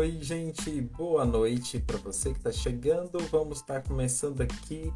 Oi, 0.00 0.16
gente, 0.18 0.80
boa 0.80 1.26
noite 1.26 1.78
para 1.78 1.98
você 1.98 2.30
que 2.30 2.38
está 2.38 2.50
chegando. 2.50 3.18
Vamos 3.30 3.58
estar 3.58 3.82
começando 3.82 4.40
aqui 4.40 4.90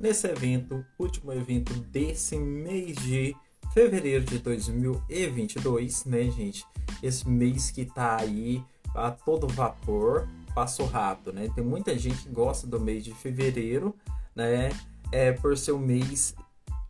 nesse 0.00 0.26
evento, 0.28 0.82
último 0.98 1.30
evento 1.30 1.74
desse 1.74 2.38
mês 2.38 2.96
de 2.96 3.36
fevereiro 3.74 4.24
de 4.24 4.38
2022, 4.38 6.06
né, 6.06 6.30
gente? 6.30 6.64
Esse 7.02 7.28
mês 7.28 7.70
que 7.70 7.84
tá 7.84 8.16
aí 8.18 8.64
a 8.94 9.10
todo 9.10 9.46
vapor, 9.46 10.26
passou 10.54 10.86
rápido, 10.86 11.34
né? 11.34 11.50
Tem 11.54 11.62
muita 11.62 11.98
gente 11.98 12.22
que 12.22 12.30
gosta 12.30 12.66
do 12.66 12.80
mês 12.80 13.04
de 13.04 13.12
fevereiro, 13.12 13.94
né? 14.34 14.70
É 15.12 15.32
por 15.32 15.54
ser 15.58 15.72
um 15.72 15.78
mês 15.78 16.34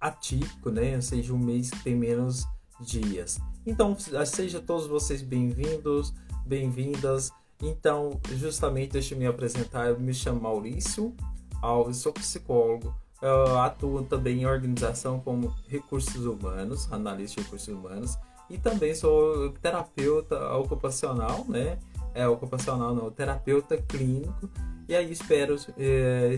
atípico, 0.00 0.70
né? 0.70 0.94
Ou 0.94 1.02
seja, 1.02 1.34
um 1.34 1.38
mês 1.38 1.68
que 1.68 1.82
tem 1.82 1.96
menos 1.96 2.46
dias. 2.80 3.40
Então, 3.66 3.96
seja 4.24 4.60
todos 4.60 4.86
vocês 4.86 5.20
bem-vindos, 5.20 6.14
bem-vindas. 6.46 7.32
Então, 7.62 8.20
justamente 8.32 8.92
deixa 8.92 9.14
eu 9.14 9.18
me 9.18 9.26
apresentar. 9.26 9.88
Eu 9.88 9.98
me 9.98 10.12
chamo 10.12 10.40
Maurício 10.40 11.14
Alves, 11.62 11.98
sou 11.98 12.12
psicólogo. 12.12 12.94
Eu 13.20 13.58
atuo 13.58 14.02
também 14.02 14.42
em 14.42 14.46
organização 14.46 15.20
como 15.20 15.54
recursos 15.68 16.26
humanos, 16.26 16.90
analista 16.92 17.40
de 17.40 17.44
recursos 17.44 17.68
humanos, 17.68 18.18
e 18.50 18.58
também 18.58 18.94
sou 18.94 19.50
terapeuta 19.52 20.54
ocupacional, 20.54 21.44
né? 21.48 21.78
É 22.14 22.28
ocupacional, 22.28 22.94
não, 22.94 23.10
terapeuta 23.10 23.76
clínico. 23.76 24.48
E 24.88 24.94
aí 24.94 25.10
espero 25.10 25.56
é, 25.78 26.36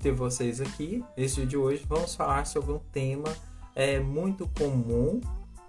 ter, 0.00 0.12
vocês 0.12 0.60
aqui. 0.60 1.04
Nesse 1.16 1.36
dia 1.36 1.46
de 1.46 1.56
hoje 1.56 1.84
vamos 1.86 2.14
falar 2.14 2.46
sobre 2.46 2.72
um 2.72 2.80
tema 2.92 3.28
é, 3.74 4.00
muito 4.00 4.48
comum 4.58 5.20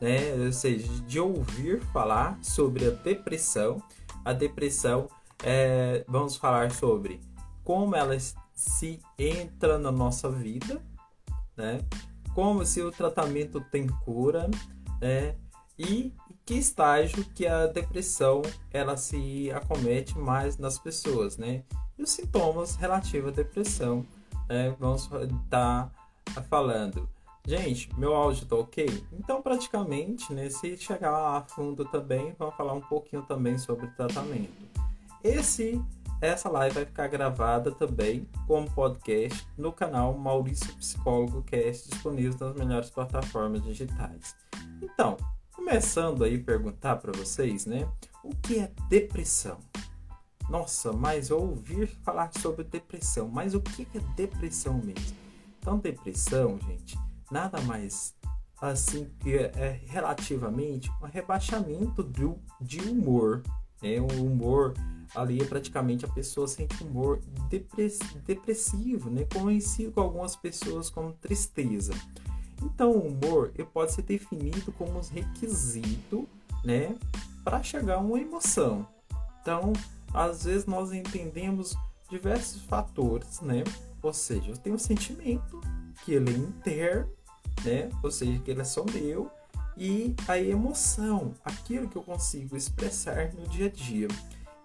né? 0.02 0.34
Ou 0.34 0.52
seja, 0.52 0.88
de 1.08 1.20
ouvir 1.20 1.80
falar 1.94 2.38
sobre 2.42 2.88
a 2.88 2.90
depressão. 2.90 3.82
A 4.24 4.34
depressão, 4.34 5.08
é, 5.44 6.06
vamos 6.08 6.36
falar 6.36 6.72
sobre 6.72 7.22
como 7.64 7.96
ela 7.96 8.18
se 8.54 9.00
entra 9.18 9.78
na 9.78 9.92
nossa 9.92 10.30
vida, 10.30 10.82
né? 11.56 11.80
Como 12.34 12.66
se 12.66 12.82
o 12.82 12.92
tratamento 12.92 13.62
tem 13.72 13.88
cura, 13.88 14.50
né? 15.00 15.36
E 15.78 16.14
que 16.46 16.56
estágio 16.56 17.26
que 17.34 17.48
a 17.48 17.68
depressão 17.68 18.42
ela 18.72 18.98
se 18.98 19.52
acomete 19.52 20.18
mais 20.18 20.58
nas 20.58 20.78
pessoas, 20.78 21.38
né? 21.38 21.64
E 21.98 22.04
os 22.04 22.12
sintomas 22.12 22.76
relativos 22.76 23.32
à 23.32 23.36
depressão, 23.36 24.06
né? 24.48 24.76
Vamos 24.80 25.04
estar 25.44 25.92
tá 26.34 26.42
falando 26.44 27.10
Gente, 27.46 27.90
meu 27.98 28.14
áudio 28.14 28.46
tá 28.46 28.56
ok? 28.56 29.04
Então, 29.12 29.42
praticamente, 29.42 30.32
né, 30.34 30.50
se 30.50 30.78
chegar 30.78 31.38
a 31.38 31.42
fundo 31.42 31.84
também, 31.86 32.36
vamos 32.38 32.56
falar 32.56 32.74
um 32.74 32.82
pouquinho 32.82 33.24
também 33.24 33.58
sobre 33.58 33.88
tratamento. 33.88 34.52
Esse, 35.24 35.82
essa 36.22 36.50
live 36.50 36.76
vai 36.76 36.86
ficar 36.86 37.08
gravada 37.08 37.72
também 37.72 38.28
como 38.46 38.70
podcast 38.70 39.48
no 39.58 39.74
canal 39.74 40.16
Maurício 40.16 40.74
Psicólogo 40.76 41.42
Cast, 41.44 41.90
disponível 41.90 42.38
nas 42.40 42.56
melhores 42.56 42.90
plataformas 42.92 43.64
digitais. 43.64 44.36
Então, 44.80 45.18
começando 45.52 46.24
aí 46.24 46.38
perguntar 46.38 46.98
para 46.98 47.12
vocês, 47.12 47.66
né, 47.66 47.90
o 48.24 48.36
que 48.36 48.60
é 48.60 48.72
depressão? 48.88 49.58
Nossa, 50.48 50.94
mas 50.94 51.30
eu 51.30 51.40
ouvi 51.40 51.88
falar 51.88 52.32
sobre 52.38 52.66
depressão, 52.66 53.28
mas 53.28 53.56
o 53.56 53.62
que 53.62 53.88
é 53.96 54.00
depressão 54.16 54.76
mesmo? 54.76 55.18
Então, 55.60 55.78
depressão, 55.78 56.60
gente, 56.68 56.98
nada 57.32 57.62
mais 57.62 58.14
assim 58.62 59.10
que 59.20 59.36
é 59.36 59.82
relativamente 59.88 60.92
um 61.02 61.08
rebaixamento 61.08 62.04
do, 62.04 62.38
de 62.60 62.80
humor. 62.82 63.42
Né? 63.82 64.00
O 64.00 64.26
humor 64.26 64.76
ali 65.16 65.42
é 65.42 65.46
praticamente 65.46 66.06
a 66.06 66.08
pessoa 66.08 66.48
sente 66.48 66.84
humor 66.84 67.20
depressivo, 68.28 69.10
né? 69.10 69.26
conhecido 69.34 69.92
com 69.92 70.02
algumas 70.02 70.36
pessoas 70.36 70.90
como 70.90 71.14
tristeza. 71.14 71.94
Então, 72.62 72.92
o 72.92 73.08
humor 73.08 73.52
ele 73.56 73.68
pode 73.68 73.92
ser 73.94 74.04
definido 74.04 74.72
como 74.74 75.00
um 75.00 75.02
requisito 75.02 76.30
né? 76.64 76.96
para 77.44 77.64
chegar 77.64 77.96
a 77.96 78.00
uma 78.00 78.20
emoção. 78.20 78.88
Então, 79.42 79.74
às 80.14 80.44
vezes 80.44 80.68
nós 80.68 80.94
entendemos 80.94 81.76
diversos 82.08 82.62
fatores, 82.62 83.42
né? 83.42 83.64
Ou 84.04 84.14
seja, 84.14 84.52
eu 84.52 84.58
tenho 84.58 84.76
um 84.76 84.80
sentimento 84.80 85.60
que 86.04 86.14
ele 86.14 86.32
é 86.32 86.38
interno 86.38 87.10
né? 87.64 87.90
Ou 88.04 88.12
seja, 88.12 88.40
que 88.40 88.52
ele 88.52 88.62
é 88.62 88.66
só 88.66 88.84
meu 88.86 89.30
e 89.78 90.16
a 90.28 90.38
emoção, 90.38 91.34
aquilo 91.44 91.88
que 91.88 91.96
eu 91.96 92.04
consigo 92.04 92.56
expressar 92.56 93.34
no 93.34 93.48
dia 93.48 93.68
a 93.68 93.70
dia. 93.70 94.08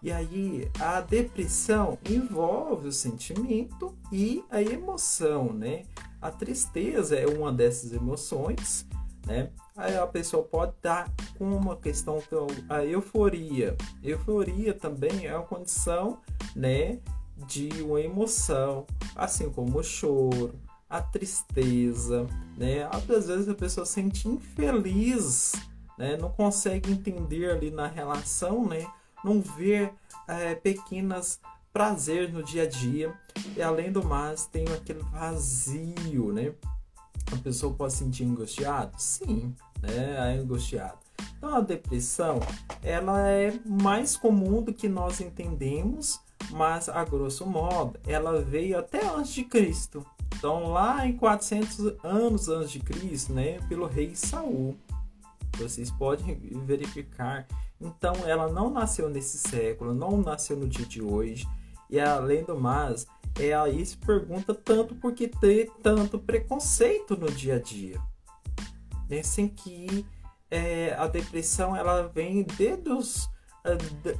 E 0.02 0.12
aí 0.12 0.70
a 0.78 1.00
depressão 1.00 1.98
envolve 2.08 2.88
o 2.88 2.92
sentimento 2.92 3.94
e 4.12 4.44
a 4.50 4.60
emoção, 4.62 5.52
né? 5.52 5.84
A 6.20 6.30
tristeza 6.30 7.16
é 7.16 7.26
uma 7.26 7.52
dessas 7.52 7.92
emoções, 7.92 8.86
né? 9.26 9.50
Aí 9.76 9.96
a 9.96 10.06
pessoa 10.06 10.42
pode 10.42 10.72
estar 10.72 11.10
com 11.38 11.44
uma 11.44 11.76
questão 11.76 12.22
a 12.68 12.84
euforia. 12.84 13.76
Euforia 14.02 14.72
também 14.72 15.26
é 15.26 15.34
uma 15.34 15.44
condição, 15.44 16.18
né, 16.54 16.98
de 17.46 17.68
uma 17.82 18.00
emoção, 18.00 18.86
assim 19.14 19.50
como 19.50 19.78
o 19.78 19.82
choro, 19.82 20.54
a 20.88 21.00
tristeza, 21.00 22.26
né? 22.56 22.88
Às 22.90 23.26
vezes 23.26 23.48
a 23.48 23.54
pessoa 23.54 23.84
se 23.84 23.94
sente 23.94 24.28
infeliz, 24.28 25.52
né? 25.98 26.16
Não 26.16 26.30
consegue 26.30 26.90
entender 26.90 27.50
ali 27.50 27.70
na 27.70 27.86
relação, 27.86 28.66
né? 28.66 28.86
Não 29.24 29.40
vê 29.40 29.92
é, 30.28 30.54
pequenas 30.54 31.40
prazeres 31.72 32.32
no 32.32 32.42
dia 32.42 32.62
a 32.62 32.66
dia 32.66 33.14
e 33.56 33.62
além 33.62 33.92
do 33.92 34.04
mais 34.04 34.46
tem 34.46 34.64
aquele 34.68 35.02
vazio, 35.02 36.32
né? 36.32 36.54
A 37.32 37.36
pessoa 37.38 37.74
pode 37.74 37.92
se 37.92 37.98
sentir 37.98 38.24
angustiada? 38.24 38.92
Sim, 38.96 39.54
né? 39.82 40.34
É 40.34 40.38
angustiada. 40.38 40.98
Então 41.36 41.54
a 41.54 41.60
depressão, 41.60 42.40
ela 42.82 43.28
é 43.28 43.58
mais 43.64 44.16
comum 44.16 44.62
do 44.62 44.72
que 44.72 44.88
nós 44.88 45.20
entendemos, 45.20 46.20
mas 46.50 46.88
a 46.88 47.04
grosso 47.04 47.46
modo, 47.46 47.98
ela 48.06 48.40
veio 48.40 48.78
até 48.78 49.06
antes 49.06 49.32
de 49.32 49.44
Cristo, 49.44 50.04
então, 50.38 50.68
lá 50.68 51.06
em 51.06 51.16
400 51.16 52.04
anos 52.04 52.48
antes 52.48 52.70
de 52.70 52.80
Cristo, 52.80 53.32
né, 53.32 53.58
pelo 53.68 53.86
rei 53.86 54.14
Saul. 54.14 54.76
Vocês 55.56 55.90
podem 55.90 56.38
verificar. 56.66 57.46
Então, 57.80 58.12
ela 58.26 58.46
não 58.48 58.68
nasceu 58.68 59.08
nesse 59.08 59.38
século, 59.38 59.94
não 59.94 60.18
nasceu 60.18 60.56
no 60.56 60.68
dia 60.68 60.84
de 60.84 61.02
hoje. 61.02 61.48
E 61.88 61.98
além 61.98 62.44
do 62.44 62.58
mais, 62.58 63.06
é 63.40 63.54
aí 63.54 63.84
se 63.84 63.96
pergunta 63.96 64.54
tanto 64.54 64.94
por 64.94 65.14
que 65.14 65.26
ter 65.26 65.70
tanto 65.82 66.18
preconceito 66.18 67.16
no 67.16 67.30
dia 67.30 67.56
a 67.56 67.60
dia. 67.60 67.98
Pensem 69.08 69.48
que 69.48 70.04
é, 70.50 70.94
a 70.98 71.06
depressão 71.06 71.74
ela 71.74 72.08
vem 72.08 72.42
desde 72.42 72.90
os 72.90 73.28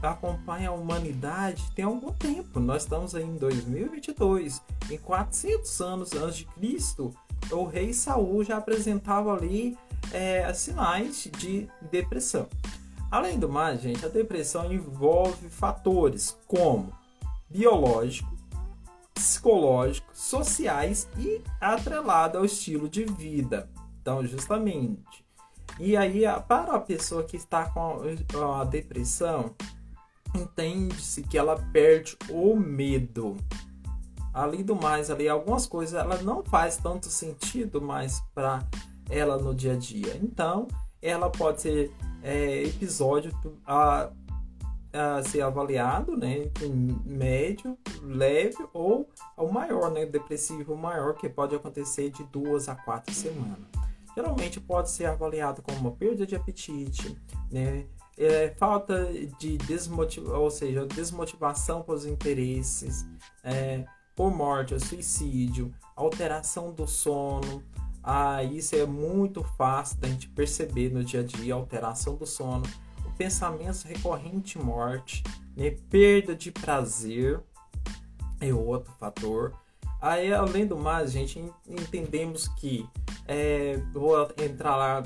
acompanha 0.02 0.70
a 0.70 0.72
humanidade 0.72 1.70
tem 1.74 1.84
algum 1.84 2.12
tempo. 2.12 2.60
Nós 2.60 2.82
estamos 2.82 3.14
aí 3.14 3.24
em 3.24 3.36
2022. 3.36 4.62
Em 4.90 4.98
400 4.98 5.80
anos 5.80 6.12
antes 6.14 6.36
de 6.38 6.44
Cristo, 6.46 7.14
o 7.50 7.64
rei 7.64 7.92
Saul 7.92 8.44
já 8.44 8.56
apresentava 8.56 9.32
ali 9.32 9.76
é, 10.12 10.52
sinais 10.52 11.28
de 11.38 11.68
depressão. 11.90 12.48
Além 13.10 13.38
do 13.38 13.48
mais, 13.48 13.80
gente, 13.80 14.04
a 14.04 14.08
depressão 14.08 14.72
envolve 14.72 15.48
fatores 15.48 16.36
como 16.46 16.92
biológico, 17.48 18.36
psicológico, 19.14 20.08
sociais 20.12 21.08
e 21.18 21.40
atrelado 21.60 22.38
ao 22.38 22.44
estilo 22.44 22.88
de 22.88 23.04
vida. 23.04 23.70
Então, 24.00 24.26
justamente, 24.26 25.25
e 25.78 25.96
aí, 25.96 26.22
para 26.48 26.74
a 26.74 26.80
pessoa 26.80 27.22
que 27.22 27.36
está 27.36 27.66
com 27.66 28.00
a 28.42 28.64
depressão, 28.64 29.54
entende-se 30.34 31.22
que 31.22 31.36
ela 31.36 31.56
perde 31.72 32.16
o 32.30 32.56
medo. 32.56 33.36
Além 34.32 34.62
do 34.62 34.74
mais, 34.74 35.10
ali 35.10 35.28
algumas 35.28 35.66
coisas 35.66 35.94
ela 35.94 36.20
não 36.22 36.42
faz 36.42 36.76
tanto 36.78 37.06
sentido 37.06 37.80
mais 37.80 38.20
para 38.34 38.66
ela 39.10 39.38
no 39.38 39.54
dia 39.54 39.74
a 39.74 39.76
dia. 39.76 40.18
Então, 40.22 40.66
ela 41.00 41.28
pode 41.30 41.60
ser 41.60 41.92
é, 42.22 42.64
episódio 42.64 43.32
a, 43.66 44.10
a, 44.92 45.22
ser 45.22 45.42
avaliado, 45.42 46.16
né, 46.16 46.50
médio, 47.04 47.78
leve 48.02 48.66
ou 48.72 49.08
o 49.36 49.48
maior, 49.52 49.90
né, 49.90 50.06
depressivo 50.06 50.74
maior 50.74 51.14
que 51.14 51.28
pode 51.28 51.54
acontecer 51.54 52.10
de 52.10 52.24
duas 52.24 52.68
a 52.68 52.74
quatro 52.74 53.14
semanas 53.14 53.85
geralmente 54.16 54.58
pode 54.58 54.90
ser 54.90 55.04
avaliado 55.04 55.60
como 55.60 55.78
uma 55.78 55.92
perda 55.92 56.26
de 56.26 56.34
apetite, 56.34 57.16
né? 57.50 57.86
É, 58.18 58.54
falta 58.56 59.12
de 59.38 59.58
desmotivação, 59.58 60.40
ou 60.40 60.50
seja, 60.50 60.86
desmotivação 60.86 61.82
para 61.82 61.94
os 61.94 62.06
interesses, 62.06 63.06
é, 63.44 63.84
por 64.14 64.34
morte, 64.34 64.72
ou 64.72 64.80
suicídio, 64.80 65.70
alteração 65.94 66.72
do 66.72 66.86
sono. 66.86 67.62
Ah, 68.02 68.42
isso 68.42 68.74
é 68.74 68.86
muito 68.86 69.44
fácil 69.58 69.98
da 69.98 70.08
gente 70.08 70.28
perceber 70.30 70.90
no 70.90 71.04
dia 71.04 71.20
a 71.20 71.22
dia, 71.22 71.52
alteração 71.52 72.16
do 72.16 72.24
sono, 72.24 72.62
o 73.04 73.10
pensamento 73.18 73.84
recorrente 73.84 74.58
morte, 74.58 75.22
né? 75.54 75.72
Perda 75.90 76.34
de 76.34 76.50
prazer 76.50 77.42
é 78.40 78.54
outro 78.54 78.92
fator. 78.98 79.52
Aí, 80.00 80.32
além 80.32 80.66
do 80.66 80.76
mais, 80.76 81.10
gente, 81.10 81.42
entendemos 81.66 82.48
que 82.48 82.86
é, 83.26 83.80
vou 83.92 84.28
entrar 84.38 84.76
lá 84.76 85.02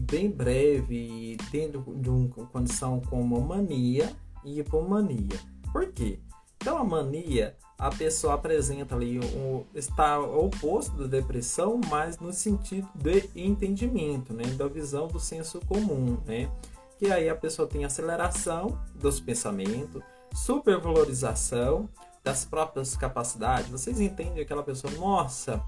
bem 0.00 0.30
breve 0.30 1.36
dentro 1.50 1.82
de 1.96 2.08
uma 2.08 2.46
condição 2.46 3.00
como 3.00 3.40
mania 3.40 4.12
e 4.44 4.60
hipomania. 4.60 5.38
Por 5.72 5.90
quê? 5.92 6.20
Então, 6.56 6.78
a 6.78 6.84
mania, 6.84 7.56
a 7.78 7.90
pessoa 7.90 8.34
apresenta 8.34 8.94
ali 8.94 9.18
um, 9.18 9.64
está 9.74 10.18
oposto 10.18 10.96
da 10.96 11.06
depressão, 11.06 11.80
mas 11.88 12.18
no 12.18 12.32
sentido 12.32 12.88
de 12.94 13.28
entendimento, 13.34 14.32
né, 14.32 14.44
da 14.56 14.66
visão 14.66 15.06
do 15.06 15.20
senso 15.20 15.60
comum, 15.66 16.18
né? 16.26 16.50
Que 16.98 17.10
aí 17.12 17.28
a 17.28 17.36
pessoa 17.36 17.68
tem 17.68 17.84
aceleração 17.84 18.78
dos 18.94 19.20
pensamentos, 19.20 20.02
supervalorização 20.32 21.88
das 22.26 22.44
próprias 22.44 22.96
capacidades. 22.96 23.70
Vocês 23.70 24.00
entendem 24.00 24.42
aquela 24.42 24.64
pessoa, 24.64 24.92
nossa, 24.94 25.62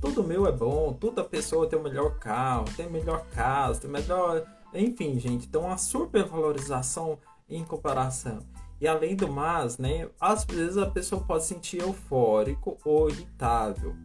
tudo 0.00 0.22
meu 0.22 0.46
é 0.46 0.52
bom, 0.52 0.92
toda 0.92 1.24
pessoa 1.24 1.66
tem 1.66 1.76
o 1.76 1.82
melhor 1.82 2.20
carro, 2.20 2.66
tem 2.76 2.86
o 2.86 2.90
melhor 2.90 3.26
casa, 3.34 3.80
tem 3.80 3.90
melhor. 3.90 4.46
Enfim, 4.72 5.18
gente, 5.18 5.48
então 5.48 5.68
a 5.68 5.76
supervalorização 5.76 7.18
em 7.50 7.64
comparação. 7.64 8.38
E 8.80 8.86
além 8.86 9.16
do 9.16 9.26
mais, 9.26 9.76
né, 9.76 10.08
às 10.20 10.44
vezes 10.44 10.76
a 10.78 10.86
pessoa 10.86 11.20
pode 11.20 11.46
sentir 11.46 11.80
eufórico 11.80 12.78
ou 12.84 13.10
irritável, 13.10 13.96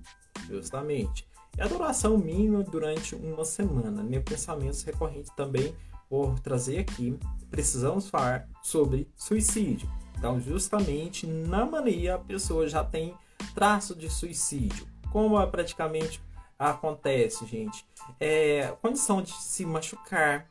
justamente. 0.48 1.28
E 1.56 1.62
a 1.62 1.68
duração 1.68 2.18
mínima 2.18 2.64
durante 2.64 3.14
uma 3.14 3.46
semana. 3.46 4.02
Né? 4.02 4.20
Pensamentos 4.20 4.82
recorrentes 4.82 5.32
também 5.36 5.76
vou 6.10 6.34
trazer 6.42 6.80
aqui. 6.80 7.20
Precisamos 7.52 8.10
falar 8.10 8.48
sobre 8.64 9.08
suicídio. 9.16 9.88
Então, 10.20 10.38
justamente 10.38 11.26
na 11.26 11.66
mania, 11.66 12.16
a 12.16 12.20
pessoa 12.20 12.68
já 12.68 12.84
tem 12.84 13.16
traço 13.56 13.96
de 13.96 14.10
suicídio. 14.10 14.86
Como 15.14 15.42
é 15.42 15.48
praticamente 15.48 16.22
acontece, 16.60 17.46
gente? 17.46 17.86
É 18.20 18.76
condição 18.82 19.22
de 19.22 19.32
se 19.32 19.66
machucar, 19.66 20.46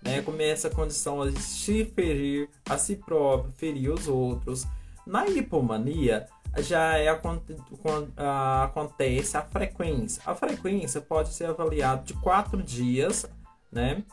né? 0.00 0.22
Começa 0.22 0.68
a 0.68 0.70
condição 0.70 1.28
de 1.28 1.42
se 1.42 1.84
ferir 1.84 2.48
a 2.64 2.78
si 2.78 2.94
próprio, 2.94 3.52
ferir 3.54 3.90
os 3.90 4.06
outros. 4.06 4.68
Na 5.04 5.26
hipomania, 5.26 6.28
já 6.58 6.96
é 6.96 7.08
acontece 7.08 9.36
a 9.36 9.42
frequência. 9.42 10.22
A 10.24 10.32
frequência 10.32 11.00
pode 11.00 11.34
ser 11.34 11.46
avaliada 11.46 12.04
de 12.04 12.14
quatro 12.14 12.62
dias, 12.62 13.26
né? 13.70 14.04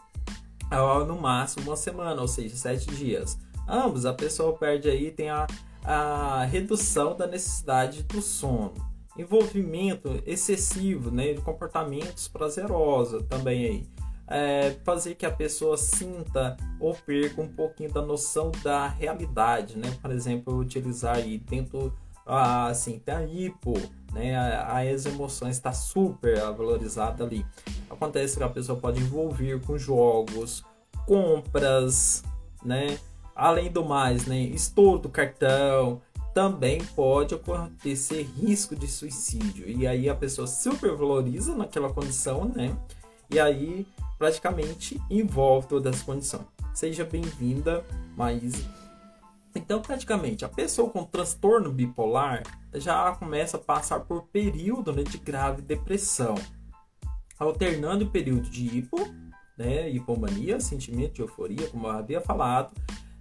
No 1.08 1.22
máximo 1.22 1.68
uma 1.68 1.78
semana, 1.78 2.20
ou 2.20 2.28
seja, 2.28 2.56
sete 2.56 2.88
dias 2.88 3.38
ambos, 3.70 4.06
a 4.06 4.14
pessoa 4.14 4.58
perde 4.58 4.90
aí, 4.90 5.12
tem 5.12 5.30
a, 5.30 5.46
a 5.84 6.44
redução 6.46 7.16
da 7.16 7.28
necessidade 7.28 8.04
do 8.04 8.22
sono. 8.22 8.74
Envolvimento 9.18 10.22
excessivo 10.26 11.12
né, 11.12 11.34
de 11.34 11.42
comportamentos 11.42 12.28
prazerosos 12.28 13.24
também 13.28 13.66
aí. 13.66 13.88
É, 14.32 14.76
fazer 14.84 15.16
que 15.16 15.26
a 15.26 15.32
pessoa 15.32 15.76
sinta 15.76 16.56
ou 16.80 16.94
perca 16.94 17.42
um 17.42 17.48
pouquinho 17.48 17.92
da 17.92 18.02
noção 18.02 18.52
da 18.64 18.88
realidade, 18.88 19.76
né? 19.76 19.92
Por 20.00 20.12
exemplo, 20.12 20.56
utilizar 20.56 21.16
aí 21.16 21.40
dentro, 21.40 21.92
ah, 22.28 22.68
assim, 22.68 23.00
tem 23.00 23.16
a 23.16 23.26
hipo, 23.26 23.74
né? 24.14 24.38
As 24.38 25.08
emoções 25.08 25.56
está 25.56 25.74
super 25.74 26.40
valorizada 26.54 27.24
ali. 27.24 27.44
Acontece 27.90 28.38
que 28.38 28.44
a 28.44 28.50
pessoa 28.50 28.80
pode 28.80 29.02
envolver 29.02 29.60
com 29.62 29.80
jogos, 29.80 30.64
compras, 31.08 32.24
né? 32.64 33.00
Além 33.40 33.72
do 33.72 33.86
mais, 33.86 34.26
né, 34.26 34.38
estouro 34.38 35.00
do 35.00 35.10
cartão, 35.10 36.02
também 36.34 36.84
pode 36.94 37.34
acontecer 37.34 38.24
risco 38.24 38.76
de 38.76 38.86
suicídio. 38.86 39.66
E 39.70 39.88
aí 39.88 40.10
a 40.10 40.16
pessoa 40.16 40.46
supervaloriza 40.46 41.56
naquela 41.56 41.90
condição, 41.94 42.44
né? 42.44 42.78
E 43.30 43.40
aí 43.40 43.88
praticamente 44.18 45.02
envolve 45.10 45.68
todas 45.68 45.96
as 45.96 46.02
condições. 46.02 46.46
Seja 46.74 47.06
bem-vinda, 47.06 47.86
Maíse. 48.18 48.68
Então, 49.56 49.82
praticamente, 49.82 50.44
a 50.44 50.50
pessoa 50.50 50.90
com 50.90 51.06
transtorno 51.06 51.72
bipolar 51.72 52.44
já 52.74 53.10
começa 53.14 53.56
a 53.56 53.60
passar 53.60 54.02
por 54.02 54.24
período 54.24 54.92
né, 54.92 55.04
de 55.04 55.18
grave 55.18 55.62
depressão, 55.62 56.36
alternando 57.40 58.04
o 58.04 58.10
período 58.10 58.50
de 58.50 58.78
hipo, 58.78 58.98
né, 59.58 59.90
hipomania, 59.90 60.60
sentimento 60.60 61.14
de 61.14 61.22
euforia, 61.22 61.68
como 61.70 61.88
eu 61.88 61.92
havia 61.92 62.20
falado, 62.20 62.74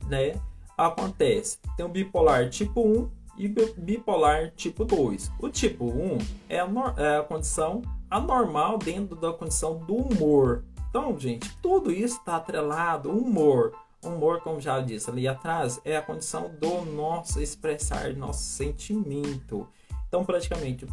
né, 0.08 0.40
acontece? 0.76 1.58
Tem 1.76 1.84
o 1.84 1.88
bipolar 1.88 2.48
tipo 2.48 2.80
1 2.80 3.10
e 3.36 3.48
bipolar 3.48 4.52
tipo 4.56 4.84
2. 4.84 5.30
O 5.38 5.48
tipo 5.48 5.86
1 5.86 6.18
é 6.48 6.60
a, 6.60 6.68
é 6.96 7.18
a 7.18 7.22
condição 7.22 7.82
anormal 8.10 8.78
dentro 8.78 9.14
da 9.14 9.32
condição 9.32 9.78
do 9.78 9.94
humor. 9.94 10.64
Então, 10.88 11.18
gente, 11.18 11.54
tudo 11.58 11.92
isso 11.92 12.18
está 12.18 12.36
atrelado 12.36 13.10
humor. 13.10 13.74
Humor, 14.02 14.40
como 14.40 14.60
já 14.60 14.80
disse 14.80 15.10
ali 15.10 15.28
atrás, 15.28 15.80
é 15.84 15.96
a 15.96 16.02
condição 16.02 16.50
do 16.58 16.84
nosso 16.84 17.40
expressar 17.40 18.14
nosso 18.14 18.42
sentimento. 18.42 19.68
Então, 20.08 20.24
praticamente, 20.24 20.86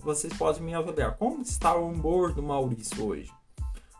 vocês 0.00 0.32
podem 0.34 0.62
me 0.62 0.74
avaliar. 0.74 1.16
Como 1.16 1.42
está 1.42 1.74
o 1.74 1.90
humor 1.90 2.32
do 2.32 2.42
Maurício 2.42 3.04
hoje? 3.04 3.32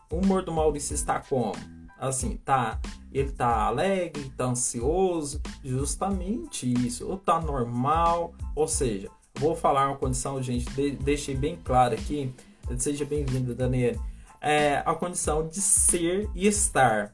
O 0.09 0.17
humor 0.17 0.43
do 0.43 0.51
Maurício 0.51 0.93
está 0.93 1.19
como? 1.19 1.55
Assim, 1.99 2.37
tá, 2.37 2.79
ele 3.11 3.31
tá 3.31 3.65
alegre, 3.65 4.31
tá 4.37 4.45
ansioso, 4.45 5.41
justamente 5.63 6.71
isso, 6.85 7.07
ou 7.07 7.17
tá 7.17 7.39
normal, 7.39 8.33
ou 8.55 8.67
seja, 8.67 9.09
vou 9.35 9.55
falar 9.55 9.87
uma 9.87 9.97
condição, 9.97 10.41
gente, 10.41 10.69
de, 10.71 10.91
deixei 10.91 11.35
bem 11.35 11.57
claro 11.63 11.93
aqui, 11.93 12.33
seja 12.77 13.05
bem-vindo, 13.05 13.55
Daniel, 13.55 13.95
é 14.41 14.83
a 14.85 14.93
condição 14.93 15.47
de 15.47 15.61
ser 15.61 16.29
e 16.35 16.47
estar. 16.47 17.13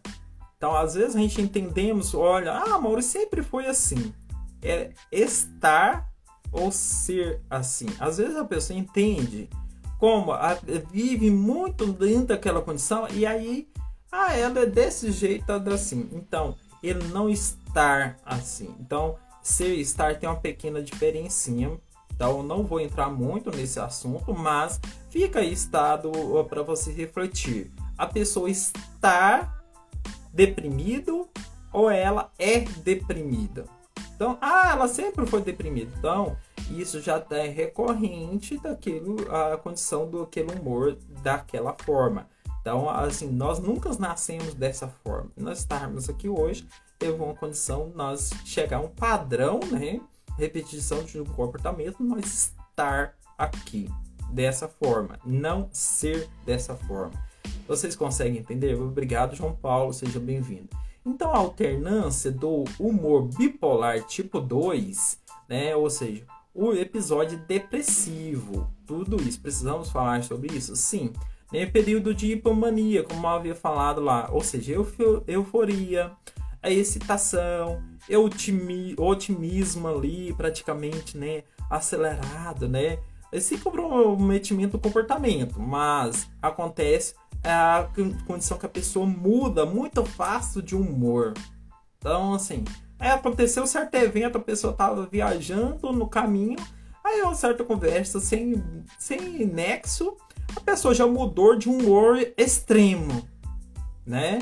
Então, 0.57 0.75
às 0.75 0.93
vezes 0.93 1.15
a 1.15 1.19
gente 1.19 1.41
entendemos, 1.41 2.13
olha, 2.13 2.51
ah, 2.53 2.77
Mauro 2.77 3.01
sempre 3.01 3.41
foi 3.41 3.65
assim. 3.65 4.13
É 4.61 4.91
estar 5.11 6.07
ou 6.51 6.71
ser 6.71 7.41
assim. 7.49 7.87
Às 7.99 8.17
vezes 8.17 8.35
a 8.35 8.45
pessoa 8.45 8.77
entende 8.77 9.49
como 9.97 10.31
a, 10.31 10.55
vive 10.91 11.31
muito 11.31 11.91
dentro 11.93 12.27
daquela 12.27 12.61
condição 12.61 13.07
e 13.09 13.25
aí 13.25 13.67
ah, 14.11 14.35
ela 14.35 14.59
é 14.59 14.65
desse 14.65 15.11
jeito, 15.11 15.51
é 15.51 15.73
assim. 15.73 16.09
Então, 16.11 16.55
ele 16.83 17.07
não 17.07 17.29
estar 17.29 18.17
assim. 18.25 18.75
Então, 18.79 19.17
ser 19.41 19.75
estar 19.75 20.19
tem 20.19 20.27
uma 20.27 20.39
pequena 20.39 20.81
diferencinha. 20.81 21.71
Então, 22.13 22.43
não 22.43 22.63
vou 22.63 22.79
entrar 22.79 23.09
muito 23.09 23.49
nesse 23.49 23.79
assunto, 23.79 24.33
mas 24.33 24.79
fica 25.09 25.39
aí 25.39 25.51
estado 25.51 26.11
para 26.49 26.61
você 26.61 26.91
refletir. 26.91 27.71
A 27.97 28.05
pessoa 28.05 28.49
está 28.49 29.61
deprimido 30.33 31.27
ou 31.71 31.89
ela 31.89 32.31
é 32.37 32.59
deprimida? 32.59 33.65
Então, 34.15 34.37
ah, 34.39 34.69
ela 34.71 34.87
sempre 34.87 35.25
foi 35.25 35.41
deprimida. 35.41 35.91
Então, 35.97 36.37
isso 36.69 37.01
já 37.01 37.23
é 37.31 37.47
recorrente 37.47 38.57
daquilo, 38.57 39.15
a 39.33 39.57
condição 39.57 40.07
do 40.07 40.21
aquele 40.21 40.51
humor 40.51 40.97
daquela 41.23 41.73
forma. 41.73 42.27
Então, 42.61 42.87
assim, 42.87 43.27
nós 43.27 43.59
nunca 43.59 43.89
nascemos 43.97 44.53
dessa 44.53 44.87
forma. 44.87 45.31
Nós 45.35 45.59
estarmos 45.59 46.07
aqui 46.09 46.29
hoje 46.29 46.67
teve 46.99 47.13
uma 47.13 47.33
condição 47.33 47.91
nós 47.95 48.29
chegar 48.45 48.77
a 48.77 48.81
um 48.81 48.87
padrão, 48.87 49.59
né? 49.71 49.99
Repetição 50.37 51.03
de 51.03 51.19
um 51.19 51.25
comportamento, 51.25 52.03
nós 52.03 52.53
estar 52.69 53.15
aqui 53.37 53.89
dessa 54.31 54.67
forma, 54.67 55.19
não 55.25 55.67
ser 55.73 56.29
dessa 56.45 56.75
forma. 56.75 57.11
Vocês 57.67 57.95
conseguem 57.95 58.39
entender? 58.39 58.79
Obrigado, 58.79 59.35
João 59.35 59.55
Paulo, 59.55 59.91
seja 59.91 60.19
bem-vindo. 60.19 60.69
Então, 61.03 61.33
a 61.33 61.37
alternância 61.37 62.31
do 62.31 62.63
humor 62.79 63.23
bipolar 63.23 64.03
tipo 64.03 64.39
2, 64.39 65.17
né? 65.49 65.75
Ou 65.75 65.89
seja, 65.89 66.23
o 66.53 66.73
episódio 66.73 67.39
depressivo, 67.39 68.69
tudo 68.85 69.19
isso, 69.19 69.41
precisamos 69.41 69.89
falar 69.89 70.23
sobre 70.23 70.55
isso? 70.55 70.75
Sim 70.75 71.11
em 71.53 71.69
período 71.69 72.13
de 72.13 72.31
hipomania, 72.31 73.03
como 73.03 73.27
eu 73.27 73.31
havia 73.31 73.55
falado 73.55 74.01
lá, 74.01 74.29
ou 74.31 74.41
seja, 74.41 74.75
euforia, 75.27 76.11
a 76.61 76.69
excitação, 76.69 77.81
otimismo 78.97 79.87
ali, 79.87 80.33
praticamente, 80.33 81.17
né, 81.17 81.43
acelerado, 81.69 82.69
né, 82.69 82.99
esse 83.31 83.57
comprometimento 83.57 84.77
do 84.77 84.79
comportamento, 84.79 85.59
mas 85.59 86.29
acontece 86.41 87.15
a 87.43 87.87
condição 88.27 88.57
que 88.57 88.65
a 88.65 88.69
pessoa 88.69 89.05
muda 89.05 89.65
muito 89.65 90.05
fácil 90.05 90.61
de 90.61 90.75
humor. 90.75 91.33
Então, 91.97 92.33
assim, 92.33 92.63
aí 92.99 93.09
aconteceu 93.09 93.65
certo 93.65 93.95
evento, 93.95 94.37
a 94.37 94.41
pessoa 94.41 94.71
estava 94.71 95.05
viajando 95.05 95.91
no 95.91 96.07
caminho, 96.07 96.57
aí 97.03 97.21
uma 97.21 97.33
certa 97.33 97.63
conversa 97.63 98.19
sem, 98.19 98.61
sem 98.99 99.45
nexo, 99.45 100.15
a 100.55 100.61
pessoa 100.61 100.93
já 100.93 101.07
mudou 101.07 101.55
de 101.55 101.69
humor 101.69 102.19
extremo, 102.37 103.27
né? 104.05 104.39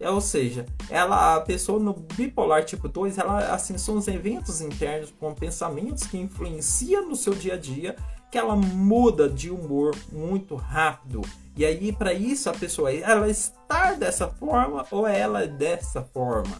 É, 0.00 0.08
ou 0.08 0.20
seja, 0.20 0.64
ela, 0.88 1.36
a 1.36 1.40
pessoa 1.42 1.78
no 1.78 1.92
bipolar 1.92 2.64
tipo 2.64 2.88
2, 2.88 3.18
ela 3.18 3.52
assim 3.54 3.76
são 3.76 3.98
os 3.98 4.08
eventos 4.08 4.62
internos 4.62 5.12
com 5.20 5.34
pensamentos 5.34 6.04
que 6.04 6.16
influenciam 6.16 7.06
no 7.06 7.14
seu 7.14 7.34
dia 7.34 7.52
a 7.52 7.56
dia, 7.58 7.94
que 8.30 8.38
ela 8.38 8.56
muda 8.56 9.28
de 9.28 9.50
humor 9.50 9.94
muito 10.10 10.56
rápido. 10.56 11.20
E 11.54 11.66
aí 11.66 11.92
para 11.92 12.14
isso 12.14 12.48
a 12.48 12.54
pessoa 12.54 12.90
ela 12.90 13.28
está 13.28 13.92
dessa 13.92 14.26
forma 14.26 14.86
ou 14.90 15.06
ela 15.06 15.42
é 15.42 15.46
dessa 15.46 16.02
forma. 16.02 16.56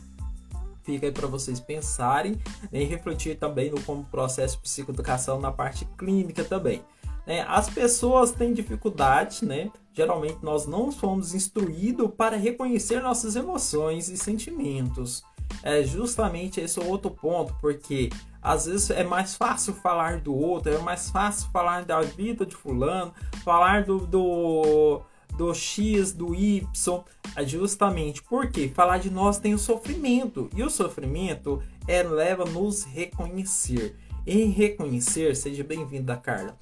Fica 0.83 1.07
aí 1.07 1.13
para 1.13 1.27
vocês 1.27 1.61
pensarem 1.61 2.33
né, 2.71 2.83
e 2.83 2.85
refletir 2.85 3.39
também 3.39 3.71
no 3.71 3.81
como 3.83 4.05
processo 4.05 4.59
psicoeducação 4.59 5.41
na 5.41 5.53
parte 5.53 5.87
clínica 5.97 6.45
também. 6.45 6.83
Né? 7.31 7.45
As 7.47 7.71
pessoas 7.71 8.33
têm 8.33 8.53
dificuldade, 8.53 9.45
né? 9.45 9.71
Geralmente 9.95 10.39
nós 10.43 10.67
não 10.67 10.91
somos 10.91 11.33
instruídos 11.33 12.11
para 12.17 12.37
reconhecer 12.37 13.01
nossas 13.01 13.37
emoções 13.37 14.09
e 14.09 14.17
sentimentos. 14.17 15.23
É 15.63 15.85
justamente 15.85 16.61
esse 16.61 16.81
outro 16.81 17.09
ponto, 17.09 17.55
porque 17.61 18.11
às 18.43 18.67
vezes 18.67 18.91
é 18.91 19.05
mais 19.05 19.37
fácil 19.37 19.75
falar 19.75 20.19
do 20.19 20.35
outro, 20.35 20.75
é 20.75 20.79
mais 20.79 21.09
fácil 21.09 21.49
falar 21.53 21.85
da 21.85 22.01
vida 22.01 22.45
de 22.45 22.57
fulano, 22.57 23.15
falar 23.45 23.85
do, 23.85 23.99
do, 23.99 25.01
do 25.37 25.55
X, 25.55 26.13
do 26.13 26.35
Y, 26.35 27.05
é 27.37 27.45
justamente 27.47 28.23
porque 28.25 28.69
falar 28.69 28.99
de 28.99 29.09
nós 29.11 29.39
tem 29.39 29.55
o 29.55 29.59
sofrimento, 29.59 30.51
e 30.57 30.65
o 30.65 30.71
sofrimento 30.71 31.63
é, 31.87 32.03
leva 32.03 32.43
a 32.43 32.51
nos 32.51 32.83
reconhecer. 32.83 33.97
Em 34.27 34.51
reconhecer, 34.51 35.35
seja 35.37 35.63
bem-vinda, 35.65 36.17
Carla 36.17 36.57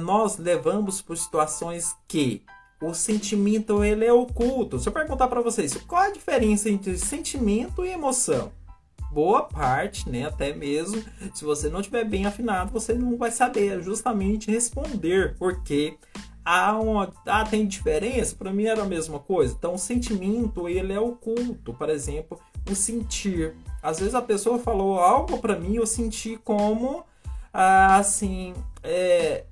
nós 0.00 0.38
levamos 0.38 1.02
por 1.02 1.16
situações 1.16 1.96
que 2.06 2.42
o 2.80 2.92
sentimento 2.94 3.84
ele 3.84 4.04
é 4.04 4.12
oculto. 4.12 4.78
Se 4.78 4.88
eu 4.88 4.92
perguntar 4.92 5.28
para 5.28 5.40
vocês, 5.40 5.74
qual 5.86 6.02
a 6.02 6.10
diferença 6.10 6.68
entre 6.68 6.98
sentimento 6.98 7.84
e 7.84 7.90
emoção? 7.90 8.52
Boa 9.10 9.42
parte, 9.42 10.08
né, 10.08 10.26
até 10.26 10.54
mesmo, 10.54 11.02
se 11.34 11.44
você 11.44 11.68
não 11.68 11.80
estiver 11.80 12.04
bem 12.04 12.24
afinado, 12.24 12.72
você 12.72 12.94
não 12.94 13.16
vai 13.18 13.30
saber 13.30 13.82
justamente 13.82 14.50
responder, 14.50 15.36
porque 15.38 15.98
há 16.42 16.78
uma 16.78 17.12
ah, 17.26 17.44
tem 17.44 17.66
diferença, 17.66 18.34
para 18.34 18.52
mim 18.52 18.64
era 18.64 18.82
a 18.82 18.86
mesma 18.86 19.18
coisa. 19.18 19.54
Então, 19.56 19.74
o 19.74 19.78
sentimento 19.78 20.66
ele 20.66 20.92
é 20.92 21.00
oculto, 21.00 21.74
por 21.74 21.90
exemplo, 21.90 22.40
o 22.70 22.74
sentir. 22.74 23.54
Às 23.82 23.98
vezes 23.98 24.14
a 24.14 24.22
pessoa 24.22 24.58
falou 24.58 24.98
algo 24.98 25.38
para 25.38 25.58
mim, 25.58 25.76
eu 25.76 25.86
senti 25.86 26.38
como 26.42 27.04
ah, 27.52 27.96
assim, 27.96 28.54
é, 28.82 29.44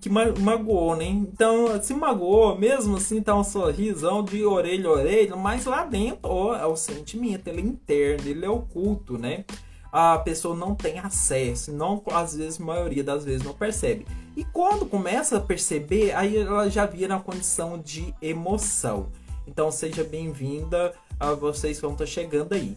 que 0.00 0.08
magoou, 0.08 0.96
né? 0.96 1.06
Então, 1.06 1.80
se 1.80 1.94
magoou, 1.94 2.58
mesmo 2.58 2.96
assim, 2.96 3.22
tá 3.22 3.34
um 3.34 3.44
sorrisão 3.44 4.24
de 4.24 4.44
orelha 4.44 4.88
a 4.88 4.92
orelha, 4.92 5.36
mas 5.36 5.64
lá 5.64 5.84
dentro 5.84 6.18
ó, 6.24 6.56
é 6.56 6.66
o 6.66 6.76
sentimento, 6.76 7.48
ele 7.48 7.60
é 7.60 7.64
interno, 7.64 8.28
ele 8.28 8.44
é 8.44 8.50
oculto, 8.50 9.16
né? 9.16 9.44
A 9.90 10.18
pessoa 10.18 10.54
não 10.54 10.74
tem 10.74 10.98
acesso, 10.98 11.72
não, 11.72 12.02
às 12.12 12.36
vezes, 12.36 12.60
a 12.60 12.64
maioria 12.64 13.02
das 13.02 13.24
vezes 13.24 13.42
não 13.42 13.54
percebe. 13.54 14.06
E 14.36 14.44
quando 14.44 14.84
começa 14.84 15.38
a 15.38 15.40
perceber, 15.40 16.12
aí 16.12 16.36
ela 16.36 16.68
já 16.68 16.84
vira 16.84 17.14
na 17.14 17.20
condição 17.20 17.78
de 17.78 18.14
emoção. 18.20 19.08
Então, 19.46 19.70
seja 19.72 20.04
bem-vinda 20.04 20.92
a 21.18 21.32
vocês 21.32 21.80
que 21.80 21.86
estar 21.86 22.06
chegando 22.06 22.52
aí. 22.52 22.76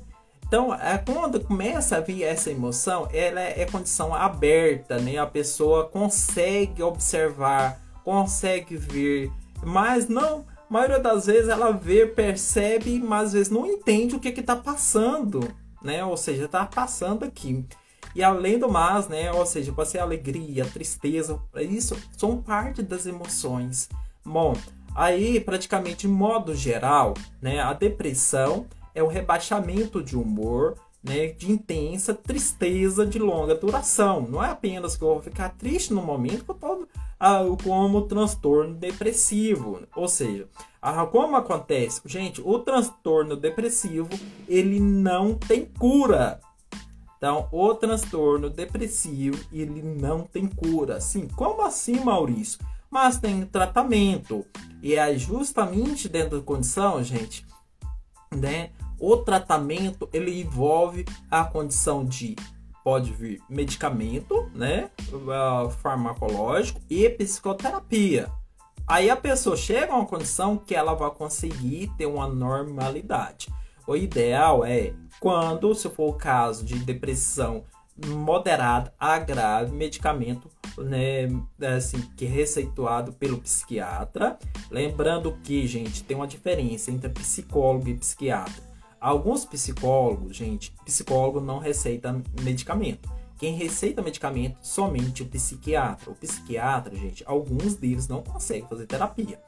Então, 0.52 0.76
é, 0.76 0.98
quando 0.98 1.40
começa 1.40 1.96
a 1.96 2.02
vir 2.02 2.24
essa 2.24 2.52
emoção, 2.52 3.08
ela 3.14 3.40
é, 3.40 3.62
é 3.62 3.66
condição 3.66 4.14
aberta, 4.14 5.00
né? 5.00 5.18
A 5.18 5.26
pessoa 5.26 5.88
consegue 5.88 6.84
observar, 6.84 7.80
consegue 8.04 8.76
ver, 8.76 9.32
mas 9.64 10.10
não, 10.10 10.46
a 10.70 10.74
maioria 10.74 11.00
das 11.00 11.28
vezes 11.28 11.48
ela 11.48 11.72
vê, 11.72 12.06
percebe, 12.06 13.00
mas 13.00 13.28
às 13.28 13.32
vezes 13.32 13.50
não 13.50 13.66
entende 13.66 14.14
o 14.14 14.20
que 14.20 14.28
está 14.28 14.54
passando, 14.54 15.56
né? 15.82 16.04
Ou 16.04 16.18
seja, 16.18 16.44
está 16.44 16.66
passando 16.66 17.24
aqui. 17.24 17.66
E 18.14 18.22
além 18.22 18.60
do 18.60 18.70
mais, 18.70 19.08
né? 19.08 19.32
Ou 19.32 19.46
seja, 19.46 19.72
pode 19.72 19.88
ser 19.88 20.00
alegria, 20.00 20.66
tristeza, 20.66 21.40
isso 21.62 21.96
são 22.18 22.42
parte 22.42 22.82
das 22.82 23.06
emoções. 23.06 23.88
Bom, 24.26 24.54
aí 24.94 25.40
praticamente 25.40 26.08
de 26.08 26.10
modo 26.10 26.54
geral, 26.54 27.14
né? 27.42 27.62
A 27.62 27.72
depressão 27.72 28.68
é 28.94 29.02
o 29.02 29.08
rebaixamento 29.08 30.04
de 30.04 30.16
humor, 30.16 30.76
né, 31.04 31.28
de 31.28 31.52
intensa 31.52 32.14
tristeza 32.14 33.06
de 33.06 33.18
longa 33.18 33.56
duração. 33.56 34.22
Não 34.22 34.44
é 34.44 34.50
apenas 34.50 34.96
que 34.96 35.04
eu 35.04 35.10
vou 35.10 35.22
ficar 35.22 35.50
triste 35.50 35.94
no 35.94 36.02
momento 36.02 36.46
que 36.46 36.52
eu 36.52 36.56
estou 36.56 36.88
ah, 37.20 37.42
como 37.64 38.04
transtorno 38.04 38.76
depressivo. 38.76 39.82
Ou 39.96 40.08
seja, 40.08 40.48
ah, 40.82 41.06
como 41.06 41.36
acontece? 41.36 42.02
Gente, 42.06 42.42
o 42.42 42.60
transtorno 42.60 43.36
depressivo 43.36 44.10
ele 44.48 44.80
não 44.80 45.34
tem 45.34 45.66
cura. 45.66 46.40
Então, 47.18 47.48
o 47.52 47.74
transtorno 47.76 48.50
depressivo 48.50 49.40
ele 49.54 49.84
não 49.84 50.22
tem 50.22 50.48
cura. 50.48 51.00
Sim, 51.00 51.28
como 51.28 51.62
assim, 51.62 52.00
Maurício? 52.00 52.60
Mas 52.90 53.20
tem 53.20 53.46
tratamento. 53.46 54.44
E 54.82 54.96
é 54.96 55.16
justamente 55.16 56.10
dentro 56.10 56.40
da 56.40 56.44
condição, 56.44 57.04
gente, 57.04 57.46
né? 58.36 58.72
O 59.00 59.18
tratamento 59.18 60.08
ele 60.14 60.42
envolve 60.42 61.06
a 61.30 61.44
condição 61.44 62.06
de 62.06 62.36
pode 62.84 63.12
vir 63.12 63.42
medicamento, 63.48 64.50
né, 64.56 64.90
farmacológico 65.82 66.82
e 66.90 67.08
psicoterapia. 67.10 68.32
Aí 68.88 69.10
a 69.10 69.16
pessoa 69.16 69.56
chega 69.56 69.94
a 69.94 69.98
uma 69.98 70.06
condição 70.06 70.58
que 70.58 70.74
ela 70.74 70.94
vai 70.94 71.12
conseguir 71.12 71.92
ter 71.98 72.08
uma 72.08 72.28
normalidade. 72.28 73.54
O 73.88 73.96
ideal 73.96 74.66
é 74.66 74.94
quando, 75.20 75.74
se 75.76 75.90
for 75.90 76.10
o 76.10 76.14
caso 76.14 76.66
de 76.66 76.76
depressão 76.80 77.64
moderada 78.08 78.94
a 79.00 79.18
grave, 79.20 79.72
medicamento 79.72 80.50
né, 80.78 81.28
assim, 81.76 82.02
que 82.16 82.26
é 82.26 82.30
receituado 82.30 83.14
pelo 83.14 83.38
psiquiatra. 83.40 84.38
Lembrando 84.70 85.38
que, 85.44 85.68
gente, 85.68 86.04
tem 86.04 86.16
uma 86.16 86.28
diferença 86.28 86.92
entre 86.92 87.10
psicólogo 87.10 87.90
e 87.90 87.96
psiquiatra. 87.96 88.72
Alguns 89.00 89.46
psicólogos, 89.46 90.36
gente, 90.36 90.74
psicólogo 90.86 91.42
não 91.42 91.60
receita 91.60 92.22
medicamento. 92.42 93.10
Quem 93.38 93.56
receita 93.56 94.04
medicamento 94.04 94.58
somente 94.62 95.24
o 95.24 95.26
psiquiatra. 95.26 96.12
O 96.12 96.16
psiquiatra, 96.16 96.96
gente, 96.96 97.24
alguns 97.26 97.76
deles 97.76 98.08
não 98.08 98.22
conseguem 98.22 98.68
fazer 98.70 98.86
terapia. 98.86 99.40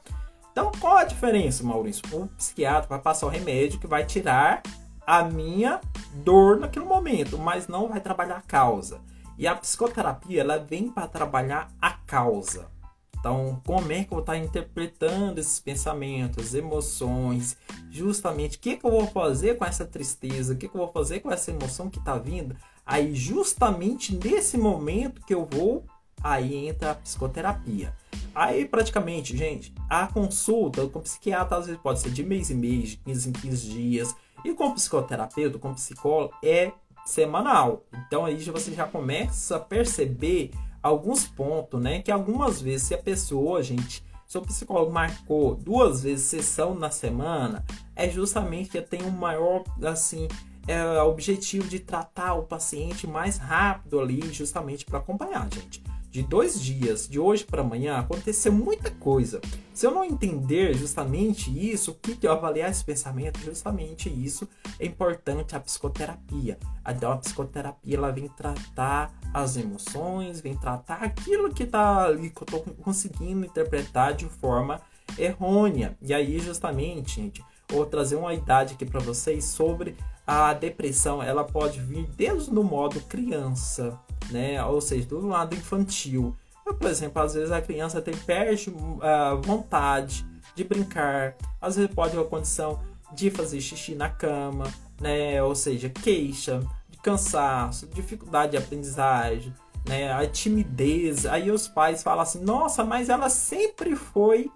Então, 0.50 0.72
qual 0.80 0.96
a 0.96 1.04
diferença, 1.04 1.62
Maurício? 1.62 2.02
O 2.12 2.26
psiquiatra 2.28 2.88
vai 2.88 3.00
passar 3.00 3.26
o 3.26 3.30
remédio 3.30 3.78
que 3.78 3.86
vai 3.86 4.04
tirar 4.04 4.62
a 5.06 5.24
minha 5.24 5.80
dor 6.14 6.58
naquele 6.58 6.84
momento, 6.84 7.38
mas 7.38 7.68
não 7.68 7.88
vai 7.88 8.00
trabalhar 8.00 8.36
a 8.36 8.42
causa. 8.42 9.00
E 9.36 9.46
a 9.46 9.54
psicoterapia, 9.54 10.40
ela 10.40 10.58
vem 10.58 10.88
para 10.88 11.08
trabalhar 11.08 11.68
a 11.80 11.90
causa. 11.90 12.72
Então, 13.18 13.60
como 13.66 13.90
é 13.90 14.04
que 14.04 14.12
eu 14.12 14.16
vou 14.16 14.20
estar 14.20 14.36
interpretando 14.36 15.38
esses 15.40 15.58
pensamentos, 15.58 16.54
emoções, 16.54 17.56
justamente 17.90 18.58
o 18.58 18.60
que, 18.60 18.76
que 18.76 18.84
eu 18.84 18.90
vou 18.90 19.06
fazer 19.06 19.56
com 19.56 19.64
essa 19.64 19.86
tristeza, 19.86 20.52
o 20.52 20.56
que, 20.56 20.68
que 20.68 20.76
eu 20.76 20.80
vou 20.80 20.92
fazer 20.92 21.20
com 21.20 21.30
essa 21.30 21.50
emoção 21.50 21.88
que 21.88 21.98
está 21.98 22.18
vindo? 22.18 22.54
Aí, 22.84 23.14
justamente 23.14 24.14
nesse 24.14 24.58
momento 24.58 25.22
que 25.24 25.32
eu 25.32 25.48
vou, 25.50 25.84
aí 26.22 26.68
entra 26.68 26.90
a 26.90 26.94
psicoterapia. 26.94 27.94
Aí, 28.34 28.66
praticamente, 28.66 29.34
gente, 29.34 29.72
a 29.88 30.06
consulta 30.06 30.86
com 30.88 31.00
psiquiatra 31.00 31.56
às 31.56 31.66
vezes 31.66 31.80
pode 31.80 32.00
ser 32.00 32.10
de 32.10 32.22
mês 32.22 32.50
em 32.50 32.56
mês, 32.56 32.90
de 32.90 32.96
15 32.98 33.28
em 33.30 33.32
15 33.32 33.68
dias, 33.70 34.16
e 34.44 34.52
com 34.54 34.72
psicoterapeuta, 34.72 35.58
com 35.58 35.74
psicólogo, 35.74 36.34
é 36.42 36.72
semanal. 37.04 37.84
Então 38.06 38.24
aí 38.24 38.42
você 38.44 38.72
já 38.72 38.86
começa 38.86 39.56
a 39.56 39.60
perceber 39.60 40.50
alguns 40.82 41.26
pontos, 41.26 41.80
né? 41.80 42.02
Que 42.02 42.10
algumas 42.10 42.60
vezes, 42.60 42.88
se 42.88 42.94
a 42.94 42.98
pessoa, 42.98 43.62
gente, 43.62 44.04
se 44.26 44.36
o 44.36 44.42
psicólogo 44.42 44.92
marcou 44.92 45.54
duas 45.54 46.02
vezes 46.02 46.26
sessão 46.26 46.74
na 46.74 46.90
semana, 46.90 47.64
é 47.96 48.08
justamente 48.08 48.70
que 48.70 48.80
tem 48.80 49.02
um 49.02 49.10
maior, 49.10 49.64
assim, 49.82 50.28
é, 50.66 51.00
objetivo 51.02 51.68
de 51.68 51.78
tratar 51.78 52.34
o 52.34 52.42
paciente 52.42 53.06
mais 53.06 53.38
rápido 53.38 54.00
ali, 54.00 54.32
justamente 54.32 54.84
para 54.84 54.98
acompanhar, 54.98 55.48
gente 55.52 55.82
de 56.14 56.22
dois 56.22 56.62
dias, 56.62 57.08
de 57.08 57.18
hoje 57.18 57.42
para 57.42 57.62
amanhã, 57.62 57.96
aconteceu 57.96 58.52
muita 58.52 58.88
coisa. 58.88 59.40
Se 59.72 59.84
eu 59.84 59.90
não 59.90 60.04
entender 60.04 60.72
justamente 60.72 61.50
isso, 61.50 61.90
o 61.90 61.94
que, 61.94 62.24
eu 62.24 62.30
avaliar 62.30 62.70
esse 62.70 62.84
pensamento, 62.84 63.40
justamente 63.40 64.08
isso 64.08 64.48
é 64.78 64.86
importante 64.86 65.56
a 65.56 65.60
psicoterapia. 65.60 66.56
Então 66.88 67.10
a 67.10 67.16
psicoterapia 67.16 67.96
ela 67.96 68.12
vem 68.12 68.28
tratar 68.28 69.12
as 69.34 69.56
emoções, 69.56 70.40
vem 70.40 70.56
tratar 70.56 71.02
aquilo 71.02 71.52
que 71.52 71.66
tá 71.66 72.04
ali 72.04 72.30
que 72.30 72.42
eu 72.42 72.46
tô 72.46 72.60
conseguindo 72.60 73.44
interpretar 73.44 74.14
de 74.14 74.26
forma 74.26 74.80
errônea. 75.18 75.98
E 76.00 76.14
aí 76.14 76.38
justamente, 76.38 77.16
gente, 77.16 77.44
vou 77.68 77.86
trazer 77.86 78.14
uma 78.14 78.32
idade 78.32 78.74
aqui 78.74 78.86
para 78.86 79.00
vocês 79.00 79.46
sobre 79.46 79.96
a 80.26 80.54
depressão, 80.54 81.22
ela 81.22 81.44
pode 81.44 81.80
vir 81.80 82.06
desde 82.16 82.52
no 82.52 82.64
modo 82.64 83.00
criança, 83.02 83.98
né? 84.30 84.64
Ou 84.64 84.80
seja, 84.80 85.06
do 85.06 85.26
lado 85.26 85.54
infantil. 85.54 86.36
Por 86.64 86.90
exemplo, 86.90 87.20
às 87.20 87.34
vezes 87.34 87.50
a 87.52 87.60
criança 87.60 88.00
tem, 88.00 88.16
perde 88.16 88.72
a 89.02 89.34
uh, 89.34 89.42
vontade 89.42 90.24
de 90.54 90.64
brincar, 90.64 91.36
às 91.60 91.76
vezes 91.76 91.94
pode 91.94 92.12
ter 92.12 92.18
uma 92.18 92.24
condição 92.24 92.80
de 93.12 93.30
fazer 93.30 93.60
xixi 93.60 93.94
na 93.94 94.08
cama, 94.08 94.64
né? 95.00 95.42
Ou 95.42 95.54
seja, 95.54 95.90
queixa, 95.90 96.60
de 96.88 96.96
cansaço, 96.98 97.86
dificuldade 97.88 98.52
de 98.52 98.58
aprendizagem, 98.58 99.54
né? 99.86 100.10
A 100.12 100.26
timidez. 100.26 101.26
Aí 101.26 101.50
os 101.50 101.68
pais 101.68 102.02
falam 102.02 102.22
assim: 102.22 102.40
"Nossa, 102.42 102.82
mas 102.82 103.10
ela 103.10 103.28
sempre 103.28 103.94
foi 103.94 104.50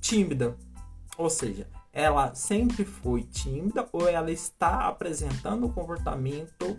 tímida". 0.00 0.54
Ou 1.16 1.30
seja, 1.30 1.66
ela 1.94 2.34
sempre 2.34 2.84
foi 2.84 3.22
tímida 3.22 3.88
ou 3.92 4.08
ela 4.08 4.32
está 4.32 4.88
apresentando 4.88 5.66
um 5.66 5.72
comportamento, 5.72 6.76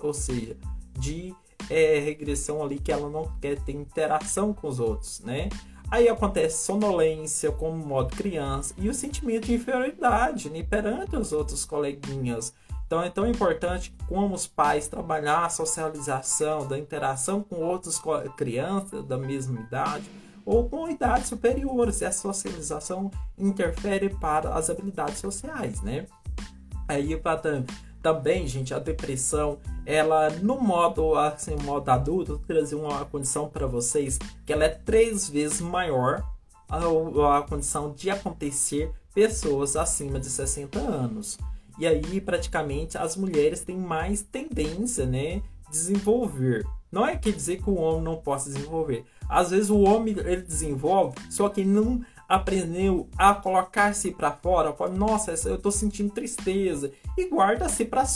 ou 0.00 0.14
seja, 0.14 0.56
de 0.98 1.34
é, 1.68 1.98
regressão 1.98 2.62
ali 2.62 2.78
que 2.78 2.90
ela 2.90 3.10
não 3.10 3.30
quer 3.40 3.60
ter 3.60 3.72
interação 3.72 4.54
com 4.54 4.66
os 4.66 4.80
outros, 4.80 5.20
né? 5.20 5.50
Aí 5.90 6.08
acontece 6.08 6.64
sonolência 6.64 7.52
como 7.52 7.76
modo 7.76 8.16
criança 8.16 8.74
e 8.78 8.88
o 8.88 8.94
sentimento 8.94 9.44
de 9.44 9.54
inferioridade 9.54 10.48
né, 10.48 10.62
perante 10.62 11.14
os 11.14 11.32
outros 11.32 11.66
coleguinhas. 11.66 12.54
Então 12.86 13.02
é 13.02 13.10
tão 13.10 13.26
importante 13.26 13.94
como 14.08 14.34
os 14.34 14.46
pais 14.46 14.88
trabalhar 14.88 15.44
a 15.44 15.50
socialização, 15.50 16.66
da 16.66 16.78
interação 16.78 17.42
com 17.42 17.56
outras 17.56 18.00
crianças 18.38 19.04
da 19.04 19.18
mesma 19.18 19.60
idade 19.60 20.10
ou 20.44 20.68
com 20.68 20.88
idades 20.88 21.28
superiores. 21.28 22.02
Essa 22.02 22.22
socialização 22.22 23.10
interfere 23.38 24.08
para 24.08 24.54
as 24.54 24.70
habilidades 24.70 25.18
sociais, 25.18 25.80
né? 25.82 26.06
Aí 26.88 27.16
para 27.16 27.64
também, 28.02 28.48
gente, 28.48 28.74
a 28.74 28.80
depressão, 28.80 29.58
ela 29.86 30.28
no 30.30 30.60
modo 30.60 31.14
assim, 31.14 31.54
modo 31.62 31.88
adulto, 31.88 32.38
trazer 32.46 32.74
uma 32.74 33.04
condição 33.04 33.48
para 33.48 33.66
vocês 33.66 34.18
que 34.44 34.52
ela 34.52 34.64
é 34.64 34.68
três 34.68 35.28
vezes 35.28 35.60
maior 35.60 36.24
a, 36.68 37.38
a 37.38 37.42
condição 37.42 37.92
de 37.92 38.10
acontecer 38.10 38.92
pessoas 39.14 39.76
acima 39.76 40.18
de 40.18 40.26
60 40.26 40.78
anos. 40.78 41.38
E 41.78 41.86
aí, 41.86 42.20
praticamente, 42.20 42.98
as 42.98 43.16
mulheres 43.16 43.60
têm 43.60 43.76
mais 43.76 44.22
tendência, 44.22 45.06
né, 45.06 45.42
desenvolver. 45.70 46.66
Não 46.90 47.06
é 47.06 47.16
quer 47.16 47.32
dizer 47.32 47.62
que 47.62 47.70
o 47.70 47.76
homem 47.76 48.02
não 48.02 48.16
possa 48.16 48.50
desenvolver. 48.50 49.04
Às 49.32 49.50
vezes 49.50 49.70
o 49.70 49.80
homem 49.80 50.14
ele 50.18 50.42
desenvolve, 50.42 51.16
só 51.30 51.48
que 51.48 51.64
não 51.64 52.02
aprendeu 52.28 53.08
a 53.18 53.34
colocar-se 53.34 54.10
para 54.10 54.30
fora, 54.30 54.72
fala, 54.72 54.90
nossa, 54.90 55.32
eu 55.48 55.56
estou 55.56 55.70
sentindo 55.70 56.10
tristeza 56.10 56.90
e 57.16 57.28
guarda-se 57.28 57.84
para 57.84 58.06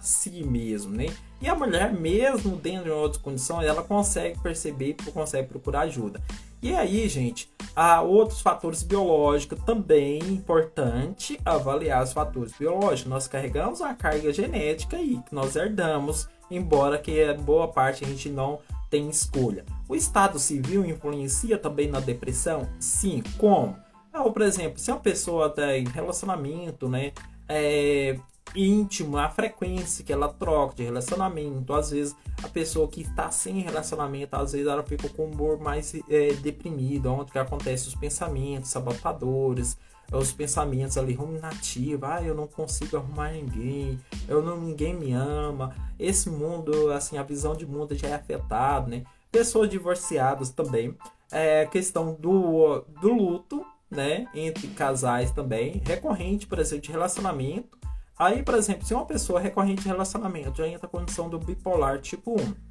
si 0.00 0.44
mesmo, 0.44 0.92
né? 0.92 1.06
E 1.40 1.48
a 1.48 1.54
mulher, 1.54 1.92
mesmo 1.92 2.54
dentro 2.56 2.84
de 2.84 2.90
outras 2.90 3.20
condições, 3.20 3.66
ela 3.66 3.82
consegue 3.82 4.38
perceber, 4.40 4.94
consegue 5.12 5.48
procurar 5.48 5.80
ajuda. 5.80 6.20
E 6.62 6.74
aí, 6.74 7.08
gente, 7.08 7.50
há 7.74 8.02
outros 8.02 8.42
fatores 8.42 8.82
biológicos 8.82 9.58
também 9.64 10.18
importante 10.18 11.40
avaliar 11.44 12.04
os 12.04 12.12
fatores 12.12 12.52
biológicos. 12.52 13.06
Nós 13.06 13.26
carregamos 13.26 13.80
uma 13.80 13.94
carga 13.94 14.32
genética 14.32 14.98
aí 14.98 15.18
que 15.26 15.34
nós 15.34 15.56
herdamos, 15.56 16.28
embora 16.50 16.98
que 16.98 17.18
é 17.18 17.32
boa 17.32 17.68
parte 17.68 18.04
a 18.04 18.06
gente 18.06 18.28
não 18.28 18.58
tem 18.90 19.08
escolha. 19.08 19.64
O 19.88 19.94
estado 19.94 20.38
civil 20.38 20.84
influencia 20.84 21.56
também 21.56 21.88
na 21.88 22.00
depressão? 22.00 22.68
Sim. 22.78 23.22
Como? 23.38 23.76
Ah, 24.12 24.28
por 24.28 24.42
exemplo, 24.42 24.78
se 24.78 24.90
uma 24.90 24.98
pessoa 24.98 25.48
tem 25.48 25.86
relacionamento, 25.86 26.88
né, 26.88 27.12
é, 27.48 28.18
íntimo, 28.54 29.16
a 29.16 29.28
frequência 29.28 30.04
que 30.04 30.12
ela 30.12 30.28
troca 30.28 30.74
de 30.74 30.82
relacionamento, 30.82 31.72
às 31.72 31.90
vezes 31.90 32.16
a 32.42 32.48
pessoa 32.48 32.88
que 32.88 33.02
está 33.02 33.30
sem 33.30 33.60
relacionamento, 33.60 34.34
às 34.34 34.52
vezes 34.52 34.66
ela 34.66 34.82
fica 34.82 35.08
com 35.08 35.22
o 35.22 35.30
humor 35.30 35.60
mais 35.60 35.94
é, 36.08 36.32
deprimido, 36.34 37.12
onde 37.12 37.30
que 37.30 37.38
acontece 37.38 37.86
os 37.86 37.94
pensamentos 37.94 38.70
sabotadores, 38.70 39.78
os 40.12 40.32
pensamentos 40.32 40.98
ali 40.98 41.14
ruminativos, 41.14 42.08
ah, 42.08 42.22
eu 42.22 42.34
não 42.34 42.46
consigo 42.46 42.96
arrumar 42.96 43.32
ninguém, 43.32 43.98
eu 44.28 44.42
não 44.42 44.60
ninguém 44.60 44.94
me 44.94 45.12
ama. 45.12 45.74
Esse 45.98 46.28
mundo, 46.28 46.90
assim, 46.92 47.16
a 47.16 47.22
visão 47.22 47.54
de 47.54 47.64
mundo 47.64 47.94
já 47.94 48.08
é 48.08 48.14
afetada, 48.14 48.88
né? 48.88 49.04
Pessoas 49.30 49.70
divorciadas 49.70 50.50
também. 50.50 50.96
É, 51.30 51.64
questão 51.66 52.14
do, 52.14 52.84
do 53.00 53.12
luto, 53.12 53.64
né? 53.88 54.26
Entre 54.34 54.66
casais 54.68 55.30
também. 55.30 55.80
Recorrente, 55.84 56.46
por 56.46 56.58
exemplo, 56.58 56.82
de 56.82 56.90
relacionamento. 56.90 57.78
Aí, 58.18 58.42
por 58.42 58.54
exemplo, 58.54 58.84
se 58.84 58.92
uma 58.92 59.06
pessoa 59.06 59.40
é 59.40 59.44
recorrente 59.44 59.82
de 59.82 59.88
relacionamento 59.88 60.58
já 60.58 60.68
entra 60.68 60.86
a 60.86 60.90
condição 60.90 61.28
do 61.28 61.38
bipolar 61.38 62.00
tipo 62.00 62.38
1. 62.38 62.70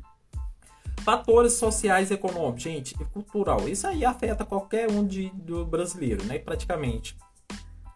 Fatores 1.04 1.54
sociais 1.54 2.12
econômicos, 2.12 2.62
gente, 2.62 2.93
e 2.99 3.06
cultural. 3.06 3.67
Isso 3.67 3.88
aí 3.88 4.04
afeta 4.04 4.45
qualquer 4.45 4.91
um 4.91 5.08
de, 5.08 5.30
do 5.30 5.65
brasileiro, 5.65 6.23
né? 6.25 6.38
Praticamente. 6.38 7.17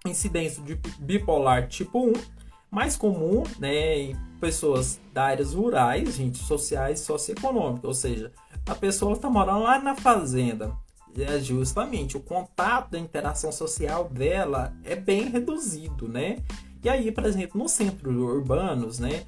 Incidência 0.05 0.61
de 0.63 0.75
bipolar 0.99 1.67
tipo 1.67 2.07
1, 2.07 2.13
mais 2.69 2.97
comum, 2.97 3.43
né? 3.57 3.99
Em 3.99 4.15
pessoas 4.39 4.99
da 5.13 5.25
áreas 5.25 5.53
rurais, 5.53 6.15
gente, 6.15 6.39
sociais 6.39 6.99
e 6.99 7.05
socioeconômicas. 7.05 7.85
Ou 7.85 7.93
seja, 7.93 8.31
a 8.65 8.75
pessoa 8.75 9.13
está 9.13 9.29
morando 9.29 9.63
lá 9.63 9.79
na 9.79 9.95
fazenda. 9.95 10.75
É 11.17 11.39
justamente 11.39 12.17
o 12.17 12.19
contato 12.19 12.91
da 12.91 12.99
interação 12.99 13.51
social 13.51 14.09
dela 14.09 14.75
é 14.83 14.95
bem 14.95 15.29
reduzido, 15.29 16.07
né? 16.07 16.39
E 16.83 16.89
aí, 16.89 17.11
por 17.11 17.25
exemplo, 17.25 17.61
nos 17.61 17.71
centros 17.71 18.15
urbanos, 18.15 18.99
né? 18.99 19.23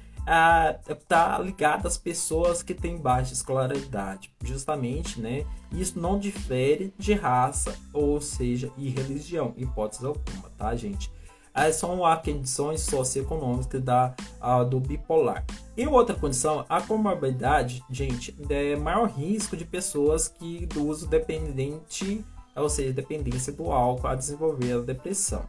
tá 1.08 1.38
ligado 1.38 1.86
às 1.86 1.96
pessoas 1.96 2.62
que 2.62 2.74
têm 2.74 2.98
baixa 2.98 3.32
escolaridade, 3.32 4.32
justamente, 4.42 5.20
né? 5.20 5.46
Isso 5.76 6.00
não 6.00 6.18
difere 6.18 6.92
de 6.98 7.12
raça, 7.12 7.76
ou 7.92 8.20
seja, 8.20 8.72
e 8.78 8.88
religião, 8.88 9.52
hipótese 9.56 10.06
alguma, 10.06 10.50
tá, 10.56 10.74
gente? 10.74 11.12
Essas 11.54 11.76
são 11.76 12.04
as 12.04 12.22
condições 12.22 12.80
socioeconômicas 12.82 13.82
da, 13.82 14.14
a, 14.40 14.62
do 14.62 14.80
bipolar. 14.80 15.44
E 15.76 15.86
outra 15.86 16.14
condição, 16.14 16.64
a 16.68 16.80
comorbidade, 16.82 17.82
gente, 17.90 18.36
é 18.48 18.76
maior 18.76 19.08
risco 19.08 19.56
de 19.56 19.64
pessoas 19.64 20.28
que 20.28 20.66
do 20.66 20.86
uso 20.86 21.06
dependente, 21.06 22.24
ou 22.54 22.68
seja, 22.68 22.92
dependência 22.92 23.52
do 23.52 23.70
álcool 23.70 24.08
a 24.08 24.14
desenvolver 24.14 24.72
a 24.72 24.80
depressão. 24.80 25.44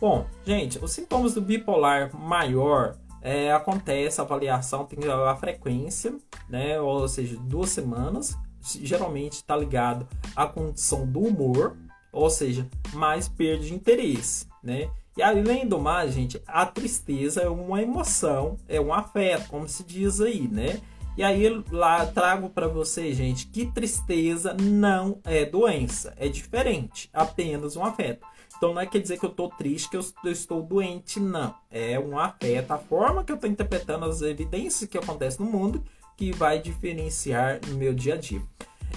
Bom, 0.00 0.26
gente, 0.44 0.78
os 0.82 0.92
sintomas 0.92 1.34
do 1.34 1.40
bipolar 1.40 2.14
maior 2.14 2.96
é, 3.20 3.52
acontece 3.52 4.20
a 4.20 4.24
avaliação, 4.24 4.84
tem 4.84 4.98
a 5.10 5.34
frequência, 5.36 6.14
né? 6.48 6.78
Ou 6.80 7.08
seja, 7.08 7.38
duas 7.38 7.70
semanas. 7.70 8.36
Geralmente 8.64 9.34
está 9.34 9.56
ligado 9.56 10.08
à 10.34 10.46
condição 10.46 11.06
do 11.06 11.20
humor, 11.20 11.76
ou 12.12 12.30
seja, 12.30 12.66
mais 12.92 13.28
perda 13.28 13.64
de 13.64 13.74
interesse, 13.74 14.46
né? 14.62 14.90
E 15.16 15.22
além 15.22 15.66
do 15.66 15.78
mais, 15.78 16.12
gente, 16.14 16.42
a 16.46 16.66
tristeza 16.66 17.42
é 17.42 17.48
uma 17.48 17.80
emoção, 17.80 18.56
é 18.68 18.80
um 18.80 18.92
afeto, 18.92 19.48
como 19.48 19.68
se 19.68 19.84
diz 19.84 20.20
aí, 20.20 20.48
né? 20.48 20.80
E 21.16 21.22
aí 21.22 21.48
lá 21.70 22.04
trago 22.06 22.50
para 22.50 22.66
vocês, 22.66 23.16
gente, 23.16 23.46
que 23.46 23.66
tristeza 23.66 24.56
não 24.60 25.20
é 25.22 25.44
doença, 25.44 26.12
é 26.16 26.28
diferente, 26.28 27.08
apenas 27.12 27.76
um 27.76 27.84
afeto. 27.84 28.26
Então 28.56 28.74
não 28.74 28.80
é 28.80 28.86
quer 28.86 28.98
dizer 28.98 29.18
que 29.18 29.24
eu 29.24 29.30
estou 29.30 29.48
triste, 29.50 29.90
que 29.90 29.96
eu, 29.96 30.32
estou 30.32 30.62
doente, 30.62 31.20
não. 31.20 31.54
É 31.70 31.98
um 32.00 32.18
afeto, 32.18 32.72
a 32.72 32.78
forma 32.78 33.22
que 33.22 33.30
eu 33.30 33.36
estou 33.36 33.50
interpretando 33.50 34.06
as 34.06 34.22
evidências 34.22 34.88
que 34.88 34.98
acontecem 34.98 35.44
no 35.44 35.52
mundo 35.52 35.84
que 36.16 36.32
vai 36.32 36.60
diferenciar 36.60 37.60
no 37.68 37.76
meu 37.76 37.92
dia 37.92 38.14
a 38.14 38.16
dia. 38.16 38.42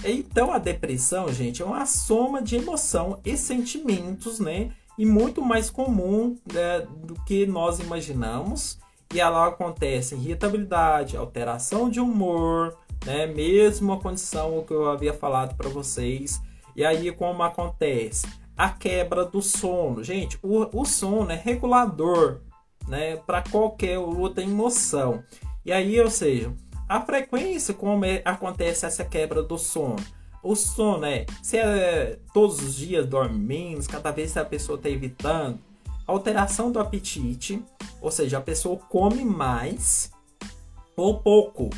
Então 0.04 0.52
a 0.52 0.58
depressão, 0.58 1.32
gente, 1.32 1.62
é 1.62 1.64
uma 1.64 1.84
soma 1.86 2.40
de 2.40 2.56
emoção 2.56 3.20
e 3.24 3.36
sentimentos, 3.36 4.38
né? 4.38 4.70
E 4.96 5.04
muito 5.04 5.42
mais 5.42 5.70
comum 5.70 6.36
né, 6.52 6.86
do 7.04 7.14
que 7.24 7.46
nós 7.46 7.78
imaginamos 7.78 8.78
e 9.12 9.20
ela 9.20 9.46
acontece 9.46 10.14
irritabilidade, 10.14 11.16
alteração 11.16 11.88
de 11.88 12.00
humor, 12.00 12.76
né? 13.04 13.26
Mesmo 13.26 13.92
a 13.92 14.00
condição 14.00 14.64
que 14.66 14.72
eu 14.72 14.88
havia 14.88 15.14
falado 15.14 15.56
para 15.56 15.68
vocês. 15.68 16.40
E 16.76 16.84
aí 16.84 17.10
como 17.10 17.42
acontece? 17.42 18.26
A 18.56 18.70
quebra 18.70 19.24
do 19.24 19.42
sono. 19.42 20.02
Gente, 20.02 20.38
o, 20.42 20.80
o 20.80 20.84
sono 20.84 21.30
é 21.30 21.36
regulador, 21.36 22.40
né, 22.88 23.16
para 23.16 23.42
qualquer 23.42 23.98
outra 23.98 24.42
emoção. 24.42 25.22
E 25.64 25.72
aí, 25.72 26.00
ou 26.00 26.10
seja, 26.10 26.52
a 26.88 27.00
frequência 27.00 27.74
como 27.74 28.04
é, 28.04 28.22
acontece 28.24 28.86
essa 28.86 29.04
quebra 29.04 29.42
do 29.42 29.58
sono. 29.58 29.96
O 30.42 30.54
sono 30.54 31.04
é, 31.04 31.26
se 31.42 31.58
é 31.58 32.18
todos 32.32 32.62
os 32.62 32.74
dias 32.74 33.06
dorme 33.06 33.38
menos, 33.38 33.86
cada 33.86 34.10
vez 34.10 34.36
a 34.36 34.44
pessoa 34.44 34.76
está 34.76 34.88
evitando, 34.88 35.58
alteração 36.06 36.72
do 36.72 36.80
apetite, 36.80 37.62
ou 38.00 38.10
seja, 38.10 38.38
a 38.38 38.40
pessoa 38.40 38.78
come 38.88 39.24
mais 39.24 40.10
ou 40.96 41.18
pouco. 41.18 41.68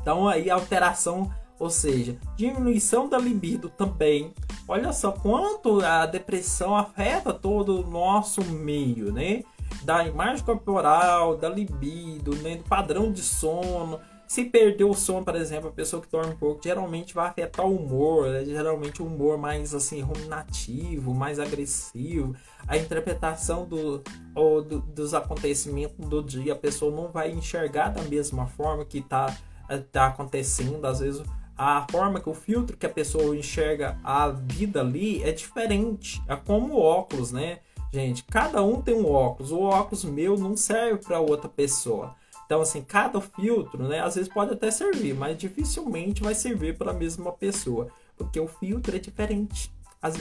Então 0.00 0.28
aí 0.28 0.50
alteração, 0.50 1.32
ou 1.58 1.70
seja, 1.70 2.18
diminuição 2.36 3.08
da 3.08 3.16
libido 3.16 3.70
também. 3.70 4.34
Olha 4.68 4.92
só 4.92 5.12
quanto 5.12 5.80
a 5.80 6.04
depressão 6.04 6.76
afeta 6.76 7.32
todo 7.32 7.80
o 7.80 7.90
nosso 7.90 8.44
meio, 8.44 9.12
né? 9.12 9.42
Da 9.82 10.06
imagem 10.06 10.44
corporal, 10.44 11.36
da 11.36 11.48
libido, 11.48 12.34
né? 12.36 12.56
do 12.56 12.64
padrão 12.64 13.12
de 13.12 13.22
sono. 13.22 14.00
Se 14.26 14.44
perder 14.44 14.84
o 14.84 14.94
sono, 14.94 15.24
por 15.24 15.36
exemplo, 15.36 15.68
a 15.68 15.72
pessoa 15.72 16.00
que 16.00 16.10
dorme 16.10 16.34
pouco, 16.34 16.62
geralmente 16.62 17.14
vai 17.14 17.28
afetar 17.28 17.66
o 17.66 17.76
humor, 17.76 18.28
né? 18.28 18.44
geralmente 18.44 19.02
o 19.02 19.06
humor 19.06 19.36
mais 19.36 19.74
assim 19.74 20.00
ruminativo, 20.00 21.14
mais 21.14 21.38
agressivo, 21.38 22.34
a 22.66 22.76
interpretação 22.76 23.66
do, 23.66 24.02
ou 24.34 24.62
do, 24.62 24.80
dos 24.80 25.14
acontecimentos 25.14 26.06
do 26.08 26.22
dia, 26.22 26.54
a 26.54 26.56
pessoa 26.56 26.94
não 26.94 27.12
vai 27.12 27.30
enxergar 27.30 27.90
da 27.90 28.02
mesma 28.02 28.46
forma 28.46 28.84
que 28.84 28.98
está 28.98 29.36
tá 29.92 30.06
acontecendo, 30.08 30.84
às 30.86 31.00
vezes 31.00 31.22
a 31.56 31.86
forma 31.90 32.20
que 32.20 32.28
o 32.28 32.34
filtro 32.34 32.76
que 32.76 32.86
a 32.86 32.90
pessoa 32.90 33.36
enxerga 33.36 33.96
a 34.02 34.28
vida 34.28 34.80
ali 34.80 35.22
é 35.22 35.30
diferente. 35.30 36.20
É 36.28 36.34
como 36.34 36.74
o 36.74 36.80
óculos, 36.80 37.30
né? 37.30 37.60
Gente, 37.92 38.24
cada 38.24 38.60
um 38.62 38.82
tem 38.82 38.94
um 38.94 39.10
óculos. 39.10 39.52
O 39.52 39.60
óculos 39.60 40.04
meu 40.04 40.36
não 40.36 40.56
serve 40.56 40.98
para 41.04 41.20
outra 41.20 41.48
pessoa. 41.48 42.16
Então, 42.44 42.60
assim, 42.60 42.82
cada 42.82 43.20
filtro, 43.20 43.88
né? 43.88 44.00
Às 44.00 44.16
vezes 44.16 44.32
pode 44.32 44.52
até 44.52 44.70
servir, 44.70 45.14
mas 45.14 45.36
dificilmente 45.36 46.22
vai 46.22 46.34
servir 46.34 46.76
para 46.76 46.90
a 46.90 46.94
mesma 46.94 47.32
pessoa, 47.32 47.88
porque 48.16 48.38
o 48.38 48.46
filtro 48.46 48.94
é 48.94 48.98
diferente. 48.98 49.72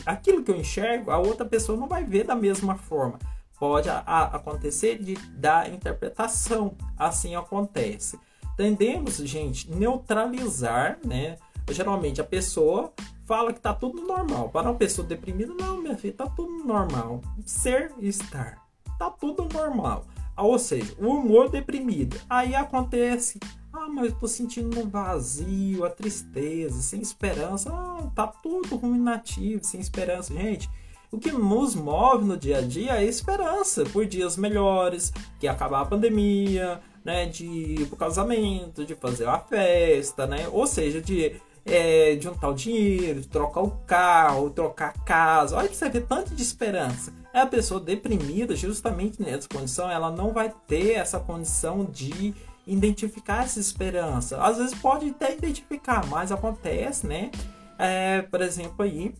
Aquilo 0.05 0.41
que 0.41 0.49
eu 0.49 0.55
enxergo, 0.55 1.12
a 1.12 1.17
outra 1.17 1.45
pessoa 1.45 1.77
não 1.77 1.88
vai 1.88 2.05
ver 2.05 2.23
da 2.23 2.36
mesma 2.36 2.75
forma. 2.77 3.19
Pode 3.59 3.89
a, 3.89 3.99
a, 4.05 4.23
acontecer 4.38 4.97
de 4.97 5.15
da 5.31 5.67
interpretação. 5.67 6.75
Assim 6.97 7.36
acontece. 7.36 8.17
Tendemos, 8.55 9.17
gente, 9.17 9.69
neutralizar, 9.69 10.99
né? 11.05 11.38
Geralmente 11.69 12.21
a 12.21 12.23
pessoa 12.23 12.93
fala 13.25 13.53
que 13.53 13.59
tá 13.59 13.73
tudo 13.73 14.01
normal. 14.01 14.49
Para 14.49 14.69
uma 14.69 14.77
pessoa 14.77 15.07
deprimida, 15.07 15.53
não, 15.53 15.81
minha 15.81 15.97
filha, 15.97 16.13
tá 16.13 16.27
tudo 16.27 16.63
normal. 16.63 17.21
Ser 17.45 17.91
e 17.99 18.07
estar. 18.07 18.63
Tá 18.97 19.09
tudo 19.09 19.47
normal. 19.51 20.05
Ah, 20.35 20.43
ou 20.43 20.57
seja, 20.57 20.93
o 20.99 21.07
humor 21.07 21.49
deprimido. 21.49 22.17
Aí 22.29 22.55
acontece, 22.55 23.39
ah, 23.71 23.87
mas 23.89 24.05
eu 24.05 24.15
tô 24.19 24.27
sentindo 24.27 24.79
um 24.79 24.89
vazio, 24.89 25.85
a 25.85 25.89
tristeza, 25.89 26.81
sem 26.81 27.01
esperança. 27.01 27.71
Ah, 27.71 28.09
tá 28.15 28.27
tudo 28.27 28.75
ruminativo, 28.75 29.63
sem 29.63 29.79
esperança. 29.79 30.33
Gente, 30.33 30.69
o 31.11 31.19
que 31.19 31.31
nos 31.31 31.75
move 31.75 32.25
no 32.25 32.35
dia 32.35 32.57
a 32.57 32.61
dia 32.61 32.97
é 32.97 33.05
esperança 33.05 33.83
por 33.85 34.05
dias 34.05 34.35
melhores, 34.35 35.13
que 35.39 35.47
acabar 35.47 35.81
a 35.81 35.85
pandemia, 35.85 36.81
né, 37.05 37.25
de 37.25 37.45
ir 37.45 37.87
pro 37.87 37.97
casamento, 37.97 38.85
de 38.85 38.95
fazer 38.95 39.25
uma 39.25 39.39
festa, 39.39 40.25
né? 40.25 40.47
Ou 40.51 40.65
seja, 40.65 41.01
de 41.01 41.35
é, 41.65 42.17
juntar 42.19 42.49
o 42.49 42.53
dinheiro, 42.53 43.25
trocar 43.25 43.61
o 43.61 43.71
carro, 43.85 44.49
trocar 44.49 44.89
a 44.89 44.99
casa. 44.99 45.57
Olha 45.57 45.67
que 45.67 45.75
você 45.75 45.89
vê 45.89 46.01
tanto 46.01 46.33
de 46.33 46.41
esperança. 46.41 47.13
É 47.33 47.41
a 47.41 47.47
pessoa 47.47 47.79
deprimida, 47.79 48.55
justamente 48.55 49.21
nessa 49.21 49.49
condição, 49.49 49.89
ela 49.89 50.11
não 50.11 50.31
vai 50.31 50.53
ter 50.67 50.93
essa 50.93 51.19
condição 51.19 51.83
de 51.83 52.33
identificar 52.65 53.43
essa 53.43 53.59
esperança. 53.59 54.41
Às 54.41 54.57
vezes 54.57 54.75
pode 54.75 55.09
até 55.09 55.33
identificar, 55.33 56.05
mas 56.07 56.31
acontece, 56.31 57.07
né? 57.07 57.31
É, 57.77 58.21
por 58.21 58.41
exemplo, 58.41 58.83
aí, 58.83 59.13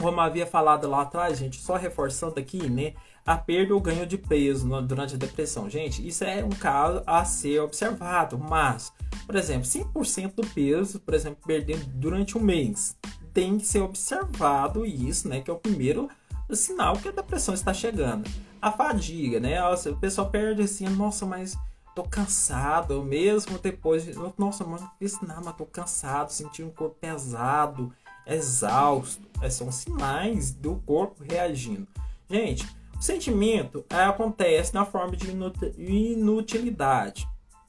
como 0.00 0.20
havia 0.20 0.46
falado 0.46 0.88
lá 0.88 1.02
atrás, 1.02 1.38
gente, 1.38 1.58
só 1.60 1.76
reforçando 1.76 2.38
aqui, 2.40 2.68
né? 2.68 2.94
A 3.24 3.36
perda 3.36 3.72
ou 3.72 3.80
ganho 3.80 4.04
de 4.06 4.18
peso 4.18 4.68
durante 4.82 5.14
a 5.14 5.18
depressão. 5.18 5.70
Gente, 5.70 6.06
isso 6.06 6.24
é 6.24 6.44
um 6.44 6.50
caso 6.50 7.02
a 7.06 7.24
ser 7.24 7.60
observado, 7.60 8.36
mas 8.36 8.92
por 9.28 9.36
exemplo, 9.36 9.64
5% 9.64 10.34
do 10.34 10.46
peso, 10.46 11.00
por 11.00 11.12
exemplo, 11.12 11.38
perdendo 11.46 11.84
durante 11.88 12.38
um 12.38 12.40
mês, 12.40 12.96
tem 13.34 13.58
que 13.58 13.66
ser 13.66 13.80
observado 13.80 14.86
isso, 14.86 15.28
né? 15.28 15.42
Que 15.42 15.50
é 15.50 15.52
o 15.52 15.58
primeiro 15.58 16.08
sinal 16.56 16.96
que 16.96 17.08
a 17.08 17.12
depressão 17.12 17.54
está 17.54 17.74
chegando. 17.74 18.28
A 18.60 18.72
fadiga, 18.72 19.38
né? 19.38 19.62
O 19.62 19.96
pessoal 19.96 20.30
perde 20.30 20.62
assim, 20.62 20.88
nossa, 20.88 21.24
mas 21.26 21.56
tô 21.94 22.02
cansado, 22.02 23.02
mesmo 23.02 23.58
depois, 23.58 24.06
nossa, 24.36 24.64
mano, 24.64 24.82
não 24.82 24.90
fiz 24.98 25.20
nada, 25.20 25.40
mas 25.44 25.56
tô 25.56 25.66
cansado, 25.66 26.30
senti 26.30 26.62
um 26.62 26.70
corpo 26.70 26.96
pesado, 27.00 27.92
exausto. 28.26 29.26
Esses 29.42 29.54
são 29.54 29.70
sinais 29.72 30.52
do 30.52 30.76
corpo 30.86 31.22
reagindo. 31.22 31.86
Gente, 32.30 32.66
o 32.98 33.02
sentimento 33.02 33.84
é, 33.90 34.02
acontece 34.04 34.74
na 34.74 34.84
forma 34.84 35.16
de 35.16 35.30
inutilidade. 35.76 37.28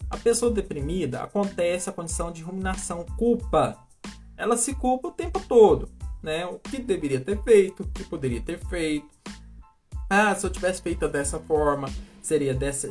A 0.10 0.18
pessoa 0.18 0.52
deprimida 0.52 1.22
acontece 1.22 1.90
a 1.90 1.94
condição 1.94 2.32
de 2.32 2.42
ruminação, 2.42 3.06
culpa. 3.18 3.78
Ela 4.36 4.58
se 4.58 4.74
culpa 4.74 5.10
o 5.10 5.12
tempo 5.12 5.40
todo, 5.40 5.90
né? 6.22 6.46
O 6.46 6.60
que 6.60 6.80
deveria 6.80 7.20
ter 7.20 7.42
feito, 7.44 7.84
o 7.84 7.88
que 7.88 8.04
poderia 8.04 8.42
ter 8.42 8.60
feito. 8.68 9.08
Ah, 10.10 10.34
se 10.34 10.46
eu 10.46 10.50
tivesse 10.50 10.82
feito 10.82 11.08
dessa 11.08 11.40
forma, 11.40 11.88
seria 12.22 12.54
dessa 12.54 12.90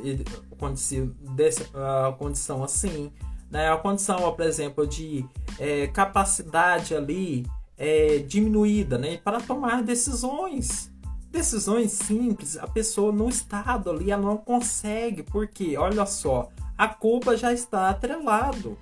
dessa 1.34 1.64
uh, 1.64 2.16
condição 2.16 2.62
assim. 2.62 3.12
Né? 3.50 3.70
A 3.70 3.76
condição, 3.76 4.32
por 4.34 4.44
exemplo, 4.44 4.86
de 4.86 5.24
é, 5.58 5.86
capacidade 5.86 6.94
ali 6.94 7.46
é, 7.76 8.18
diminuída, 8.18 8.98
né? 8.98 9.18
Para 9.18 9.40
tomar 9.40 9.82
decisões. 9.82 10.92
Decisões 11.30 11.92
simples, 11.92 12.56
a 12.56 12.66
pessoa 12.66 13.12
no 13.12 13.28
estado 13.28 13.90
ali, 13.90 14.10
ela 14.10 14.22
não 14.22 14.38
consegue, 14.38 15.22
porque, 15.22 15.76
olha 15.76 16.06
só, 16.06 16.48
a 16.76 16.88
culpa 16.88 17.36
já 17.36 17.52
está 17.52 17.90
atrelado. 17.90 18.78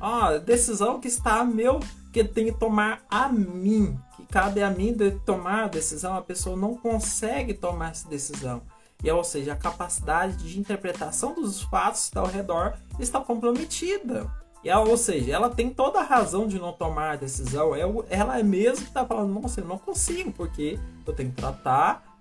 Ah, 0.00 0.36
decisão 0.36 1.00
que 1.00 1.08
está 1.08 1.42
meu, 1.42 1.80
que 2.16 2.24
tem 2.24 2.46
que 2.46 2.52
tomar 2.52 3.04
a 3.10 3.28
mim, 3.28 3.98
que 4.16 4.24
cabe 4.26 4.62
a 4.62 4.70
mim 4.70 4.92
de 4.92 5.10
tomar 5.10 5.64
a 5.64 5.68
decisão, 5.68 6.16
a 6.16 6.22
pessoa 6.22 6.56
não 6.56 6.74
consegue 6.74 7.52
tomar 7.52 7.90
essa 7.90 8.08
decisão. 8.08 8.62
E, 9.04 9.10
ou 9.10 9.22
seja, 9.22 9.52
a 9.52 9.56
capacidade 9.56 10.36
de 10.38 10.58
interpretação 10.58 11.34
dos 11.34 11.60
fatos 11.60 12.10
ao 12.14 12.26
redor 12.26 12.74
está 12.98 13.20
comprometida. 13.20 14.30
E 14.64 14.72
ou 14.72 14.96
seja, 14.96 15.32
ela 15.32 15.50
tem 15.50 15.68
toda 15.68 16.00
a 16.00 16.02
razão 16.02 16.48
de 16.48 16.58
não 16.58 16.72
tomar 16.72 17.12
a 17.12 17.16
decisão. 17.16 17.74
É 17.74 17.82
ela 18.08 18.38
é 18.38 18.42
mesmo 18.42 18.84
que 18.84 18.88
está 18.88 19.04
falando, 19.04 19.38
nossa, 19.38 19.60
eu 19.60 19.66
não 19.66 19.76
consigo, 19.76 20.32
porque 20.32 20.78
eu 21.06 21.12
tenho 21.12 21.30
que 21.30 21.36
tratar 21.36 22.18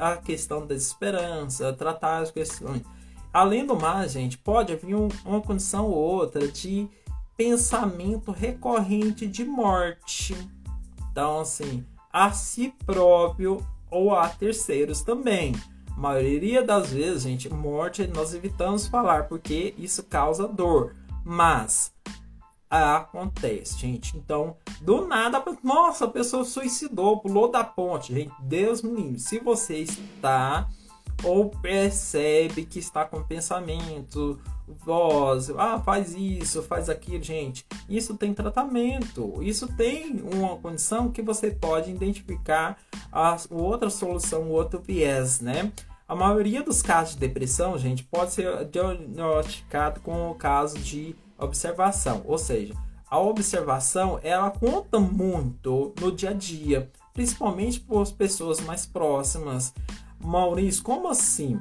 a 0.00 0.16
questão 0.16 0.60
da 0.60 0.74
desesperança, 0.74 1.72
tratar 1.74 2.22
as 2.22 2.30
questões 2.30 2.82
Além 3.36 3.66
do 3.66 3.76
mais, 3.76 4.12
gente, 4.12 4.38
pode 4.38 4.72
haver 4.72 4.94
um, 4.94 5.08
uma 5.22 5.42
condição 5.42 5.84
ou 5.90 5.94
outra 5.94 6.48
de 6.48 6.88
pensamento 7.36 8.30
recorrente 8.30 9.26
de 9.26 9.44
morte. 9.44 10.36
Então, 11.10 11.40
assim, 11.40 11.84
a 12.12 12.32
si 12.32 12.72
próprio 12.84 13.64
ou 13.90 14.14
a 14.14 14.28
terceiros 14.28 15.02
também. 15.02 15.54
A 15.96 16.00
maioria 16.00 16.62
das 16.62 16.92
vezes, 16.92 17.22
gente, 17.22 17.48
morte 17.48 18.06
nós 18.06 18.34
evitamos 18.34 18.86
falar 18.86 19.28
porque 19.28 19.74
isso 19.78 20.02
causa 20.02 20.46
dor. 20.46 20.94
Mas 21.24 21.92
acontece, 22.70 23.78
gente. 23.78 24.16
Então, 24.16 24.56
do 24.80 25.06
nada, 25.06 25.42
nossa, 25.62 26.04
a 26.04 26.08
pessoa 26.08 26.44
suicidou, 26.44 27.20
pulou 27.20 27.50
da 27.50 27.64
ponte. 27.64 28.12
Gente, 28.12 28.34
Deus 28.42 28.82
me 28.82 28.94
livre. 28.94 29.18
Se 29.18 29.38
você 29.38 29.78
está 29.78 30.68
ou 31.24 31.48
percebe 31.48 32.66
que 32.66 32.78
está 32.78 33.04
com 33.04 33.22
pensamento, 33.22 34.38
voz, 34.66 35.50
ah, 35.50 35.80
faz 35.80 36.14
isso, 36.14 36.62
faz 36.62 36.88
aquilo, 36.88 37.22
gente. 37.22 37.64
Isso 37.88 38.16
tem 38.16 38.34
tratamento, 38.34 39.42
isso 39.42 39.68
tem 39.76 40.20
uma 40.34 40.56
condição 40.56 41.10
que 41.10 41.22
você 41.22 41.50
pode 41.50 41.90
identificar 41.90 42.76
a 43.12 43.36
outra 43.50 43.90
solução, 43.90 44.50
outro 44.50 44.80
viés, 44.80 45.40
né? 45.40 45.72
A 46.08 46.14
maioria 46.14 46.62
dos 46.62 46.82
casos 46.82 47.14
de 47.14 47.20
depressão, 47.20 47.76
gente, 47.78 48.04
pode 48.04 48.32
ser 48.32 48.64
diagnosticado 48.66 50.00
com 50.00 50.30
o 50.30 50.34
caso 50.34 50.78
de 50.78 51.16
observação, 51.38 52.22
ou 52.24 52.38
seja, 52.38 52.74
a 53.08 53.18
observação 53.18 54.18
ela 54.22 54.50
conta 54.50 54.98
muito 54.98 55.94
no 56.00 56.10
dia 56.10 56.30
a 56.30 56.32
dia, 56.32 56.90
principalmente 57.12 57.80
por 57.80 58.06
pessoas 58.12 58.60
mais 58.60 58.84
próximas. 58.84 59.72
Maurício, 60.20 60.82
como 60.82 61.08
assim? 61.08 61.60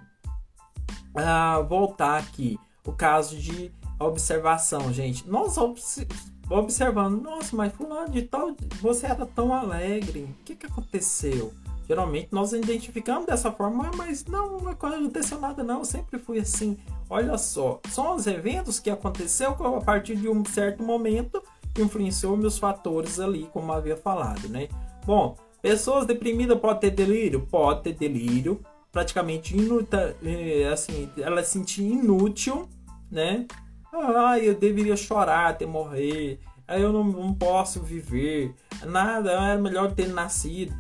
Ah, 1.16 1.60
voltar 1.62 2.18
aqui. 2.18 2.60
O 2.86 2.92
caso 2.92 3.38
de 3.38 3.72
observação, 4.00 4.94
gente. 4.94 5.28
Nós 5.28 5.56
observando, 6.50 7.22
nossa, 7.22 7.56
mas 7.56 7.74
fulano 7.74 8.10
de 8.10 8.22
tal, 8.22 8.56
você 8.82 9.08
era 9.08 9.26
tão 9.26 9.54
alegre. 9.54 10.24
O 10.24 10.44
que, 10.44 10.56
que 10.56 10.66
aconteceu? 10.66 11.52
Geralmente 11.88 12.30
nós 12.32 12.52
identificamos 12.52 13.26
dessa 13.26 13.52
forma, 13.52 13.92
mas 13.96 14.26
não, 14.26 14.60
não 14.60 14.72
aconteceu 14.72 15.40
nada 15.40 15.64
não, 15.64 15.80
eu 15.80 15.86
sempre 15.86 16.20
fui 16.20 16.40
assim. 16.40 16.78
Olha 17.10 17.38
só, 17.38 17.80
são 17.92 18.16
os 18.16 18.26
eventos 18.26 18.80
que 18.80 18.90
aconteceu 18.90 19.52
a 19.52 19.82
partir 19.82 20.16
de 20.16 20.28
um 20.28 20.44
certo 20.46 20.82
momento 20.84 21.44
que 21.74 21.82
influenciou 21.82 22.38
meus 22.38 22.58
fatores 22.58 23.20
ali, 23.20 23.48
como 23.54 23.72
havia 23.72 23.98
falado, 23.98 24.48
né? 24.48 24.68
Bom, 25.06 25.36
Pessoas 25.66 26.06
deprimidas 26.06 26.60
podem 26.60 26.80
ter 26.80 26.92
delírio? 26.92 27.42
Pode 27.42 27.82
ter 27.82 27.94
delírio. 27.94 28.60
Praticamente 28.92 29.58
inútil, 29.58 30.00
é, 30.24 30.68
assim, 30.68 31.10
ela 31.18 31.44
se 31.44 31.54
sentir 31.54 31.82
inútil, 31.82 32.70
né? 33.10 33.46
Ah, 33.94 34.38
eu 34.40 34.56
deveria 34.56 34.96
chorar 34.96 35.50
até 35.50 35.66
morrer. 35.66 36.40
Eu 36.68 36.92
não, 36.92 37.04
não 37.04 37.34
posso 37.34 37.82
viver. 37.82 38.54
Nada, 38.86 39.32
era 39.32 39.58
melhor 39.58 39.94
ter 39.94 40.08
nascido. 40.08 40.74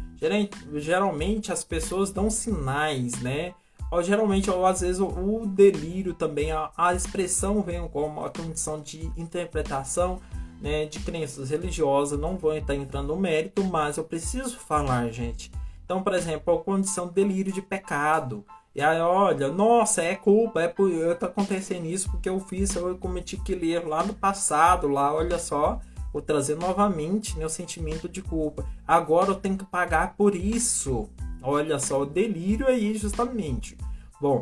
Geralmente 0.73 1.51
as 1.51 1.63
pessoas 1.63 2.11
dão 2.11 2.29
sinais, 2.29 3.21
né? 3.21 3.53
ou, 3.91 4.03
geralmente, 4.03 4.49
ou 4.49 4.65
às 4.65 4.81
vezes, 4.81 4.99
o, 4.99 5.45
delírio 5.45 6.13
também, 6.13 6.51
a, 6.51 6.69
a, 6.75 6.93
expressão 6.93 7.61
vem 7.61 7.87
como 7.87 8.07
uma 8.07 8.29
condição 8.29 8.81
de 8.81 9.05
interpretação 9.15 10.19
né, 10.61 10.85
de 10.85 10.99
crenças 10.99 11.49
religiosas. 11.49 12.19
Não 12.19 12.37
vou 12.37 12.53
estar 12.55 12.75
entrando 12.75 13.09
no 13.09 13.15
mérito, 13.15 13.63
mas 13.63 13.97
eu 13.97 14.03
preciso 14.03 14.57
falar, 14.57 15.09
gente. 15.09 15.51
Então, 15.83 16.01
por 16.01 16.13
exemplo, 16.13 16.53
a 16.53 16.63
condição 16.63 17.07
de 17.07 17.13
delírio 17.13 17.53
de 17.53 17.61
pecado. 17.61 18.43
E 18.75 18.81
aí, 18.81 18.99
olha, 18.99 19.47
nossa, 19.47 20.03
é 20.03 20.15
culpa, 20.15 20.61
é 20.61 20.67
por 20.67 20.91
tá 21.15 21.27
acontecendo 21.27 21.85
isso 21.85 22.11
porque 22.11 22.27
eu 22.27 22.41
fiz, 22.41 22.75
eu 22.75 22.97
cometi 22.97 23.37
aquele 23.37 23.71
erro 23.71 23.87
lá 23.87 24.03
no 24.03 24.13
passado, 24.13 24.89
lá, 24.89 25.13
olha 25.13 25.39
só, 25.39 25.79
vou 26.11 26.21
trazer 26.21 26.57
novamente 26.57 27.37
meu 27.37 27.47
sentimento 27.47 28.09
de 28.09 28.21
culpa. 28.21 28.65
Agora 28.85 29.29
eu 29.29 29.35
tenho 29.35 29.57
que 29.57 29.63
pagar 29.63 30.15
por 30.17 30.35
isso. 30.35 31.09
Olha 31.41 31.79
só, 31.79 32.01
o 32.01 32.05
delírio 32.05 32.67
aí, 32.67 32.97
justamente. 32.97 33.77
Bom, 34.19 34.41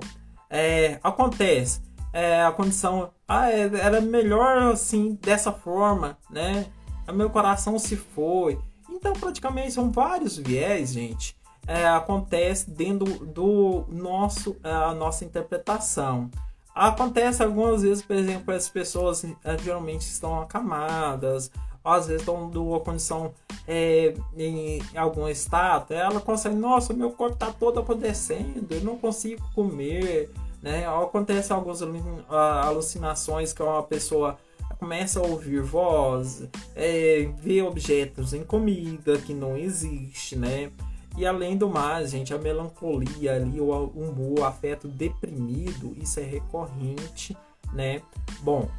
é, 0.49 0.99
acontece, 1.03 1.81
é, 2.11 2.43
a 2.43 2.51
condição, 2.51 3.11
ah, 3.27 3.51
é, 3.51 3.69
era 3.75 4.01
melhor 4.01 4.71
assim, 4.71 5.17
dessa 5.21 5.51
forma, 5.51 6.17
né? 6.31 6.65
O 7.07 7.13
meu 7.13 7.29
coração 7.29 7.77
se 7.77 7.95
foi. 7.95 8.57
Então, 8.89 9.13
praticamente, 9.13 9.73
são 9.73 9.91
vários 9.91 10.37
viés, 10.37 10.93
gente, 10.93 11.35
é, 11.67 11.87
acontece 11.87 12.69
dentro 12.69 13.25
do 13.25 13.85
nosso, 13.89 14.55
a 14.63 14.93
nossa 14.93 15.23
interpretação. 15.25 16.29
Acontece 16.75 17.43
algumas 17.43 17.83
vezes, 17.83 18.03
por 18.03 18.15
exemplo, 18.15 18.53
as 18.53 18.67
pessoas 18.67 19.23
é, 19.43 19.57
geralmente 19.59 20.01
estão 20.01 20.41
acamadas, 20.41 21.51
às 21.83 22.07
vezes 22.07 22.21
estão 22.21 22.49
numa 22.49 22.79
condição 22.79 23.33
é, 23.67 24.15
em 24.35 24.81
algum 24.95 25.27
estado, 25.27 25.93
ela 25.93 26.19
consegue, 26.19 26.55
nossa, 26.55 26.93
meu 26.93 27.11
corpo 27.11 27.35
está 27.35 27.51
todo 27.51 27.79
apodrecendo, 27.79 28.67
eu 28.71 28.81
não 28.81 28.97
consigo 28.97 29.43
comer, 29.53 30.31
né? 30.61 30.87
Acontece 30.87 31.51
algumas 31.51 31.81
alucinações 32.29 33.51
que 33.51 33.61
uma 33.61 33.83
pessoa 33.83 34.37
começa 34.79 35.19
a 35.19 35.23
ouvir 35.23 35.61
voz, 35.61 36.43
é, 36.75 37.29
ver 37.37 37.63
objetos 37.63 38.33
em 38.33 38.43
comida 38.43 39.17
que 39.17 39.33
não 39.33 39.57
existe, 39.57 40.37
né? 40.37 40.71
E 41.17 41.25
além 41.25 41.57
do 41.57 41.69
mais, 41.69 42.11
gente, 42.11 42.33
a 42.33 42.37
melancolia 42.37 43.35
ali, 43.35 43.59
o 43.59 43.71
humor, 43.71 44.39
o 44.39 44.45
afeto 44.45 44.87
deprimido, 44.87 45.95
isso 45.97 46.19
é 46.19 46.23
recorrente, 46.23 47.37
né? 47.71 48.01
Bom, 48.41 48.69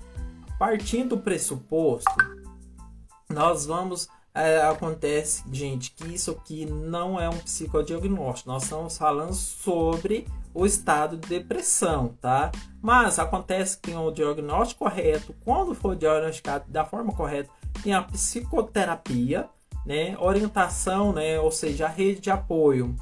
partindo 0.58 1.16
do 1.16 1.22
pressuposto 1.22 2.12
nós 3.28 3.66
vamos 3.66 4.08
é, 4.34 4.62
acontece, 4.62 5.44
gente, 5.52 5.92
que 5.92 6.12
isso 6.12 6.32
aqui 6.32 6.66
não 6.66 7.20
é 7.20 7.28
um 7.28 7.38
psicodiagnóstico. 7.38 8.50
Nós 8.50 8.64
estamos 8.64 8.98
falando 8.98 9.32
sobre 9.32 10.26
o 10.52 10.66
estado 10.66 11.16
de 11.16 11.28
depressão, 11.28 12.16
tá? 12.20 12.50
Mas 12.82 13.20
acontece 13.20 13.78
que 13.78 13.94
o 13.94 14.10
diagnóstico 14.10 14.84
correto. 14.84 15.34
Quando 15.44 15.72
for 15.72 15.94
diagnosticado 15.94 16.64
da 16.68 16.84
forma 16.84 17.12
correta, 17.12 17.48
tem 17.82 17.94
a 17.94 18.02
psicoterapia, 18.02 19.48
né? 19.84 20.16
Orientação, 20.18 21.12
né? 21.12 21.38
Ou 21.38 21.50
seja, 21.50 21.86
a 21.86 21.88
rede 21.88 22.20
de 22.20 22.30
apoio. 22.30 22.94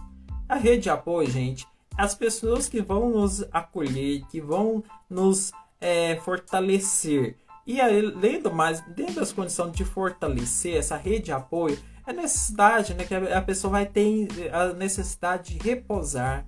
A 0.48 0.56
rede 0.56 0.82
de 0.82 0.90
apoio, 0.90 1.30
gente, 1.30 1.66
as 1.96 2.14
pessoas 2.14 2.68
que 2.68 2.80
vão 2.82 3.10
nos 3.10 3.44
acolher, 3.52 4.22
que 4.30 4.40
vão 4.40 4.82
nos 5.08 5.52
é, 5.80 6.16
fortalecer 6.16 7.36
e 7.66 7.80
além 7.80 8.42
do 8.42 8.52
mais, 8.52 8.80
dentro 8.88 9.16
das 9.16 9.32
condições 9.32 9.72
de 9.72 9.84
fortalecer 9.84 10.76
essa 10.76 10.96
rede 10.96 11.26
de 11.26 11.32
apoio, 11.32 11.78
é 12.04 12.12
necessidade, 12.12 12.94
né, 12.94 13.04
que 13.04 13.14
a 13.14 13.40
pessoa 13.40 13.70
vai 13.70 13.86
ter 13.86 14.28
a 14.52 14.72
necessidade 14.72 15.54
de 15.54 15.68
repousar, 15.68 16.44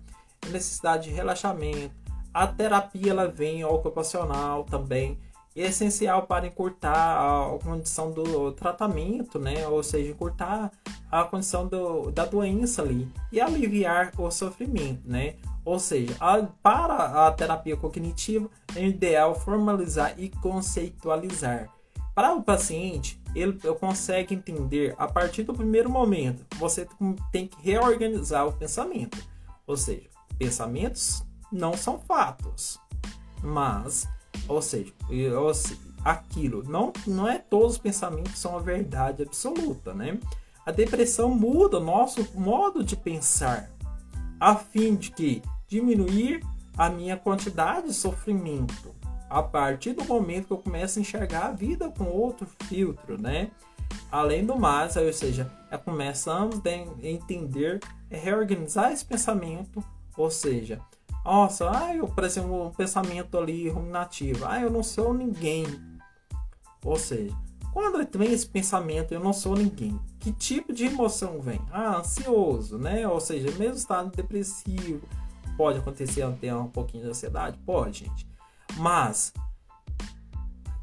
necessidade 0.51 1.09
de 1.09 1.15
relaxamento. 1.15 1.95
A 2.33 2.49
terapia 2.49 3.13
ela 3.13 3.29
vem 3.29 3.65
ocupacional 3.65 4.65
também, 4.65 5.17
é 5.57 5.67
essencial 5.67 6.27
para 6.27 6.47
encurtar 6.47 6.95
a 6.95 7.59
condição 7.59 8.11
do 8.11 8.53
tratamento, 8.53 9.39
né? 9.39 9.67
Ou 9.69 9.83
seja, 9.83 10.11
encurtar 10.11 10.73
a 11.11 11.25
condição 11.25 11.67
do, 11.67 12.11
da 12.11 12.25
doença 12.25 12.83
ali 12.83 13.09
e 13.31 13.41
aliviar 13.41 14.13
o 14.19 14.31
sofrimento, 14.31 15.03
né? 15.05 15.37
Ou 15.65 15.79
seja, 15.79 16.15
a, 16.21 16.43
para 16.63 17.27
a 17.27 17.33
terapia 17.33 17.77
cognitiva 17.77 18.51
é 18.75 18.85
ideal 18.85 19.35
formalizar 19.35 20.15
e 20.19 20.29
conceitualizar. 20.29 21.69
Para 22.15 22.33
o 22.35 22.43
paciente, 22.43 23.21
ele 23.35 23.59
consegue 23.81 24.35
entender 24.35 24.95
a 24.99 25.09
partir 25.09 25.43
do 25.43 25.53
primeiro 25.53 25.91
momento. 25.91 26.45
Você 26.59 26.87
tem 27.33 27.49
que 27.49 27.61
reorganizar 27.61 28.47
o 28.47 28.53
pensamento. 28.53 29.19
Ou 29.67 29.77
seja, 29.77 30.09
pensamentos 30.39 31.25
não 31.51 31.75
são 31.75 31.99
fatos, 31.99 32.79
mas, 33.43 34.09
ou 34.49 34.63
seja, 34.63 34.93
aquilo 36.05 36.63
não, 36.65 36.93
não 37.07 37.29
é 37.29 37.39
todos 37.39 37.73
os 37.73 37.79
pensamentos 37.79 38.39
são 38.39 38.57
a 38.57 38.61
verdade 38.61 39.23
absoluta, 39.23 39.95
né? 39.95 40.19
A 40.65 40.71
depressão 40.71 41.29
muda 41.31 41.79
o 41.79 41.85
nosso 41.85 42.27
modo 42.35 42.83
de 42.83 42.97
pensar, 42.97 43.71
a 44.41 44.55
fim 44.57 44.95
de 44.95 45.11
que 45.11 45.43
diminuir 45.69 46.43
a 46.77 46.89
minha 46.89 47.17
quantidade 47.17 47.89
de 47.89 47.95
sofrimento 47.95 48.95
a 49.35 49.43
partir 49.43 49.95
do 49.95 50.05
momento 50.05 50.47
que 50.47 50.53
eu 50.53 50.59
começo 50.59 50.99
a 50.99 51.03
enxergar 51.03 51.47
a 51.47 51.53
vida 51.53 51.91
com 51.91 52.05
outro 52.05 52.47
filtro, 52.69 53.21
né? 53.21 53.51
Além 54.11 54.47
do 54.47 54.57
mais, 54.57 54.95
ou 54.95 55.13
seja, 55.13 55.51
é 55.73 55.77
começamos 55.77 56.61
a 56.65 57.07
entender, 57.07 57.81
a 58.13 58.17
reorganizar 58.17 58.93
esse 58.93 59.05
pensamento, 59.05 59.83
ou 60.17 60.31
seja, 60.31 60.81
nossa, 61.25 61.71
ah, 61.71 61.95
eu, 61.97 62.07
por 62.07 62.25
exemplo, 62.25 62.67
um 62.67 62.71
pensamento 62.71 63.39
ali 63.39 63.69
ruminativo, 63.69 64.45
ah, 64.47 64.61
eu 64.61 64.71
não 64.71 64.83
sou 64.83 65.15
ninguém. 65.15 65.67
Ou 66.85 66.97
seja, 66.97 67.35
quando 67.73 68.07
vem 68.19 68.33
esse 68.33 68.47
pensamento, 68.47 69.13
eu 69.13 69.21
não 69.21 69.33
sou 69.33 69.57
ninguém, 69.57 69.99
que 70.21 70.33
tipo 70.33 70.73
de 70.73 70.85
emoção 70.85 71.41
vem? 71.41 71.61
Ah, 71.73 71.97
ansioso, 71.97 72.79
né? 72.79 73.09
Ou 73.09 73.21
seja, 73.21 73.51
mesmo 73.59 73.77
estado 73.77 74.11
depressivo, 74.11 75.01
Pode 75.57 75.79
acontecer 75.79 76.23
até 76.23 76.55
um 76.55 76.69
pouquinho 76.69 77.05
de 77.05 77.11
ansiedade? 77.11 77.57
Pode, 77.59 78.01
gente. 78.01 78.29
Mas, 78.77 79.33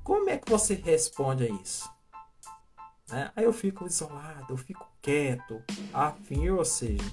como 0.03 0.29
é 0.29 0.37
que 0.37 0.49
você 0.49 0.75
responde 0.75 1.43
a 1.43 1.49
isso? 1.49 1.89
Né? 3.09 3.31
Aí 3.35 3.43
eu 3.43 3.51
fico 3.51 3.85
isolado, 3.85 4.45
eu 4.49 4.57
fico 4.57 4.87
quieto, 5.01 5.61
afim, 5.93 6.49
ou 6.49 6.63
seja, 6.63 7.03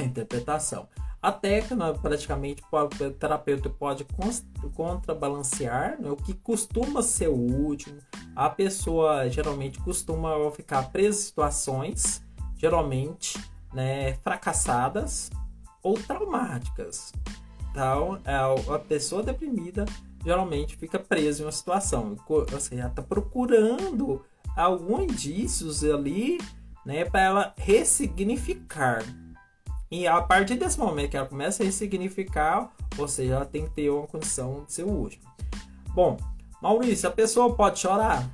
interpretação. 0.00 0.88
A 1.22 1.30
técnica, 1.30 1.94
praticamente, 1.94 2.62
o 2.72 3.10
terapeuta 3.12 3.70
pode 3.70 4.04
contrabalancear 4.74 5.96
né, 6.02 6.10
o 6.10 6.16
que 6.16 6.34
costuma 6.34 7.00
ser 7.00 7.28
o 7.28 7.36
último. 7.36 7.96
A 8.34 8.50
pessoa 8.50 9.30
geralmente 9.30 9.78
costuma 9.78 10.50
ficar 10.50 10.90
presa 10.90 11.20
em 11.20 11.22
situações, 11.22 12.26
geralmente 12.56 13.38
né, 13.72 14.14
fracassadas, 14.14 15.30
ou 15.80 15.94
traumáticas. 15.94 17.12
Então, 17.70 18.20
a 18.74 18.78
pessoa 18.80 19.22
deprimida 19.22 19.84
geralmente 20.24 20.76
fica 20.76 20.98
presa 20.98 21.42
em 21.42 21.46
uma 21.46 21.52
situação, 21.52 22.16
ou 22.28 22.60
seja, 22.60 22.88
está 22.88 23.00
procurando 23.00 24.24
alguns 24.56 25.04
indícios 25.04 25.84
ali, 25.84 26.38
né, 26.84 27.04
para 27.04 27.20
ela 27.20 27.54
ressignificar. 27.56 29.04
E 29.92 30.06
a 30.06 30.22
partir 30.22 30.54
desse 30.54 30.80
momento 30.80 31.10
que 31.10 31.18
ela 31.18 31.26
começa 31.26 31.62
a 31.62 31.66
ressignificar, 31.66 32.72
ou 32.96 33.06
seja, 33.06 33.34
ela 33.34 33.44
tem 33.44 33.66
que 33.66 33.72
ter 33.72 33.90
uma 33.90 34.06
condição 34.06 34.64
de 34.64 34.72
ser 34.72 34.84
último. 34.84 35.22
Bom, 35.94 36.16
Maurício, 36.62 37.10
a 37.10 37.12
pessoa 37.12 37.54
pode 37.54 37.80
chorar? 37.80 38.26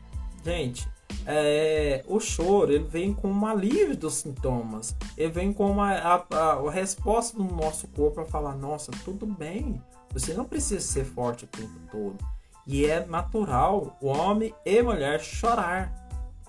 Gente, 0.44 0.88
é, 1.26 2.04
o 2.06 2.20
choro 2.20 2.70
ele 2.70 2.84
vem 2.84 3.12
com 3.12 3.26
um 3.26 3.44
alívio 3.44 3.96
dos 3.96 4.14
sintomas, 4.14 4.94
ele 5.16 5.32
vem 5.32 5.52
com 5.52 5.82
a, 5.82 6.24
a, 6.30 6.52
a 6.52 6.70
resposta 6.70 7.36
do 7.36 7.42
nosso 7.42 7.88
corpo 7.88 8.14
para 8.14 8.26
falar: 8.26 8.54
nossa, 8.54 8.92
tudo 9.04 9.26
bem, 9.26 9.82
você 10.12 10.34
não 10.34 10.44
precisa 10.44 10.80
ser 10.80 11.06
forte 11.06 11.44
o 11.44 11.48
tempo 11.48 11.74
todo. 11.90 12.18
E 12.68 12.86
é 12.86 13.04
natural 13.04 13.98
o 14.00 14.06
homem 14.06 14.54
e 14.64 14.80
mulher 14.80 15.20
chorar. 15.20 15.92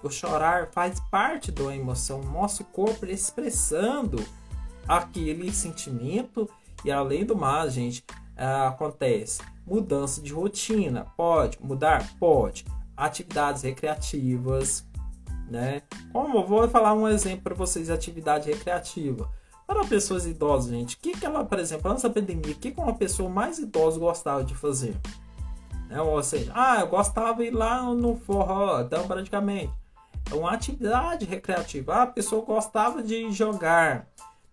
O 0.04 0.10
chorar 0.12 0.70
faz 0.72 1.00
parte 1.10 1.52
da 1.52 1.76
emoção, 1.76 2.22
nosso 2.22 2.64
corpo 2.64 3.08
expressando 3.08 4.24
aquele 4.90 5.52
sentimento 5.54 6.50
e 6.84 6.92
além 6.92 7.24
do 7.24 7.36
mais, 7.36 7.74
gente, 7.74 8.04
acontece 8.36 9.42
mudança 9.66 10.20
de 10.20 10.34
rotina. 10.34 11.06
Pode 11.16 11.62
mudar? 11.62 12.10
Pode 12.20 12.66
atividades 12.98 13.62
recreativas, 13.62 14.86
né? 15.50 15.84
Como 16.12 16.46
vou 16.46 16.68
falar 16.68 16.94
um 16.94 17.08
exemplo 17.08 17.44
para 17.44 17.56
vocês, 17.56 17.90
atividade 17.90 18.52
recreativa. 18.52 19.30
Para 19.66 19.86
pessoas 19.86 20.26
idosas, 20.26 20.72
gente, 20.72 20.96
o 20.96 21.00
que, 21.00 21.12
que 21.12 21.26
ela, 21.26 21.46
por 21.46 21.60
exemplo, 21.60 21.92
antes 21.92 22.02
da 22.02 22.10
pandemia, 22.10 22.52
o 22.52 22.56
que, 22.56 22.72
que 22.72 22.82
uma 22.82 22.96
pessoa 22.96 23.30
mais 23.30 23.60
idosa 23.60 24.00
gostava 24.00 24.44
de 24.44 24.56
fazer? 24.56 25.00
Né? 25.88 26.02
Ou 26.02 26.22
seja, 26.24 26.52
ah, 26.56 26.80
eu 26.80 26.88
gostava 26.88 27.44
de 27.44 27.50
ir 27.50 27.52
lá 27.52 27.84
no 27.94 28.16
forró, 28.16 28.82
então 28.82 29.08
praticamente 29.08 29.72
é 30.32 30.34
uma 30.36 30.52
atividade 30.52 31.26
recreativa. 31.26 31.94
Ah, 31.94 32.02
a 32.04 32.08
pessoa 32.08 32.44
gostava 32.44 33.04
de 33.04 33.32
jogar, 33.32 34.08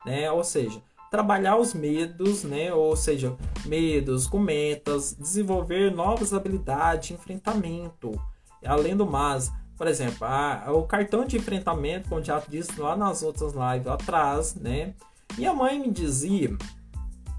né? 0.06 0.30
Ou 0.30 0.44
seja, 0.44 0.80
trabalhar 1.10 1.56
os 1.56 1.74
medos, 1.74 2.44
né? 2.44 2.72
Ou 2.72 2.96
seja, 2.96 3.36
medos 3.66 4.26
com 4.26 4.38
metas, 4.38 5.14
desenvolver 5.18 5.94
novas 5.94 6.32
habilidades 6.32 7.08
de 7.08 7.14
enfrentamento. 7.14 8.12
Além 8.64 8.96
do 8.96 9.04
mais, 9.04 9.52
por 9.76 9.86
exemplo, 9.86 10.26
a, 10.26 10.64
o 10.72 10.84
cartão 10.84 11.24
de 11.24 11.36
enfrentamento, 11.36 12.08
como 12.08 12.24
já 12.24 12.40
disse 12.48 12.80
lá 12.80 12.96
nas 12.96 13.22
outras 13.22 13.52
lives 13.52 13.86
atrás, 13.86 14.54
né? 14.54 14.94
Minha 15.36 15.52
mãe 15.52 15.78
me 15.78 15.90
dizia, 15.90 16.56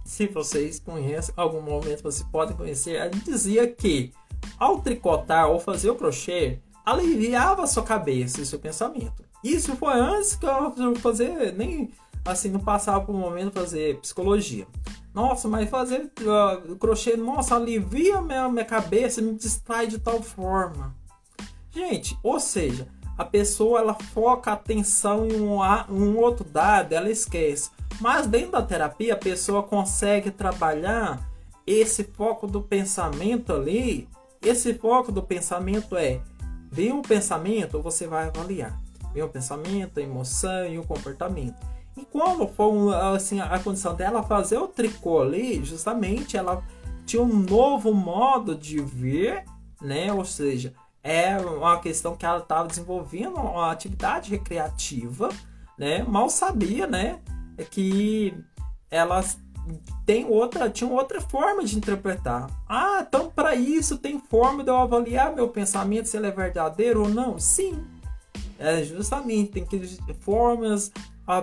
se 0.05 0.27
vocês 0.27 0.79
conhecem, 0.79 1.33
algum 1.35 1.61
momento 1.61 2.03
vocês 2.03 2.27
podem 2.31 2.55
conhecer, 2.55 2.95
ela 2.95 3.09
dizia 3.09 3.67
que 3.67 4.11
ao 4.59 4.81
tricotar 4.81 5.49
ou 5.49 5.59
fazer 5.59 5.89
o 5.89 5.95
crochê, 5.95 6.59
aliviava 6.85 7.67
sua 7.67 7.83
cabeça 7.83 8.41
e 8.41 8.45
seu 8.45 8.59
pensamento. 8.59 9.23
Isso 9.43 9.75
foi 9.75 9.93
antes 9.93 10.35
que 10.35 10.45
eu 10.45 10.95
fazer, 10.95 11.53
nem 11.53 11.91
assim, 12.31 12.49
não 12.49 12.59
passava 12.59 13.03
por 13.03 13.13
um 13.15 13.19
momento 13.19 13.53
fazer 13.53 13.99
psicologia. 13.99 14.67
Nossa, 15.13 15.47
mas 15.47 15.69
fazer 15.69 16.11
uh, 16.21 16.75
crochê, 16.75 17.15
nossa, 17.17 17.55
alivia 17.55 18.21
minha, 18.21 18.47
minha 18.49 18.65
cabeça, 18.65 19.21
me 19.21 19.33
distrai 19.33 19.87
de 19.87 19.97
tal 19.97 20.21
forma. 20.21 20.95
Gente, 21.71 22.17
ou 22.21 22.39
seja, 22.39 22.87
a 23.17 23.25
pessoa 23.25 23.79
ela 23.79 23.95
foca 23.95 24.51
a 24.51 24.53
atenção 24.53 25.27
em 25.27 25.41
um, 25.41 25.59
um 25.89 26.17
outro 26.17 26.45
dado, 26.45 26.93
ela 26.93 27.09
esquece. 27.09 27.71
Mas 27.99 28.27
dentro 28.27 28.51
da 28.51 28.61
terapia, 28.61 29.13
a 29.13 29.17
pessoa 29.17 29.63
consegue 29.63 30.29
trabalhar 30.29 31.27
esse 31.65 32.03
foco 32.03 32.45
do 32.45 32.61
pensamento 32.61 33.53
ali. 33.53 34.07
Esse 34.41 34.73
foco 34.75 35.11
do 35.11 35.23
pensamento 35.23 35.97
é: 35.97 36.21
vem 36.71 36.91
um 36.91 37.01
pensamento, 37.01 37.81
você 37.81 38.05
vai 38.05 38.27
avaliar. 38.27 38.79
Vem 39.13 39.23
um 39.23 39.29
pensamento, 39.29 39.99
a 39.99 40.03
emoção 40.03 40.67
e 40.67 40.77
o 40.77 40.83
comportamento. 40.83 41.55
E 41.97 42.05
quando 42.05 42.47
for 42.47 42.93
assim, 42.93 43.39
a 43.39 43.57
condição 43.57 43.95
dela 43.95 44.21
fazer 44.21 44.57
o 44.59 44.67
tricô 44.67 45.21
ali, 45.21 45.65
justamente 45.65 46.37
ela 46.37 46.63
tinha 47.05 47.23
um 47.23 47.39
novo 47.39 47.91
modo 47.91 48.53
de 48.53 48.79
ver, 48.79 49.43
né? 49.81 50.13
Ou 50.13 50.23
seja, 50.23 50.73
é 51.03 51.35
uma 51.37 51.79
questão 51.79 52.15
que 52.15 52.25
ela 52.25 52.39
estava 52.39 52.67
desenvolvendo 52.67 53.35
uma 53.35 53.71
atividade 53.71 54.29
recreativa, 54.29 55.29
né? 55.77 56.03
Mal 56.03 56.29
sabia, 56.29 56.85
né? 56.85 57.19
Que 57.71 58.37
ela 58.91 59.23
tem 60.05 60.25
outra, 60.25 60.69
tinha 60.69 60.89
outra 60.89 61.19
forma 61.19 61.63
de 61.63 61.77
interpretar. 61.77 62.47
Ah, 62.69 63.03
então 63.07 63.31
para 63.33 63.55
isso 63.55 63.97
tem 63.97 64.19
forma 64.19 64.63
de 64.63 64.69
eu 64.69 64.77
avaliar 64.77 65.33
meu 65.33 65.49
pensamento 65.49 66.07
se 66.07 66.15
ele 66.15 66.27
é 66.27 66.31
verdadeiro 66.31 67.03
ou 67.03 67.09
não? 67.09 67.39
Sim. 67.39 67.83
É 68.59 68.83
justamente 68.83 69.51
tem 69.51 69.65
que 69.65 69.97
formas 70.19 70.91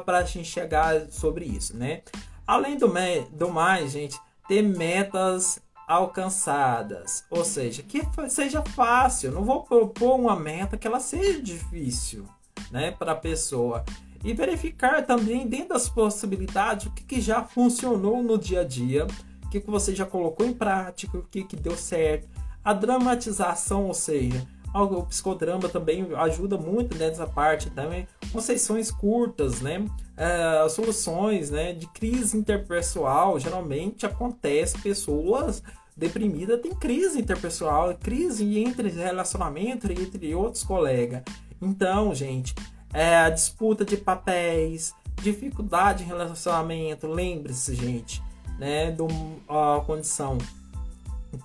para 0.05 0.19
a 0.19 0.25
gente 0.25 0.49
chegar 0.49 1.09
sobre 1.11 1.45
isso, 1.45 1.77
né? 1.77 2.03
Além 2.47 2.77
do, 2.77 2.93
do 3.33 3.51
mais, 3.51 3.93
gente, 3.93 4.19
ter 4.49 4.63
metas 4.63 5.61
alcançadas, 5.87 7.25
ou 7.31 7.45
seja, 7.45 7.83
que 7.83 8.03
seja 8.29 8.63
fácil. 8.63 9.33
Não 9.33 9.45
vou 9.45 9.63
propor 9.63 10.19
uma 10.19 10.35
meta 10.35 10.77
que 10.77 10.87
ela 10.87 11.01
seja 11.01 11.41
difícil, 11.41 12.27
né, 12.71 12.91
para 12.91 13.13
a 13.13 13.17
pessoa 13.17 13.85
e 14.25 14.33
verificar 14.33 15.05
também 15.05 15.47
dentro 15.47 15.69
das 15.71 15.89
possibilidades 15.89 16.87
o 16.87 16.91
que, 16.93 17.05
que 17.05 17.21
já 17.21 17.43
funcionou 17.45 18.23
no 18.23 18.39
dia 18.39 18.63
a 18.63 18.65
dia, 18.65 19.07
o 19.45 19.51
que, 19.51 19.61
que 19.61 19.71
você 19.71 19.95
já 19.95 20.07
colocou 20.07 20.47
em 20.47 20.55
prática, 20.55 21.19
o 21.19 21.23
que, 21.23 21.45
que 21.45 21.57
deu 21.57 21.77
certo. 21.77 22.27
A 22.65 22.73
dramatização, 22.73 23.87
ou 23.87 23.93
seja, 23.93 24.47
o 24.83 25.05
psicodrama 25.05 25.69
também 25.69 26.09
ajuda 26.17 26.59
muito 26.59 26.97
nessa 26.97 27.27
parte 27.27 27.71
também 27.71 28.09
com 28.33 28.41
sessões 28.41 28.91
curtas, 28.91 29.61
né? 29.61 29.87
É, 30.17 30.69
soluções, 30.69 31.51
né? 31.51 31.73
De 31.73 31.87
crise 31.87 32.37
interpessoal 32.37 33.39
geralmente 33.39 34.05
acontece 34.05 34.77
pessoas 34.79 35.63
deprimidas 35.97 36.61
têm 36.61 36.75
crise 36.75 37.21
interpessoal, 37.21 37.95
crise 37.95 38.59
entre 38.59 38.89
relacionamento 38.89 39.91
entre 39.93 40.35
outros 40.35 40.65
colegas. 40.65 41.23
Então, 41.63 42.13
gente, 42.13 42.53
é, 42.93 43.17
a 43.19 43.31
disputa 43.31 43.85
de 43.85 43.97
papéis, 43.97 44.93
dificuldade 45.23 46.03
em 46.03 46.07
relacionamento, 46.07 47.07
lembre-se, 47.07 47.77
gente, 47.77 48.21
né? 48.59 48.91
De 48.91 49.03
uma 49.03 49.81
condição 49.87 50.37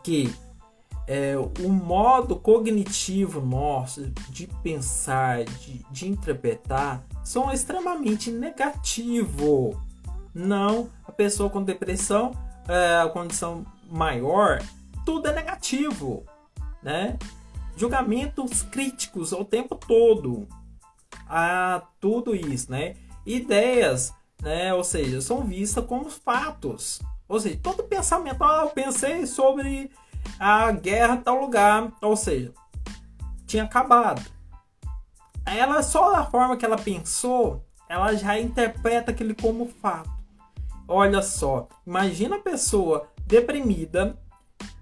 que 0.04 0.34
é, 1.10 1.36
o 1.36 1.70
modo 1.70 2.36
cognitivo 2.36 3.42
nosso 3.42 4.12
de 4.30 4.46
pensar, 4.62 5.44
de, 5.44 5.84
de 5.90 6.08
interpretar, 6.08 7.04
são 7.24 7.52
extremamente 7.52 8.30
negativo. 8.30 9.82
Não, 10.36 10.88
a 11.04 11.12
pessoa 11.12 11.50
com 11.50 11.64
depressão, 11.64 12.32
é, 12.68 13.02
a 13.02 13.10
condição 13.10 13.66
maior, 13.90 14.62
tudo 15.04 15.28
é 15.28 15.34
negativo, 15.34 16.24
né? 16.84 17.18
Julgamentos 17.76 18.62
críticos 18.62 19.32
o 19.32 19.44
tempo 19.44 19.74
todo 19.74 20.48
a 21.28 21.82
tudo 22.00 22.36
isso, 22.36 22.70
né? 22.70 22.94
Ideias, 23.26 24.14
né? 24.44 24.76
Ou 24.76 24.84
seja, 24.84 25.22
são 25.22 25.44
vistas 25.44 25.84
como 25.88 26.08
fatos. 26.08 27.02
Ou 27.28 27.40
seja, 27.40 27.60
todo 27.64 27.82
pensamento, 27.82 28.44
ah, 28.44 28.62
eu 28.66 28.70
pensei 28.70 29.26
sobre 29.26 29.90
a 30.40 30.72
guerra 30.72 31.18
tal 31.18 31.40
lugar, 31.40 31.92
ou 32.02 32.16
seja, 32.16 32.54
tinha 33.46 33.64
acabado. 33.64 34.22
Ela 35.46 35.82
só 35.82 36.12
da 36.12 36.26
forma 36.26 36.56
que 36.56 36.66
ela 36.66 36.78
pensou, 36.78 37.66
ela 37.88 38.14
já 38.16 38.40
interpreta 38.40 39.12
aquele 39.12 39.34
como 39.34 39.68
fato. 39.68 40.12
Olha 40.88 41.22
só, 41.22 41.68
imagina 41.86 42.38
a 42.38 42.42
pessoa 42.42 43.08
deprimida, 43.26 44.18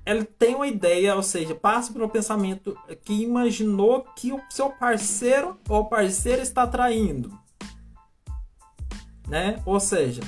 ela 0.05 0.23
tem 0.23 0.55
uma 0.55 0.67
ideia, 0.67 1.15
ou 1.15 1.23
seja, 1.23 1.53
passa 1.53 1.91
pelo 1.91 2.07
pensamento 2.07 2.77
que 3.03 3.23
imaginou 3.23 4.05
que 4.15 4.31
o 4.31 4.41
seu 4.49 4.69
parceiro 4.69 5.59
ou 5.67 5.85
parceira 5.85 6.41
está 6.41 6.65
traindo, 6.65 7.37
né? 9.27 9.61
Ou 9.65 9.79
seja, 9.81 10.21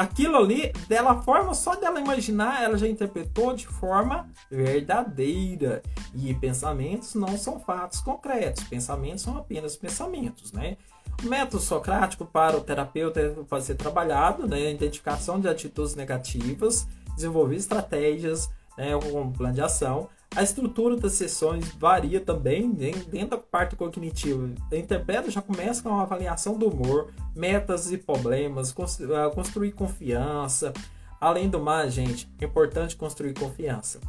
aquilo 0.00 0.38
ali, 0.38 0.72
dela 0.88 1.20
forma 1.20 1.52
só 1.52 1.76
dela 1.76 2.00
imaginar, 2.00 2.62
ela 2.62 2.78
já 2.78 2.88
interpretou 2.88 3.54
de 3.54 3.66
forma 3.66 4.30
verdadeira. 4.50 5.82
E 6.14 6.32
pensamentos 6.32 7.14
não 7.14 7.36
são 7.36 7.60
fatos 7.60 8.00
concretos, 8.00 8.64
pensamentos 8.64 9.20
são 9.20 9.36
apenas 9.36 9.76
pensamentos, 9.76 10.52
né? 10.52 10.78
O 11.22 11.26
método 11.28 11.62
socrático 11.62 12.24
para 12.24 12.56
o 12.56 12.62
terapeuta 12.62 13.36
pode 13.46 13.64
ser 13.64 13.74
trabalhado, 13.74 14.48
né? 14.48 14.70
Identificação 14.70 15.38
de 15.38 15.48
atitudes 15.48 15.94
negativas, 15.94 16.88
desenvolver 17.14 17.56
estratégias, 17.56 18.48
né? 18.78 18.96
Um 18.96 19.30
plano 19.30 19.52
de 19.52 19.60
ação. 19.60 20.08
A 20.34 20.44
estrutura 20.44 20.96
das 20.96 21.14
sessões 21.14 21.72
varia 21.74 22.20
também 22.20 22.70
dentro 22.70 23.30
da 23.30 23.38
parte 23.38 23.74
cognitiva. 23.74 24.48
A 24.70 24.76
interpreta 24.76 25.28
já 25.28 25.42
começa 25.42 25.82
com 25.82 25.88
uma 25.88 26.02
avaliação 26.02 26.56
do 26.56 26.68
humor, 26.68 27.12
metas 27.34 27.90
e 27.90 27.98
problemas, 27.98 28.72
ah, 28.72 29.30
construir 29.34 29.72
confiança. 29.72 30.72
Além 31.20 31.50
do 31.50 31.58
mais, 31.58 31.92
gente, 31.92 32.30
é 32.40 32.44
importante 32.44 32.94
construir 32.94 33.34
confiança. 33.34 34.00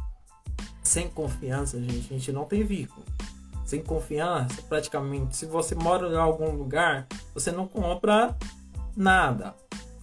Sem 0.80 1.08
confiança, 1.08 1.80
gente, 1.80 2.14
a 2.14 2.16
gente 2.16 2.30
não 2.30 2.44
tem 2.44 2.62
vínculo. 2.62 3.04
Sem 3.66 3.82
confiança, 3.82 4.62
praticamente, 4.68 5.36
se 5.36 5.44
você 5.44 5.74
mora 5.74 6.06
em 6.06 6.16
algum 6.16 6.52
lugar, 6.52 7.06
você 7.34 7.50
não 7.50 7.66
compra 7.66 8.36
nada. 8.96 9.54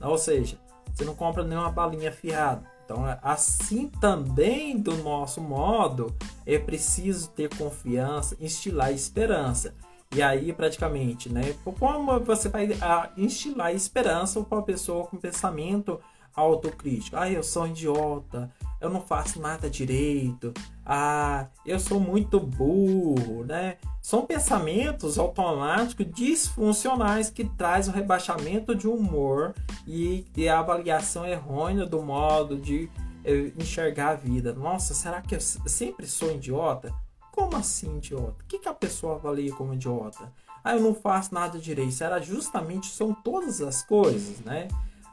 Ou 0.01 0.17
seja, 0.17 0.57
você 0.93 1.05
não 1.05 1.15
compra 1.15 1.45
nenhuma 1.45 1.71
balinha 1.71 2.11
fiada 2.11 2.78
então, 2.89 3.05
assim 3.21 3.87
também 3.87 4.75
do 4.75 4.97
nosso 5.03 5.39
modo, 5.39 6.11
é 6.43 6.57
preciso 6.57 7.29
ter 7.29 7.47
confiança, 7.55 8.35
instilar 8.41 8.91
esperança. 8.91 9.75
E 10.11 10.23
aí, 10.23 10.51
praticamente, 10.51 11.31
né? 11.31 11.55
Como 11.63 12.19
você 12.21 12.49
vai 12.49 12.67
instilar 13.15 13.75
esperança 13.75 14.41
para 14.41 14.57
uma 14.57 14.63
pessoa 14.63 15.05
com 15.05 15.17
pensamento 15.17 15.99
autocrítico? 16.35 17.15
Ah, 17.15 17.29
eu 17.29 17.43
sou 17.43 17.67
idiota, 17.67 18.51
eu 18.81 18.89
não 18.89 19.01
faço 19.01 19.41
nada 19.41 19.69
direito, 19.69 20.53
ah, 20.85 21.47
eu 21.65 21.79
sou 21.79 21.99
muito 21.99 22.39
burro, 22.39 23.43
né? 23.45 23.77
São 24.01 24.25
pensamentos 24.25 25.19
automáticos 25.19 26.05
disfuncionais 26.13 27.29
que 27.29 27.43
traz 27.43 27.87
o 27.87 27.91
rebaixamento 27.91 28.73
de 28.73 28.87
humor 28.87 29.53
e, 29.85 30.25
e 30.35 30.47
a 30.47 30.59
avaliação 30.59 31.25
errônea 31.25 31.85
do 31.85 32.01
modo 32.01 32.57
de 32.57 32.89
eh, 33.23 33.51
enxergar 33.57 34.09
a 34.09 34.15
vida. 34.15 34.53
Nossa, 34.53 34.93
será 34.93 35.21
que 35.21 35.35
eu 35.35 35.41
sempre 35.41 36.07
sou 36.07 36.31
idiota? 36.31 36.93
Como 37.31 37.55
assim 37.55 37.97
idiota? 37.97 38.43
O 38.43 38.47
que, 38.47 38.59
que 38.59 38.67
a 38.67 38.73
pessoa 38.73 39.15
avalia 39.15 39.53
como 39.53 39.73
idiota? 39.73 40.31
Ah, 40.63 40.75
eu 40.75 40.81
não 40.81 40.93
faço 40.93 41.33
nada 41.33 41.57
direito. 41.57 41.91
Será 41.91 42.19
justamente 42.19 42.87
são 42.87 43.13
todas 43.13 43.61
as 43.61 43.83
coisas, 43.83 44.39
né? 44.39 44.67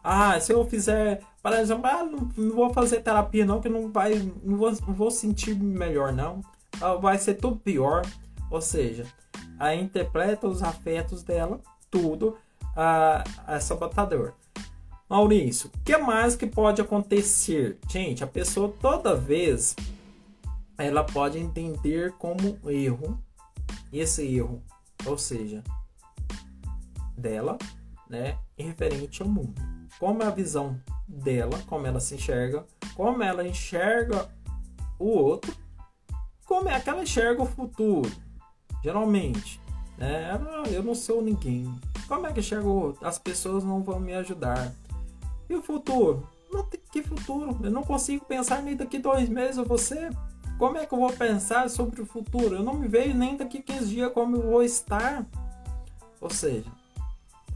Ah, 0.08 0.38
se 0.38 0.52
eu 0.52 0.64
fizer, 0.64 1.20
por 1.42 1.52
exemplo, 1.52 1.84
ah, 1.84 2.04
não, 2.04 2.28
não, 2.36 2.54
vou 2.54 2.72
fazer 2.72 3.00
terapia 3.00 3.44
não, 3.44 3.60
que 3.60 3.68
não 3.68 3.90
vai, 3.90 4.14
não 4.44 4.56
vou, 4.56 4.70
não 4.70 4.94
vou 4.94 5.10
sentir 5.10 5.56
melhor 5.56 6.12
não. 6.12 6.42
Ah, 6.80 6.94
vai 6.94 7.18
ser 7.18 7.34
tudo 7.34 7.56
pior. 7.56 8.02
Ou 8.48 8.62
seja, 8.62 9.04
a 9.58 9.74
interpreta 9.74 10.46
os 10.46 10.62
afetos 10.62 11.24
dela, 11.24 11.60
tudo 11.90 12.38
a, 12.76 13.24
a 13.48 13.58
sabotador. 13.58 14.34
Maurício, 15.08 15.72
o 15.74 15.84
que 15.84 15.96
mais 15.98 16.36
que 16.36 16.46
pode 16.46 16.80
acontecer? 16.80 17.76
Gente, 17.88 18.22
a 18.22 18.28
pessoa 18.28 18.72
toda 18.80 19.16
vez 19.16 19.74
ela 20.78 21.02
pode 21.02 21.36
entender 21.36 22.12
como 22.12 22.60
erro 22.64 23.20
esse 23.92 24.36
erro, 24.36 24.62
ou 25.04 25.18
seja, 25.18 25.64
dela, 27.18 27.58
né, 28.08 28.38
referente 28.56 29.20
ao 29.20 29.28
mundo. 29.28 29.75
Como 29.98 30.22
é 30.22 30.26
a 30.26 30.30
visão 30.30 30.80
dela, 31.08 31.58
como 31.66 31.86
ela 31.86 32.00
se 32.00 32.14
enxerga, 32.14 32.66
como 32.94 33.22
ela 33.22 33.46
enxerga 33.46 34.28
o 34.98 35.06
outro, 35.06 35.54
como 36.44 36.68
é 36.68 36.78
que 36.80 36.88
ela 36.88 37.02
enxerga 37.02 37.42
o 37.42 37.46
futuro. 37.46 38.10
Geralmente, 38.82 39.60
né? 39.98 40.38
Eu 40.70 40.82
não 40.82 40.94
sou 40.94 41.22
ninguém. 41.22 41.74
Como 42.06 42.26
é 42.26 42.32
que 42.32 42.40
enxergo? 42.40 42.96
As 43.02 43.18
pessoas 43.18 43.64
não 43.64 43.82
vão 43.82 43.98
me 43.98 44.14
ajudar. 44.14 44.72
E 45.48 45.54
o 45.54 45.62
futuro? 45.62 46.28
Que 46.92 47.02
futuro. 47.02 47.58
Eu 47.62 47.70
não 47.70 47.82
consigo 47.82 48.24
pensar 48.24 48.62
nem 48.62 48.76
daqui 48.76 48.98
dois 48.98 49.28
meses 49.28 49.56
você. 49.66 50.10
Como 50.58 50.78
é 50.78 50.86
que 50.86 50.94
eu 50.94 50.98
vou 50.98 51.12
pensar 51.12 51.68
sobre 51.68 52.00
o 52.00 52.06
futuro? 52.06 52.56
Eu 52.56 52.62
não 52.62 52.74
me 52.74 52.88
vejo 52.88 53.14
nem 53.14 53.36
daqui 53.36 53.60
15 53.60 53.86
dias 53.86 54.12
como 54.12 54.36
eu 54.36 54.42
vou 54.42 54.62
estar. 54.62 55.26
Ou 56.20 56.30
seja, 56.30 56.70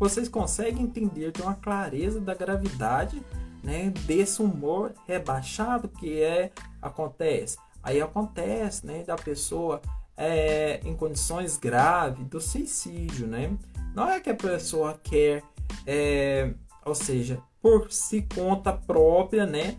vocês 0.01 0.31
conseguem 0.31 0.85
entender 0.85 1.31
de 1.31 1.43
uma 1.43 1.55
clareza 1.55 2.19
da 2.19 2.35
gravidade 2.35 3.23
né, 3.63 3.91
desse 4.07 4.41
humor 4.41 4.95
rebaixado 5.07 5.89
que 5.89 6.23
é 6.23 6.51
acontece. 6.81 7.59
Aí 7.83 8.01
acontece 8.01 8.87
né, 8.87 9.05
da 9.05 9.15
pessoa 9.17 9.83
é, 10.17 10.81
em 10.85 10.97
condições 10.97 11.59
graves 11.59 12.27
do 12.27 12.41
suicídio. 12.41 13.27
Né? 13.27 13.55
Não 13.95 14.09
é 14.09 14.19
que 14.21 14.31
a 14.31 14.35
pessoa 14.35 14.99
quer, 15.03 15.43
é, 15.87 16.55
ou 16.83 16.95
seja, 16.95 17.39
por 17.61 17.93
si 17.93 18.27
conta 18.35 18.73
própria, 18.73 19.45
né, 19.45 19.79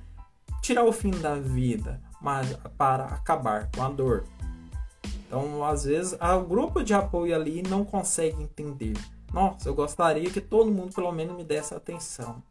tirar 0.62 0.84
o 0.84 0.94
fim 0.94 1.10
da 1.10 1.34
vida, 1.34 2.00
mas 2.22 2.56
para 2.78 3.06
acabar 3.06 3.72
com 3.76 3.82
a 3.82 3.90
dor. 3.90 4.26
Então, 5.26 5.64
às 5.64 5.86
vezes, 5.86 6.16
o 6.22 6.42
grupo 6.42 6.84
de 6.84 6.94
apoio 6.94 7.34
ali 7.34 7.64
não 7.64 7.84
consegue 7.84 8.44
entender. 8.44 8.94
Nossa, 9.34 9.70
eu 9.70 9.74
gostaria 9.74 10.30
que 10.30 10.42
todo 10.42 10.72
mundo 10.72 10.94
pelo 10.94 11.12
menos 11.12 11.38
me 11.38 11.44
desse 11.44 11.74
atenção. 11.74 12.44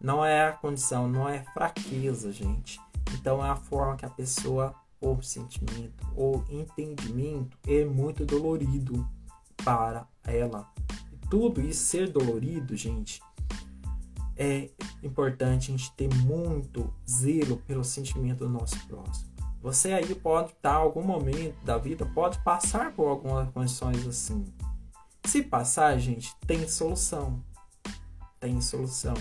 Não 0.00 0.24
é 0.24 0.48
a 0.48 0.52
condição, 0.52 1.06
não 1.06 1.28
é 1.28 1.44
fraqueza, 1.52 2.32
gente. 2.32 2.80
Então 3.12 3.44
é 3.44 3.50
a 3.50 3.56
forma 3.56 3.96
que 3.96 4.06
a 4.06 4.10
pessoa, 4.10 4.74
ou 4.98 5.22
sentimento, 5.22 6.06
ou 6.16 6.42
entendimento, 6.48 7.58
é 7.66 7.84
muito 7.84 8.24
dolorido 8.24 9.06
para 9.62 10.06
ela. 10.24 10.66
E 11.12 11.28
tudo 11.28 11.60
isso 11.60 11.84
ser 11.84 12.08
dolorido, 12.08 12.74
gente, 12.74 13.20
é 14.38 14.70
importante 15.02 15.70
a 15.70 15.76
gente 15.76 15.92
ter 15.92 16.08
muito 16.24 16.90
zelo 17.08 17.58
pelo 17.66 17.84
sentimento 17.84 18.38
do 18.38 18.48
nosso 18.48 18.78
próximo. 18.86 19.28
Você 19.60 19.92
aí 19.92 20.14
pode 20.14 20.52
estar, 20.52 20.76
algum 20.76 21.02
momento 21.02 21.62
da 21.62 21.76
vida, 21.76 22.06
pode 22.06 22.38
passar 22.42 22.92
por 22.92 23.08
algumas 23.08 23.50
condições 23.50 24.06
assim. 24.06 24.46
Se 25.24 25.42
passar, 25.42 25.98
gente, 25.98 26.34
tem 26.46 26.66
solução. 26.68 27.42
Tem 28.38 28.60
solução. 28.60 29.14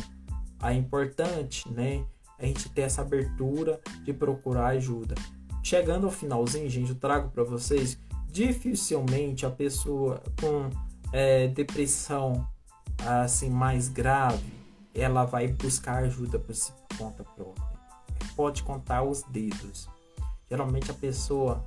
É 0.61 0.73
importante, 0.73 1.71
né? 1.71 2.05
A 2.37 2.45
gente 2.45 2.69
ter 2.69 2.81
essa 2.81 3.01
abertura 3.01 3.79
de 4.03 4.13
procurar 4.13 4.67
ajuda. 4.67 5.15
Chegando 5.63 6.05
ao 6.05 6.11
finalzinho, 6.11 6.69
gente, 6.69 6.89
eu 6.89 6.95
trago 6.95 7.29
para 7.29 7.43
vocês. 7.43 7.97
Dificilmente 8.31 9.45
a 9.45 9.49
pessoa 9.49 10.21
com 10.39 10.69
é, 11.11 11.47
depressão 11.47 12.47
assim 13.05 13.49
mais 13.49 13.87
grave, 13.87 14.53
ela 14.93 15.25
vai 15.25 15.47
buscar 15.47 16.03
ajuda 16.03 16.37
por 16.39 16.53
si 16.53 16.73
conta 16.97 17.23
própria. 17.23 17.79
Pode 18.35 18.63
contar 18.63 19.03
os 19.03 19.23
dedos. 19.23 19.87
Geralmente 20.49 20.91
a 20.91 20.93
pessoa 20.93 21.63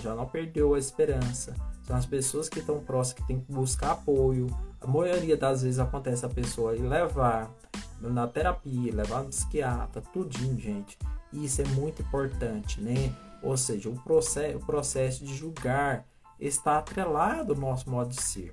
já 0.00 0.14
não 0.14 0.26
perdeu 0.26 0.74
a 0.74 0.78
esperança. 0.78 1.54
São 1.88 1.96
as 1.96 2.04
pessoas 2.04 2.50
que 2.50 2.58
estão 2.58 2.80
próximas 2.80 3.22
que 3.22 3.26
tem 3.26 3.40
que 3.40 3.50
buscar 3.50 3.92
apoio. 3.92 4.46
A 4.78 4.86
maioria 4.86 5.38
das 5.38 5.62
vezes 5.62 5.78
acontece 5.78 6.26
a 6.26 6.28
pessoa 6.28 6.76
ir 6.76 6.82
levar 6.82 7.50
na 7.98 8.26
terapia, 8.26 8.94
levar 8.94 9.22
no 9.22 9.30
psiquiatra, 9.30 10.02
tudinho, 10.12 10.60
gente. 10.60 10.98
Isso 11.32 11.62
é 11.62 11.64
muito 11.68 12.02
importante, 12.02 12.78
né? 12.82 13.10
Ou 13.42 13.56
seja, 13.56 13.88
o 13.88 13.98
processo, 14.02 14.58
o 14.58 14.66
processo 14.66 15.24
de 15.24 15.34
julgar 15.34 16.04
está 16.38 16.76
atrelado 16.76 17.54
ao 17.54 17.58
nosso 17.58 17.88
modo 17.88 18.10
de 18.10 18.20
ser. 18.20 18.52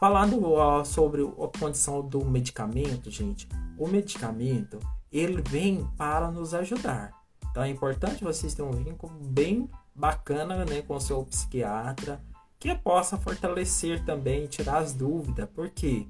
Falando 0.00 0.40
sobre 0.86 1.20
a 1.22 1.58
condição 1.58 2.00
do 2.00 2.24
medicamento, 2.24 3.10
gente, 3.10 3.46
o 3.76 3.86
medicamento 3.86 4.78
ele 5.12 5.42
vem 5.42 5.86
para 5.98 6.30
nos 6.30 6.54
ajudar. 6.54 7.12
Então 7.50 7.62
é 7.62 7.68
importante 7.68 8.24
vocês 8.24 8.54
terem 8.54 8.70
um 8.70 8.74
vínculo 8.74 9.12
bem 9.20 9.68
bacana 9.94 10.64
né, 10.64 10.80
com 10.80 10.96
o 10.96 11.00
seu 11.00 11.22
psiquiatra, 11.24 12.22
que 12.64 12.74
possa 12.74 13.18
fortalecer 13.18 14.02
também, 14.06 14.46
tirar 14.46 14.78
as 14.78 14.94
dúvidas, 14.94 15.46
porque 15.54 16.06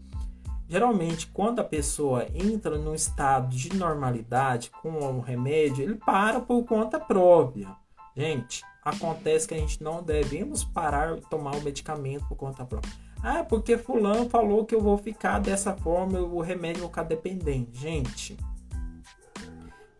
Geralmente, 0.66 1.26
quando 1.26 1.58
a 1.58 1.64
pessoa 1.64 2.26
entra 2.34 2.78
num 2.78 2.94
estado 2.94 3.54
de 3.54 3.76
normalidade 3.76 4.70
com 4.70 4.88
um 4.88 5.20
remédio, 5.20 5.84
ele 5.84 5.94
para 5.94 6.40
por 6.40 6.64
conta 6.64 6.98
própria. 6.98 7.68
Gente, 8.16 8.64
acontece 8.82 9.46
que 9.46 9.52
a 9.52 9.58
gente 9.58 9.84
não 9.84 10.02
devemos 10.02 10.64
parar 10.64 11.16
de 11.16 11.20
tomar 11.28 11.54
o 11.54 11.60
medicamento 11.60 12.26
por 12.26 12.36
conta 12.36 12.64
própria. 12.64 12.90
Ah, 13.22 13.44
porque 13.44 13.76
fulano 13.76 14.28
falou 14.30 14.64
que 14.64 14.74
eu 14.74 14.80
vou 14.80 14.96
ficar 14.96 15.38
dessa 15.38 15.74
forma, 15.76 16.18
o 16.18 16.40
remédio 16.40 16.80
vai 16.80 16.88
ficar 16.88 17.02
dependente. 17.02 17.78
Gente, 17.78 18.38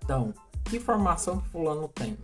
então, 0.03 0.33
que 0.65 0.79
informação 0.79 1.41
que 1.41 1.49
fulano 1.51 1.89
tem? 1.89 2.17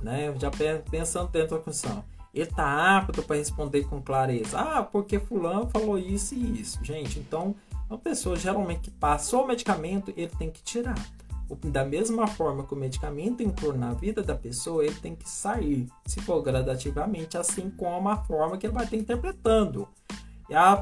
Né? 0.00 0.32
Já 0.38 0.50
pensando 0.88 1.28
dentro 1.28 1.58
da 1.58 1.64
função. 1.64 2.04
Ele 2.32 2.46
tá 2.46 2.98
apto 2.98 3.22
para 3.22 3.36
responder 3.36 3.84
com 3.84 4.00
clareza. 4.00 4.58
Ah, 4.58 4.82
porque 4.82 5.18
fulano 5.18 5.68
falou 5.68 5.98
isso 5.98 6.34
e 6.34 6.60
isso. 6.60 6.78
Gente, 6.84 7.18
então 7.18 7.54
uma 7.88 7.98
pessoa 7.98 8.36
geralmente 8.36 8.82
que 8.82 8.90
passou 8.90 9.42
o 9.42 9.48
medicamento, 9.48 10.12
ele 10.16 10.30
tem 10.38 10.48
que 10.50 10.62
tirar. 10.62 10.94
Da 11.64 11.84
mesma 11.84 12.28
forma 12.28 12.64
que 12.64 12.72
o 12.72 12.76
medicamento 12.76 13.42
entrou 13.42 13.72
na 13.76 13.92
vida 13.92 14.22
da 14.22 14.36
pessoa, 14.36 14.84
ele 14.84 14.94
tem 14.94 15.16
que 15.16 15.28
sair, 15.28 15.88
se 16.06 16.20
for 16.20 16.40
gradativamente, 16.40 17.36
assim 17.36 17.68
como 17.70 18.08
a 18.08 18.18
forma 18.18 18.56
que 18.56 18.66
ele 18.66 18.74
vai 18.74 18.84
estar 18.84 18.96
interpretando. 18.96 19.88
E 20.48 20.54
a 20.54 20.76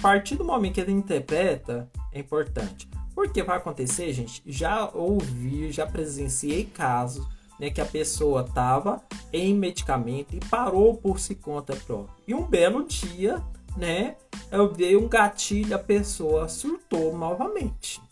partir 0.00 0.36
do 0.36 0.44
momento 0.44 0.74
que 0.74 0.80
ele 0.80 0.92
interpreta, 0.92 1.90
é 2.10 2.20
importante. 2.20 2.88
Porque 3.14 3.42
vai 3.42 3.58
acontecer, 3.58 4.10
gente, 4.14 4.42
já 4.46 4.88
ouvi, 4.94 5.70
já 5.70 5.86
presenciei 5.86 6.64
casos 6.64 7.26
né, 7.58 7.70
que 7.70 7.80
a 7.80 7.86
pessoa 7.86 8.42
estava 8.42 9.02
em 9.32 9.54
medicamento 9.54 10.34
e 10.34 10.40
parou 10.40 10.94
por 10.94 11.18
si 11.18 11.34
conta 11.34 11.74
própria. 11.76 12.14
E 12.26 12.34
um 12.34 12.42
belo 12.42 12.84
dia 12.86 13.42
né? 13.78 14.16
Eu 14.50 14.72
dei 14.72 14.96
um 14.96 15.08
gatilho, 15.08 15.74
a 15.74 15.78
pessoa 15.78 16.48
surtou 16.48 17.16
novamente. 17.16 18.02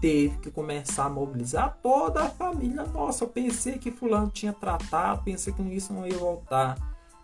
Teve 0.00 0.36
que 0.38 0.50
começar 0.50 1.04
a 1.04 1.10
mobilizar 1.10 1.78
toda 1.82 2.22
a 2.22 2.30
família. 2.30 2.84
Nossa, 2.84 3.24
eu 3.24 3.28
pensei 3.28 3.78
que 3.78 3.90
fulano 3.90 4.30
tinha 4.30 4.52
tratado, 4.52 5.22
pensei 5.22 5.52
que 5.52 5.62
isso 5.62 5.92
não 5.92 6.06
ia 6.06 6.16
voltar. 6.16 6.76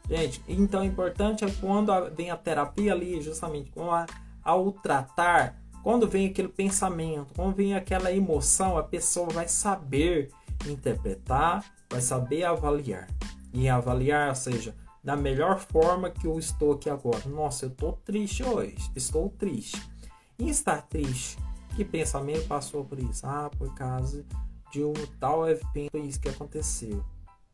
Gente, 0.08 0.42
então 0.46 0.82
o 0.82 0.84
importante 0.84 1.44
é 1.44 1.50
quando 1.60 1.92
vem 2.14 2.30
a 2.30 2.36
terapia 2.36 2.92
ali, 2.92 3.20
justamente 3.20 3.70
com 3.72 3.90
a, 3.90 4.06
ao 4.44 4.70
tratar, 4.70 5.56
quando 5.82 6.06
vem 6.06 6.28
aquele 6.28 6.48
pensamento, 6.48 7.34
quando 7.34 7.56
vem 7.56 7.74
aquela 7.74 8.12
emoção, 8.12 8.78
a 8.78 8.82
pessoa 8.82 9.28
vai 9.28 9.48
saber 9.48 10.30
interpretar, 10.66 11.64
vai 11.90 12.00
saber 12.00 12.44
avaliar. 12.44 13.08
E 13.52 13.68
avaliar, 13.68 14.28
ou 14.30 14.34
seja, 14.34 14.74
da 15.02 15.16
melhor 15.16 15.58
forma 15.58 16.10
que 16.10 16.26
eu 16.26 16.38
estou 16.38 16.72
aqui 16.72 16.90
agora. 16.90 17.22
Nossa, 17.26 17.64
eu 17.64 17.70
estou 17.70 17.92
triste 18.04 18.42
hoje. 18.42 18.76
Estou 18.94 19.30
triste. 19.30 19.80
E 20.38 20.48
estar 20.48 20.82
triste? 20.82 21.38
Que 21.74 21.84
pensamento 21.84 22.46
passou 22.46 22.84
por 22.84 22.98
isso? 22.98 23.26
Ah, 23.26 23.50
por 23.56 23.74
causa 23.74 24.24
de 24.70 24.84
um 24.84 24.92
tal 25.18 25.48
evento 25.48 25.96
isso 25.96 26.20
que 26.20 26.28
aconteceu. 26.28 27.04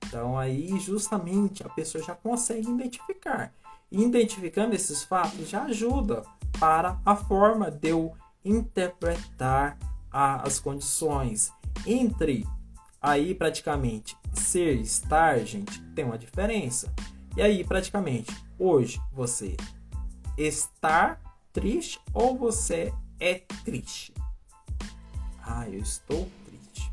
Então 0.07 0.39
aí 0.39 0.79
justamente 0.81 1.63
a 1.65 1.69
pessoa 1.69 2.03
já 2.03 2.15
consegue 2.15 2.69
identificar. 2.69 3.53
Identificando 3.91 4.75
esses 4.75 5.03
fatos 5.03 5.49
já 5.49 5.65
ajuda 5.65 6.23
para 6.59 6.99
a 7.05 7.15
forma 7.15 7.71
de 7.71 7.91
eu 7.91 8.13
interpretar 8.45 9.79
as 10.11 10.59
condições 10.59 11.53
entre 11.87 12.47
aí 13.05 13.35
praticamente 13.35 14.17
ser 14.33 14.81
estar, 14.81 15.39
gente, 15.41 15.79
tem 15.95 16.07
uma 16.07 16.17
diferença. 16.17 16.91
E 17.37 17.43
aí, 17.43 17.63
praticamente, 17.63 18.35
hoje 18.59 18.99
você 19.13 19.57
está 20.39 21.21
triste 21.53 22.01
ou 22.15 22.37
você 22.37 22.95
é 23.21 23.43
triste? 23.63 24.15
Ah, 25.43 25.69
eu 25.69 25.81
estou 25.81 26.27
triste. 26.47 26.91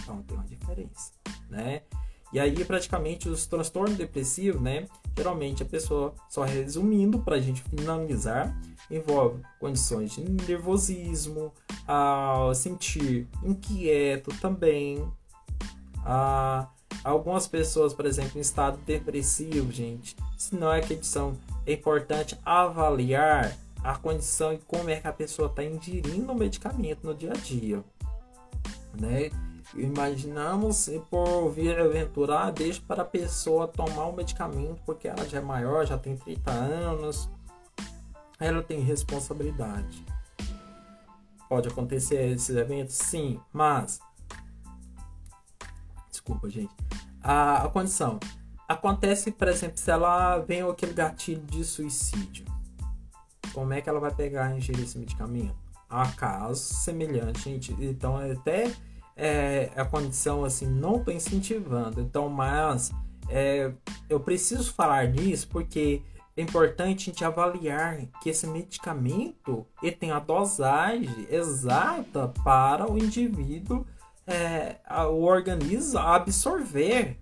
Então 0.00 0.22
tem 0.22 0.36
uma 0.36 0.46
diferença, 0.46 1.10
né? 1.50 1.82
E 2.32 2.38
aí, 2.38 2.64
praticamente, 2.64 3.28
os 3.28 3.44
transtornos 3.46 3.96
depressivos, 3.96 4.60
né? 4.60 4.86
Geralmente 5.16 5.64
a 5.64 5.66
pessoa, 5.66 6.14
só 6.28 6.44
resumindo, 6.44 7.18
para 7.18 7.34
a 7.34 7.40
gente 7.40 7.62
finalizar, 7.62 8.56
envolve 8.88 9.42
condições 9.58 10.12
de 10.12 10.20
nervosismo, 10.22 11.52
a 11.86 12.52
sentir 12.54 13.26
inquieto 13.42 14.30
também. 14.40 15.04
A, 16.10 16.66
algumas 17.04 17.46
pessoas, 17.46 17.92
por 17.92 18.06
exemplo, 18.06 18.38
em 18.38 18.40
estado 18.40 18.78
depressivo, 18.86 19.70
gente, 19.70 20.16
se 20.38 20.56
não 20.56 20.72
é 20.72 20.80
que 20.80 21.04
são, 21.04 21.36
é 21.66 21.74
importante 21.74 22.34
avaliar 22.42 23.54
a 23.84 23.94
condição 23.94 24.54
e 24.54 24.58
como 24.58 24.88
é 24.88 24.96
que 24.96 25.06
a 25.06 25.12
pessoa 25.12 25.48
está 25.48 25.62
ingerindo 25.62 26.32
o 26.32 26.34
medicamento 26.34 27.06
no 27.06 27.14
dia 27.14 27.32
a 27.32 27.36
dia, 27.36 27.84
né? 28.98 29.30
Imaginamos 29.74 30.88
por 31.10 31.50
vir 31.50 31.78
aventurar, 31.78 32.50
deixa 32.52 32.80
para 32.88 33.02
a 33.02 33.04
pessoa 33.04 33.68
tomar 33.68 34.06
o 34.06 34.16
medicamento 34.16 34.80
porque 34.86 35.06
ela 35.06 35.28
já 35.28 35.38
é 35.38 35.42
maior, 35.42 35.86
já 35.86 35.98
tem 35.98 36.16
30 36.16 36.50
anos, 36.50 37.28
ela 38.40 38.62
tem 38.62 38.80
responsabilidade. 38.80 40.02
Pode 41.50 41.68
acontecer 41.68 42.30
esses 42.30 42.56
eventos? 42.56 42.94
Sim, 42.94 43.38
mas. 43.52 44.00
Desculpa, 46.28 46.50
gente. 46.50 46.74
A, 47.22 47.64
a 47.64 47.68
condição. 47.70 48.20
Acontece, 48.68 49.32
por 49.32 49.48
exemplo, 49.48 49.78
se 49.78 49.90
ela 49.90 50.38
vem 50.40 50.60
aquele 50.60 50.92
gatilho 50.92 51.40
de 51.40 51.64
suicídio. 51.64 52.44
Como 53.54 53.72
é 53.72 53.80
que 53.80 53.88
ela 53.88 53.98
vai 53.98 54.14
pegar 54.14 54.52
e 54.52 54.58
ingerir 54.58 54.84
esse 54.84 54.98
medicamento? 54.98 55.56
Há 55.88 56.06
casos 56.12 56.60
semelhantes, 56.60 57.42
gente. 57.42 57.74
Então, 57.80 58.20
é 58.20 58.32
até 58.32 58.70
é, 59.16 59.70
a 59.74 59.86
condição 59.86 60.44
assim, 60.44 60.66
não 60.66 60.96
estou 60.96 61.14
incentivando. 61.14 61.98
Então, 62.02 62.28
mas 62.28 62.92
é, 63.30 63.72
eu 64.10 64.20
preciso 64.20 64.70
falar 64.74 65.08
nisso 65.08 65.48
porque 65.48 66.02
é 66.36 66.42
importante 66.42 67.08
a 67.08 67.12
gente 67.12 67.24
avaliar 67.24 68.04
que 68.22 68.28
esse 68.28 68.46
medicamento 68.46 69.66
ele 69.82 69.96
tem 69.96 70.10
a 70.10 70.18
dosagem 70.18 71.26
exata 71.30 72.28
para 72.44 72.88
o 72.88 72.98
indivíduo, 72.98 73.86
é, 74.28 74.76
o 75.06 75.22
organismo 75.22 75.98
absorver. 75.98 77.18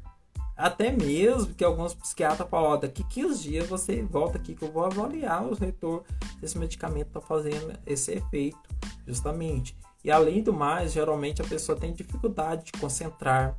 Até 0.57 0.91
mesmo 0.91 1.55
que 1.55 1.63
alguns 1.63 1.95
psiquiatras 1.95 2.49
falam, 2.49 2.71
ó, 2.71 2.77
daqui 2.79 3.05
15 3.05 3.43
dias 3.43 3.69
você 3.69 4.03
volta 4.03 4.39
aqui 4.39 4.55
que 4.55 4.65
eu 4.65 4.73
vou 4.73 4.85
avaliar 4.85 5.45
o 5.45 5.55
retorno 5.55 6.03
desse 6.41 6.59
medicamento 6.59 7.09
está 7.09 7.21
fazendo 7.21 7.79
esse 7.87 8.13
efeito, 8.13 8.59
justamente. 9.07 9.77
E 10.03 10.11
além 10.11 10.43
do 10.43 10.55
mais, 10.55 10.93
geralmente 10.93 11.43
a 11.43 11.45
pessoa 11.45 11.79
tem 11.79 11.93
dificuldade 11.93 12.65
de 12.65 12.73
concentrar, 12.73 13.55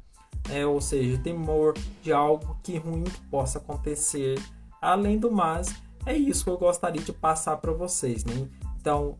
é, 0.50 0.66
ou 0.66 0.82
seja, 0.82 1.20
temor 1.20 1.76
de 2.02 2.12
algo 2.12 2.58
que 2.64 2.78
ruim 2.78 3.04
possa 3.30 3.60
acontecer. 3.60 4.42
Além 4.82 5.20
do 5.20 5.32
mais, 5.32 5.68
é 6.04 6.16
isso 6.16 6.44
que 6.44 6.50
eu 6.50 6.58
gostaria 6.58 7.02
de 7.02 7.14
passar 7.14 7.58
para 7.58 7.74
vocês, 7.74 8.26
né? 8.26 8.50
Então, 8.80 9.18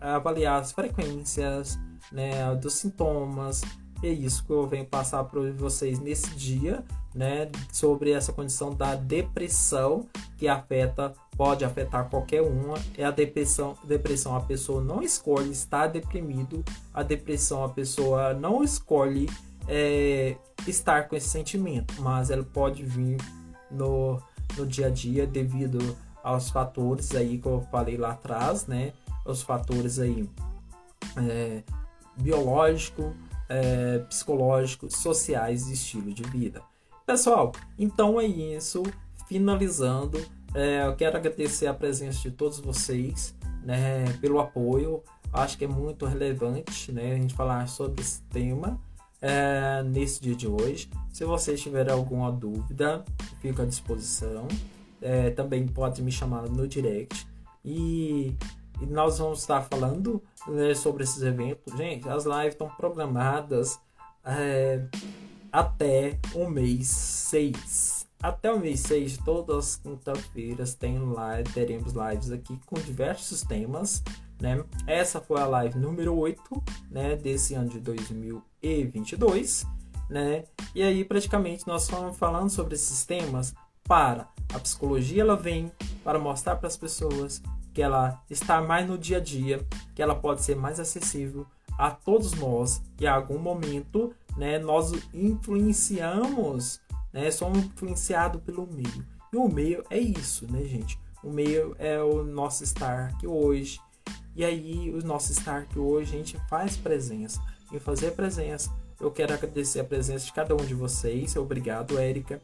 avaliar 0.00 0.60
as 0.60 0.70
frequências 0.70 1.78
né, 2.10 2.54
dos 2.56 2.74
sintomas, 2.74 3.62
é 4.02 4.08
isso 4.08 4.44
que 4.44 4.50
eu 4.50 4.66
venho 4.66 4.86
passar 4.86 5.24
para 5.24 5.40
vocês 5.52 5.98
nesse 5.98 6.30
dia, 6.30 6.82
né, 7.14 7.50
sobre 7.72 8.12
essa 8.12 8.32
condição 8.32 8.74
da 8.74 8.94
depressão 8.94 10.06
que 10.38 10.48
afeta, 10.48 11.12
pode 11.36 11.64
afetar 11.64 12.08
qualquer 12.08 12.40
uma. 12.40 12.78
É 12.96 13.04
a 13.04 13.10
depressão, 13.10 13.76
depressão 13.84 14.34
a 14.34 14.40
pessoa 14.40 14.82
não 14.82 15.02
escolhe 15.02 15.50
estar 15.50 15.88
deprimido, 15.88 16.64
a 16.94 17.02
depressão 17.02 17.64
a 17.64 17.68
pessoa 17.68 18.32
não 18.32 18.62
escolhe 18.62 19.28
é, 19.68 20.36
estar 20.66 21.08
com 21.08 21.16
esse 21.16 21.28
sentimento, 21.28 22.00
mas 22.00 22.30
ela 22.30 22.44
pode 22.44 22.82
vir 22.84 23.18
no, 23.70 24.20
no 24.56 24.66
dia 24.66 24.86
a 24.86 24.90
dia 24.90 25.26
devido 25.26 25.78
aos 26.22 26.50
fatores 26.50 27.14
aí 27.14 27.38
que 27.38 27.46
eu 27.46 27.66
falei 27.70 27.96
lá 27.96 28.12
atrás, 28.12 28.66
né, 28.66 28.92
os 29.26 29.42
fatores 29.42 29.98
aí 29.98 30.28
é, 31.16 31.62
biológico, 32.20 33.14
é, 33.48 33.98
psicológicos, 34.00 34.96
sociais 34.96 35.68
e 35.68 35.72
estilo 35.72 36.12
de 36.12 36.22
vida. 36.22 36.62
Pessoal, 37.06 37.52
então 37.78 38.20
é 38.20 38.26
isso. 38.26 38.82
Finalizando, 39.26 40.20
é, 40.54 40.86
eu 40.86 40.94
quero 40.96 41.16
agradecer 41.16 41.66
a 41.66 41.74
presença 41.74 42.20
de 42.20 42.30
todos 42.30 42.60
vocês, 42.60 43.34
né, 43.64 44.04
pelo 44.20 44.40
apoio. 44.40 45.02
Acho 45.32 45.56
que 45.56 45.64
é 45.64 45.68
muito 45.68 46.06
relevante, 46.06 46.90
né, 46.92 47.12
a 47.12 47.16
gente 47.16 47.34
falar 47.34 47.68
sobre 47.68 48.00
esse 48.00 48.22
tema 48.22 48.80
é, 49.20 49.82
nesse 49.82 50.20
dia 50.20 50.34
de 50.34 50.48
hoje. 50.48 50.88
Se 51.12 51.24
vocês 51.24 51.60
tiverem 51.60 51.92
alguma 51.92 52.32
dúvida, 52.32 53.04
fico 53.40 53.62
à 53.62 53.64
disposição. 53.64 54.48
É, 55.02 55.30
também 55.30 55.66
pode 55.66 56.02
me 56.02 56.12
chamar 56.12 56.48
no 56.48 56.66
direct. 56.66 57.26
E, 57.64 58.34
e 58.80 58.86
nós 58.86 59.18
vamos 59.18 59.40
estar 59.40 59.62
falando 59.62 60.22
né, 60.46 60.74
sobre 60.74 61.04
esses 61.04 61.22
eventos. 61.22 61.76
Gente, 61.76 62.08
as 62.08 62.24
lives 62.24 62.54
estão 62.54 62.68
programadas. 62.68 63.78
É, 64.24 64.84
até 65.52 66.18
o 66.34 66.48
mês 66.48 66.86
6. 66.86 68.06
Até 68.22 68.52
o 68.52 68.60
mês 68.60 68.80
6, 68.80 69.18
todas 69.18 69.56
as 69.56 69.76
quinta-feiras, 69.76 70.74
tem 70.74 70.98
live, 70.98 71.50
teremos 71.52 71.94
lives 71.94 72.30
aqui 72.30 72.58
com 72.66 72.76
diversos 72.76 73.42
temas. 73.42 74.02
Né? 74.40 74.62
Essa 74.86 75.20
foi 75.20 75.40
a 75.40 75.46
live 75.46 75.78
número 75.78 76.14
8 76.16 76.62
né, 76.90 77.16
desse 77.16 77.54
ano 77.54 77.68
de 77.68 77.80
2022. 77.80 79.66
Né? 80.08 80.44
E 80.74 80.82
aí, 80.82 81.04
praticamente, 81.04 81.66
nós 81.66 81.84
estamos 81.84 82.16
falando 82.16 82.50
sobre 82.50 82.74
esses 82.74 83.04
temas 83.06 83.54
para 83.84 84.28
a 84.52 84.58
psicologia. 84.58 85.22
Ela 85.22 85.36
vem 85.36 85.72
para 86.04 86.18
mostrar 86.18 86.56
para 86.56 86.68
as 86.68 86.76
pessoas 86.76 87.42
que 87.72 87.82
ela 87.82 88.22
está 88.28 88.60
mais 88.60 88.86
no 88.88 88.98
dia 88.98 89.18
a 89.18 89.20
dia, 89.20 89.66
que 89.94 90.02
ela 90.02 90.14
pode 90.14 90.42
ser 90.42 90.56
mais 90.56 90.80
acessível 90.80 91.46
a 91.78 91.90
todos 91.90 92.34
nós 92.34 92.82
e 93.00 93.06
a 93.06 93.14
algum 93.14 93.38
momento 93.38 94.14
né, 94.36 94.58
nós 94.58 94.92
influenciamos, 95.14 96.80
né, 97.12 97.30
somos 97.30 97.58
influenciados 97.58 98.42
pelo 98.42 98.66
meio. 98.66 99.04
E 99.32 99.36
o 99.36 99.48
meio 99.48 99.84
é 99.88 99.98
isso, 99.98 100.50
né, 100.50 100.62
gente? 100.64 100.98
O 101.22 101.30
meio 101.30 101.76
é 101.78 102.02
o 102.02 102.24
nosso 102.24 102.64
estar 102.64 103.08
aqui 103.08 103.26
hoje. 103.26 103.80
E 104.34 104.44
aí, 104.44 104.90
o 104.90 105.06
nosso 105.06 105.32
estar 105.32 105.58
aqui 105.58 105.78
hoje, 105.78 106.14
a 106.14 106.18
gente 106.18 106.40
faz 106.48 106.76
presença. 106.76 107.40
E 107.72 107.78
fazer 107.78 108.12
presença, 108.12 108.72
eu 108.98 109.10
quero 109.10 109.32
agradecer 109.32 109.80
a 109.80 109.84
presença 109.84 110.24
de 110.24 110.32
cada 110.32 110.54
um 110.54 110.64
de 110.64 110.74
vocês. 110.74 111.36
Obrigado, 111.36 111.98
Érica. 111.98 112.40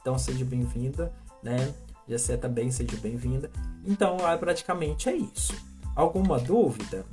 Então, 0.00 0.18
seja 0.18 0.44
bem-vinda, 0.44 1.12
né? 1.42 1.74
Jessé 2.08 2.36
também, 2.36 2.70
seja 2.70 2.96
bem-vinda. 2.96 3.50
Então, 3.84 4.16
praticamente 4.38 5.08
é 5.08 5.16
isso. 5.16 5.54
Alguma 5.94 6.38
dúvida? 6.38 7.04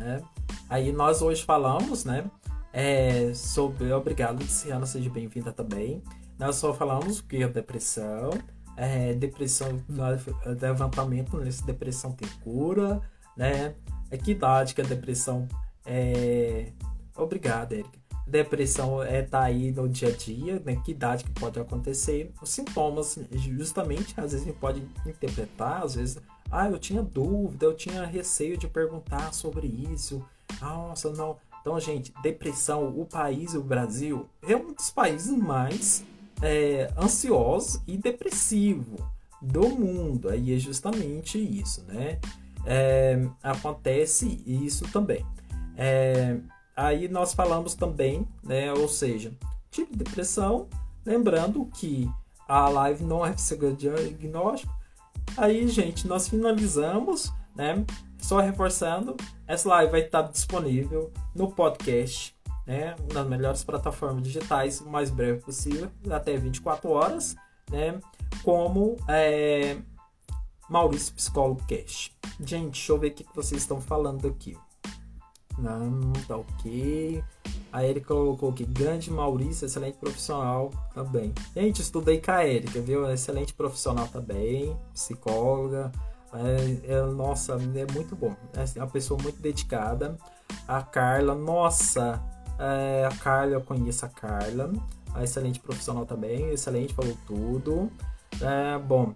É. 0.00 0.20
Aí 0.68 0.92
nós 0.92 1.22
hoje 1.22 1.44
falamos, 1.44 2.04
né? 2.04 2.28
É, 2.72 3.32
sobre. 3.34 3.92
Obrigado, 3.92 4.40
Luciana, 4.42 4.84
seja 4.84 5.08
bem-vinda 5.08 5.52
também. 5.52 6.02
Nós 6.38 6.56
só 6.56 6.74
falamos 6.74 7.20
que 7.20 7.42
é 7.42 7.48
depressão. 7.48 8.30
É, 8.76 9.14
depressão, 9.14 9.82
levantamento 10.60 11.38
nesse 11.38 11.64
depressão 11.64 12.12
tem 12.12 12.28
cura, 12.44 13.00
né? 13.34 13.74
É 14.10 14.18
que 14.18 14.32
idade 14.32 14.74
que 14.74 14.82
a 14.82 14.84
depressão 14.84 15.48
é. 15.84 16.72
Obrigado, 17.16 17.72
Erika. 17.72 18.05
Depressão 18.26 19.02
é 19.02 19.22
tá 19.22 19.42
aí 19.42 19.70
no 19.70 19.88
dia 19.88 20.08
a 20.08 20.12
dia, 20.12 20.60
né? 20.64 20.76
Que 20.84 20.90
idade 20.90 21.24
que 21.24 21.30
pode 21.30 21.60
acontecer. 21.60 22.32
Os 22.42 22.50
sintomas, 22.50 23.18
justamente, 23.30 24.14
às 24.16 24.32
vezes 24.32 24.42
a 24.42 24.50
gente 24.50 24.58
pode 24.58 24.82
interpretar, 25.06 25.84
às 25.84 25.94
vezes, 25.94 26.18
ah, 26.50 26.68
eu 26.68 26.78
tinha 26.78 27.02
dúvida, 27.02 27.66
eu 27.66 27.74
tinha 27.74 28.04
receio 28.04 28.56
de 28.56 28.66
perguntar 28.66 29.32
sobre 29.32 29.66
isso 29.66 30.24
nossa, 30.60 31.10
não. 31.12 31.36
Então, 31.60 31.78
gente, 31.80 32.12
depressão, 32.22 32.88
o 32.88 33.04
país, 33.04 33.54
o 33.54 33.62
Brasil, 33.62 34.28
é 34.46 34.56
um 34.56 34.72
dos 34.72 34.90
países 34.90 35.36
mais 35.36 36.04
é, 36.40 36.90
ansiosos 36.96 37.80
e 37.86 37.96
depressivo 37.96 38.96
do 39.42 39.68
mundo. 39.68 40.28
Aí 40.28 40.54
é 40.54 40.58
justamente 40.58 41.38
isso, 41.38 41.84
né? 41.88 42.18
É, 42.64 43.28
acontece 43.42 44.42
isso 44.46 44.86
também. 44.92 45.26
É, 45.76 46.38
aí 46.76 47.08
nós 47.08 47.32
falamos 47.32 47.74
também, 47.74 48.28
né? 48.42 48.72
Ou 48.72 48.88
seja, 48.88 49.32
tipo 49.70 49.92
de 49.92 50.04
depressão, 50.04 50.68
lembrando 51.04 51.64
que 51.74 52.08
a 52.46 52.68
live 52.68 53.02
não 53.04 53.24
é 53.24 53.32
psicodiagnóstico. 53.32 54.72
Aí, 55.36 55.66
gente, 55.66 56.06
nós 56.06 56.28
finalizamos, 56.28 57.32
né? 57.54 57.84
Só 58.18 58.40
reforçando, 58.40 59.16
essa 59.46 59.68
live 59.68 59.92
vai 59.92 60.00
estar 60.00 60.22
disponível 60.22 61.12
no 61.34 61.50
podcast, 61.52 62.34
né, 62.66 62.96
nas 63.12 63.26
melhores 63.26 63.62
plataformas 63.62 64.22
digitais, 64.22 64.80
o 64.80 64.88
mais 64.88 65.10
breve 65.10 65.40
possível, 65.40 65.90
até 66.10 66.36
24 66.36 66.90
horas, 66.90 67.36
né, 67.70 68.00
como 68.42 68.96
é, 69.06 69.76
Maurício 70.68 71.14
Psicólogo 71.14 71.62
Cash. 71.68 72.10
Gente, 72.40 72.72
deixa 72.72 72.92
eu 72.92 72.98
ver 72.98 73.08
o 73.08 73.14
que 73.14 73.26
vocês 73.34 73.62
estão 73.62 73.80
falando 73.80 74.26
aqui. 74.26 74.58
Não, 75.58 76.12
tá 76.28 76.36
ok. 76.36 77.22
Aí 77.72 77.90
ele 77.90 78.00
colocou 78.00 78.52
que 78.52 78.64
grande 78.64 79.10
Maurício, 79.10 79.66
excelente 79.66 79.98
profissional 79.98 80.70
também. 80.94 81.32
Gente, 81.54 81.80
estudei 81.80 82.20
com 82.20 82.30
a 82.30 82.46
Erika, 82.46 82.80
viu? 82.80 83.10
Excelente 83.10 83.54
profissional 83.54 84.08
também, 84.08 84.76
psicóloga. 84.92 85.90
É, 86.32 86.92
é, 86.92 87.02
nossa, 87.02 87.54
é 87.54 87.92
muito 87.92 88.14
bom. 88.14 88.34
É 88.54 88.78
uma 88.78 88.86
pessoa 88.86 89.20
muito 89.22 89.40
dedicada. 89.40 90.16
A 90.68 90.82
Carla, 90.82 91.34
nossa, 91.34 92.22
é, 92.58 93.08
a 93.10 93.16
Carla, 93.16 93.54
eu 93.54 93.60
conheço 93.60 94.04
a 94.04 94.08
Carla. 94.08 94.72
A 95.14 95.24
excelente 95.24 95.58
profissional 95.60 96.04
também, 96.04 96.50
excelente, 96.50 96.92
falou 96.92 97.16
tudo. 97.26 97.90
É, 98.40 98.78
bom, 98.78 99.14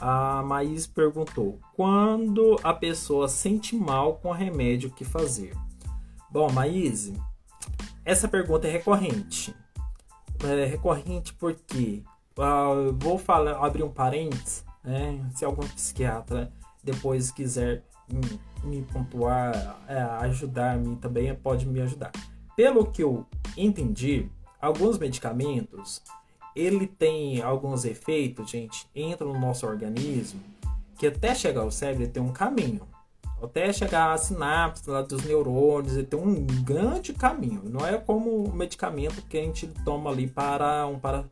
a 0.00 0.42
Maís 0.42 0.86
perguntou: 0.86 1.58
quando 1.74 2.56
a 2.62 2.72
pessoa 2.72 3.28
sente 3.28 3.74
mal 3.74 4.14
com 4.16 4.30
remédio, 4.30 4.90
o 4.90 4.92
que 4.92 5.04
fazer? 5.04 5.56
Bom, 6.30 6.50
Maís, 6.52 7.12
essa 8.04 8.28
pergunta 8.28 8.68
é 8.68 8.70
recorrente. 8.70 9.54
É 10.42 10.64
recorrente 10.64 11.34
porque 11.34 12.02
uh, 12.38 12.92
vou 12.98 13.18
falar, 13.18 13.64
abrir 13.64 13.82
um 13.82 13.90
parênteses, 13.90 14.64
né? 14.82 15.28
Se 15.34 15.44
algum 15.44 15.66
psiquiatra 15.66 16.52
depois 16.82 17.30
quiser 17.30 17.82
me, 18.08 18.40
me 18.62 18.82
pontuar, 18.82 19.80
é, 19.88 20.00
ajudar-me 20.00 20.96
também, 20.96 21.34
pode 21.34 21.66
me 21.66 21.80
ajudar. 21.80 22.12
Pelo 22.56 22.86
que 22.86 23.02
eu 23.02 23.26
entendi, 23.56 24.28
alguns 24.60 24.98
medicamentos 24.98 26.02
ele 26.54 26.86
tem 26.86 27.40
alguns 27.42 27.84
efeitos, 27.84 28.50
gente, 28.50 28.88
entra 28.94 29.26
no 29.26 29.38
nosso 29.38 29.66
organismo 29.66 30.40
que 30.98 31.06
até 31.06 31.34
chegar 31.34 31.62
ao 31.62 31.70
cérebro 31.70 32.06
tem 32.08 32.22
um 32.22 32.32
caminho 32.32 32.82
até 33.42 33.72
chegar 33.72 34.12
à 34.12 34.18
sinapse 34.18 34.88
lá 34.88 35.02
dos 35.02 35.24
neurônios, 35.24 35.96
ele 35.96 36.06
tem 36.06 36.18
um 36.18 36.44
grande 36.62 37.12
caminho. 37.12 37.62
Não 37.64 37.86
é 37.86 37.96
como 37.96 38.44
o 38.44 38.52
medicamento 38.52 39.22
que 39.22 39.38
a 39.38 39.42
gente 39.42 39.66
toma 39.84 40.10
ali 40.10 40.26
para 40.26 40.86
um 40.86 40.98
para 40.98 41.24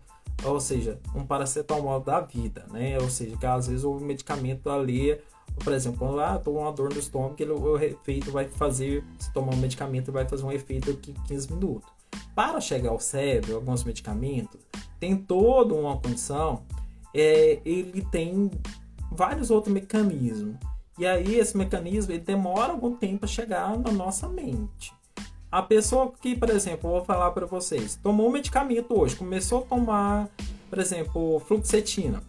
ou 0.45 0.61
seja, 0.61 1.01
um 1.15 1.27
paracetamol 1.27 2.01
da 2.01 2.21
vida, 2.21 2.65
né? 2.71 2.97
Ou 3.01 3.11
seja, 3.11 3.37
que 3.37 3.45
às 3.45 3.67
vezes 3.67 3.85
o 3.85 3.95
medicamento 3.95 4.71
ali, 4.71 5.19
por 5.65 5.73
exemplo, 5.73 5.99
quando 5.99 6.21
ah, 6.21 6.39
tô 6.39 6.53
com 6.53 6.61
uma 6.61 6.73
dor 6.73 6.93
no 6.93 6.99
estômago, 6.99 7.35
ele, 7.41 7.51
o 7.51 7.77
efeito 7.77 8.31
vai 8.31 8.49
fazer, 8.49 9.05
se 9.19 9.33
tomar 9.33 9.53
um 9.53 9.57
medicamento, 9.57 10.13
vai 10.13 10.29
fazer 10.29 10.45
um 10.45 10.53
efeito 10.53 10.93
de 10.95 11.13
15 11.13 11.53
minutos. 11.53 11.91
Para 12.37 12.61
chegar 12.61 12.91
ao 12.91 13.01
cérebro, 13.01 13.57
alguns 13.57 13.83
medicamentos, 13.83 14.61
tem 15.01 15.17
toda 15.17 15.75
uma 15.75 15.97
condição, 15.97 16.63
é, 17.13 17.61
ele 17.65 18.07
tem 18.13 18.49
vários 19.11 19.51
outros 19.51 19.75
mecanismos 19.75 20.57
e 20.99 21.07
aí 21.07 21.37
esse 21.37 21.57
mecanismo 21.57 22.13
ele 22.13 22.21
demora 22.21 22.73
algum 22.73 22.95
tempo 22.95 23.25
a 23.25 23.29
chegar 23.29 23.79
na 23.79 23.93
nossa 23.93 24.29
mente. 24.29 24.93
A 25.51 25.63
pessoa 25.63 26.13
que, 26.21 26.37
por 26.37 26.51
exemplo, 26.51 26.91
vou 26.91 27.05
falar 27.05 27.31
para 27.31 27.47
vocês, 27.47 27.99
tomou 28.03 28.29
um 28.29 28.33
medicamento 28.33 28.99
hoje, 28.99 29.17
começou 29.17 29.61
a 29.61 29.63
tomar, 29.63 30.29
por 30.69 30.79
exemplo, 30.79 31.41
fluoxetina. 31.41 32.23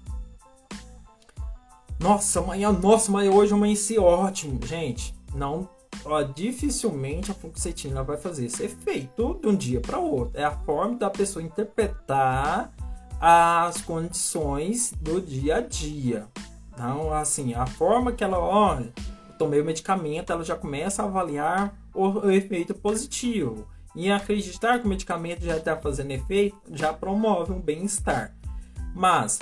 Nossa, 2.00 2.40
amanhã, 2.40 2.72
nossa, 2.72 3.12
mas 3.12 3.28
hoje 3.28 3.52
eu 3.52 3.58
amanheci 3.58 4.00
ótimo. 4.00 4.66
Gente, 4.66 5.14
não, 5.36 5.68
ó, 6.06 6.22
dificilmente 6.22 7.32
a 7.32 7.34
fluoxetina 7.34 8.04
vai 8.04 8.16
fazer 8.16 8.46
esse 8.46 8.64
efeito 8.64 9.38
de 9.42 9.48
um 9.50 9.56
dia 9.56 9.82
para 9.82 10.00
outro. 10.00 10.40
É 10.40 10.46
a 10.46 10.52
forma 10.52 10.96
da 10.96 11.10
pessoa 11.10 11.44
interpretar 11.44 12.72
as 13.20 13.82
condições 13.82 14.94
do 15.02 15.20
dia 15.20 15.58
a 15.58 15.62
dia. 15.62 16.26
Então, 16.80 17.14
assim, 17.14 17.54
a 17.54 17.66
forma 17.66 18.14
que 18.14 18.24
ela, 18.24 18.40
ó, 18.40 18.82
tomei 19.38 19.60
o 19.60 19.66
medicamento, 19.66 20.32
ela 20.32 20.46
já 20.46 20.56
começa 20.56 21.04
a 21.04 21.08
avaliar 21.08 21.78
o, 21.94 22.08
o 22.08 22.32
efeito 22.32 22.74
positivo. 22.74 23.68
E 23.94 24.10
acreditar 24.10 24.80
que 24.80 24.86
o 24.86 24.88
medicamento 24.88 25.44
já 25.44 25.58
está 25.58 25.76
fazendo 25.76 26.12
efeito 26.12 26.58
já 26.72 26.94
promove 26.94 27.52
um 27.52 27.60
bem-estar. 27.60 28.34
Mas 28.96 29.40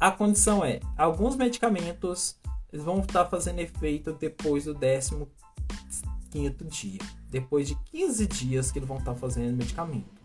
a 0.00 0.10
condição 0.10 0.64
é, 0.64 0.80
alguns 0.96 1.36
medicamentos 1.36 2.38
vão 2.72 3.00
estar 3.00 3.26
fazendo 3.26 3.58
efeito 3.58 4.14
depois 4.14 4.64
do 4.64 4.74
15 4.74 5.26
quinto 6.30 6.64
dia, 6.64 7.00
depois 7.28 7.68
de 7.68 7.74
15 7.92 8.26
dias 8.26 8.72
que 8.72 8.78
eles 8.78 8.88
vão 8.88 8.96
estar 8.96 9.14
fazendo 9.14 9.58
medicamento. 9.58 10.22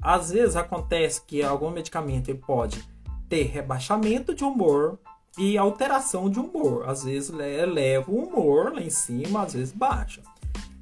Às 0.00 0.30
vezes 0.30 0.56
acontece 0.56 1.20
que 1.26 1.42
algum 1.42 1.70
medicamento 1.70 2.30
ele 2.30 2.38
pode 2.38 2.82
ter 3.28 3.42
rebaixamento 3.42 4.34
de 4.34 4.42
humor 4.42 4.98
e 5.38 5.58
alteração 5.58 6.30
de 6.30 6.38
humor. 6.38 6.88
Às 6.88 7.04
vezes 7.04 7.30
eleva 7.30 8.10
o 8.10 8.24
humor 8.24 8.72
lá 8.72 8.80
em 8.80 8.90
cima, 8.90 9.42
às 9.42 9.54
vezes 9.54 9.72
baixa. 9.72 10.22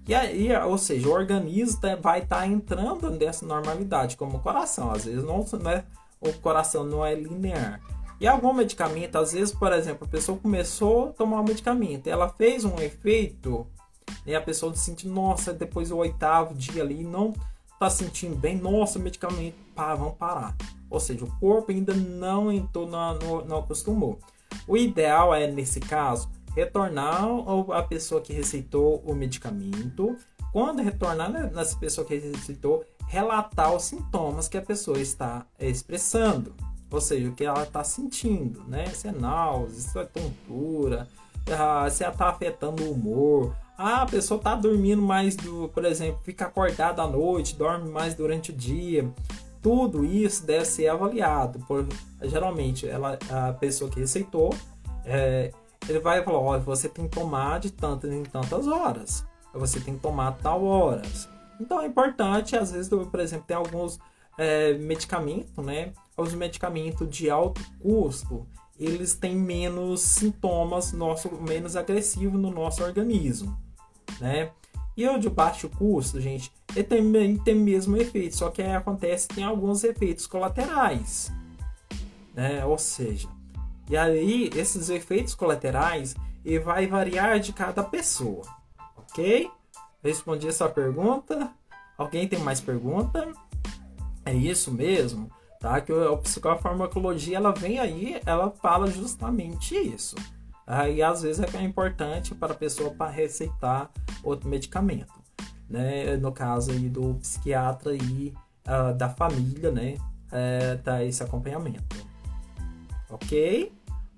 E 0.06 0.14
aí, 0.14 0.54
ou 0.56 0.76
seja, 0.76 1.08
o 1.08 1.12
organismo 1.12 1.80
vai 2.00 2.20
estar 2.20 2.40
tá 2.40 2.46
entrando 2.46 3.10
nessa 3.10 3.46
normalidade, 3.46 4.16
como 4.16 4.36
o 4.36 4.40
coração. 4.40 4.90
Às 4.90 5.06
vezes 5.06 5.24
não, 5.24 5.44
não 5.60 5.70
é, 5.70 5.84
o 6.20 6.32
coração 6.34 6.84
não 6.84 7.04
é 7.04 7.14
linear. 7.14 7.80
E 8.20 8.26
algum 8.26 8.52
medicamento, 8.52 9.16
às 9.16 9.32
vezes, 9.32 9.52
por 9.52 9.72
exemplo, 9.72 10.06
a 10.06 10.10
pessoa 10.10 10.38
começou 10.38 11.08
a 11.08 11.12
tomar 11.12 11.40
um 11.40 11.44
medicamento, 11.44 12.06
ela 12.06 12.28
fez 12.28 12.64
um 12.64 12.76
efeito, 12.78 13.66
e 14.26 14.34
a 14.34 14.40
pessoa 14.40 14.74
sente, 14.74 15.08
nossa, 15.08 15.52
depois 15.52 15.88
do 15.88 15.96
oitavo 15.96 16.54
dia 16.54 16.82
ali, 16.82 17.02
não 17.02 17.34
está 17.72 17.90
sentindo 17.90 18.36
bem, 18.36 18.56
nossa, 18.56 18.98
medicamento, 18.98 19.56
pá, 19.74 19.94
vamos 19.94 20.16
parar. 20.16 20.56
Ou 20.88 21.00
seja, 21.00 21.24
o 21.24 21.40
corpo 21.40 21.72
ainda 21.72 21.92
não 21.92 22.52
entrou, 22.52 22.86
não, 22.86 23.18
não 23.44 23.58
acostumou. 23.58 24.18
O 24.66 24.76
ideal 24.76 25.34
é, 25.34 25.46
nesse 25.46 25.80
caso, 25.80 26.28
retornar 26.54 27.24
a 27.72 27.82
pessoa 27.82 28.20
que 28.20 28.32
receitou 28.32 29.02
o 29.04 29.14
medicamento. 29.14 30.16
Quando 30.52 30.82
retornar 30.82 31.30
né, 31.30 31.50
nessa 31.52 31.76
pessoa 31.76 32.06
que 32.06 32.16
receitou, 32.16 32.84
relatar 33.08 33.74
os 33.74 33.82
sintomas 33.82 34.48
que 34.48 34.56
a 34.56 34.62
pessoa 34.62 34.98
está 34.98 35.46
expressando. 35.58 36.54
Ou 36.90 37.00
seja, 37.00 37.28
o 37.28 37.34
que 37.34 37.44
ela 37.44 37.64
está 37.64 37.82
sentindo, 37.82 38.62
né? 38.68 38.86
Se 38.86 39.08
é 39.08 39.12
náusea, 39.12 39.80
se 39.80 39.98
é 39.98 40.04
tontura, 40.04 41.08
ah, 41.50 41.90
se 41.90 42.04
ela 42.04 42.12
está 42.12 42.28
afetando 42.28 42.84
o 42.84 42.92
humor. 42.92 43.56
Ah, 43.76 44.02
a 44.02 44.06
pessoa 44.06 44.38
está 44.38 44.54
dormindo 44.54 45.02
mais, 45.02 45.34
do, 45.34 45.68
por 45.70 45.84
exemplo, 45.84 46.20
fica 46.22 46.46
acordada 46.46 47.02
à 47.02 47.08
noite, 47.08 47.56
dorme 47.56 47.90
mais 47.90 48.14
durante 48.14 48.52
o 48.52 48.54
dia 48.54 49.12
tudo 49.64 50.04
isso 50.04 50.44
deve 50.44 50.66
ser 50.66 50.88
avaliado 50.88 51.58
por 51.60 51.86
geralmente 52.22 52.86
ela 52.86 53.18
a 53.30 53.54
pessoa 53.54 53.90
que 53.90 53.98
receitou 53.98 54.54
é, 55.06 55.50
ele 55.88 56.00
vai 56.00 56.22
falar 56.22 56.38
olha 56.38 56.60
você 56.60 56.86
tem 56.86 57.08
que 57.08 57.16
tomar 57.16 57.58
de 57.60 57.72
tantas 57.72 58.12
em 58.12 58.22
tantas 58.24 58.68
horas 58.68 59.26
você 59.54 59.80
tem 59.80 59.94
que 59.94 60.00
tomar 60.00 60.32
tal 60.42 60.64
horas. 60.64 61.28
Então 61.60 61.80
é 61.80 61.86
importante 61.86 62.56
às 62.56 62.72
vezes 62.72 62.88
por 62.88 63.20
exemplo 63.20 63.46
tem 63.46 63.56
alguns 63.56 63.98
é, 64.36 64.74
medicamentos 64.74 65.64
né? 65.64 65.92
Os 66.16 66.34
medicamentos 66.34 67.08
de 67.08 67.30
alto 67.30 67.62
custo 67.80 68.46
eles 68.78 69.14
têm 69.14 69.34
menos 69.34 70.02
sintomas 70.02 70.92
nosso 70.92 71.30
menos 71.40 71.74
agressivo 71.74 72.36
no 72.36 72.50
nosso 72.50 72.82
organismo 72.82 73.56
né 74.20 74.50
e 74.96 75.08
o 75.08 75.18
de 75.18 75.28
baixo 75.28 75.68
custo, 75.68 76.20
gente, 76.20 76.52
ele 76.74 76.84
também 76.84 77.36
tem 77.36 77.56
o 77.56 77.60
mesmo 77.60 77.96
efeito, 77.96 78.36
só 78.36 78.50
que 78.50 78.62
aí 78.62 78.74
acontece 78.74 79.28
tem 79.28 79.44
alguns 79.44 79.82
efeitos 79.82 80.26
colaterais, 80.26 81.32
né? 82.34 82.64
Ou 82.64 82.78
seja, 82.78 83.28
e 83.88 83.96
aí 83.96 84.50
esses 84.54 84.88
efeitos 84.88 85.34
colaterais 85.34 86.14
e 86.44 86.58
vai 86.58 86.86
variar 86.86 87.40
de 87.40 87.52
cada 87.52 87.82
pessoa, 87.82 88.42
ok? 88.96 89.50
Respondi 90.02 90.46
essa 90.48 90.68
pergunta. 90.68 91.50
Alguém 91.96 92.28
tem 92.28 92.38
mais 92.38 92.60
pergunta? 92.60 93.32
É 94.24 94.34
isso 94.34 94.70
mesmo, 94.72 95.30
tá? 95.60 95.80
Que 95.80 95.92
a 95.92 96.16
psicofarmacologia 96.16 97.36
ela 97.36 97.52
vem 97.52 97.78
aí, 97.78 98.20
ela 98.26 98.50
fala 98.50 98.86
justamente 98.90 99.74
isso. 99.74 100.16
Aí 100.66 101.02
às 101.02 101.22
vezes 101.22 101.44
é, 101.54 101.58
é 101.58 101.62
importante 101.62 102.34
para 102.34 102.52
a 102.52 102.56
pessoa 102.56 102.90
para 102.90 103.10
receitar 103.10 103.90
outro 104.22 104.48
medicamento, 104.48 105.12
né? 105.68 106.16
No 106.16 106.32
caso 106.32 106.70
aí 106.70 106.88
do 106.88 107.14
psiquiatra 107.14 107.94
e 107.94 108.34
uh, 108.66 108.94
da 108.94 109.08
família, 109.08 109.70
né? 109.70 109.96
É, 110.32 110.76
tá 110.76 111.04
esse 111.04 111.22
acompanhamento. 111.22 111.96
Ok? 113.08 113.72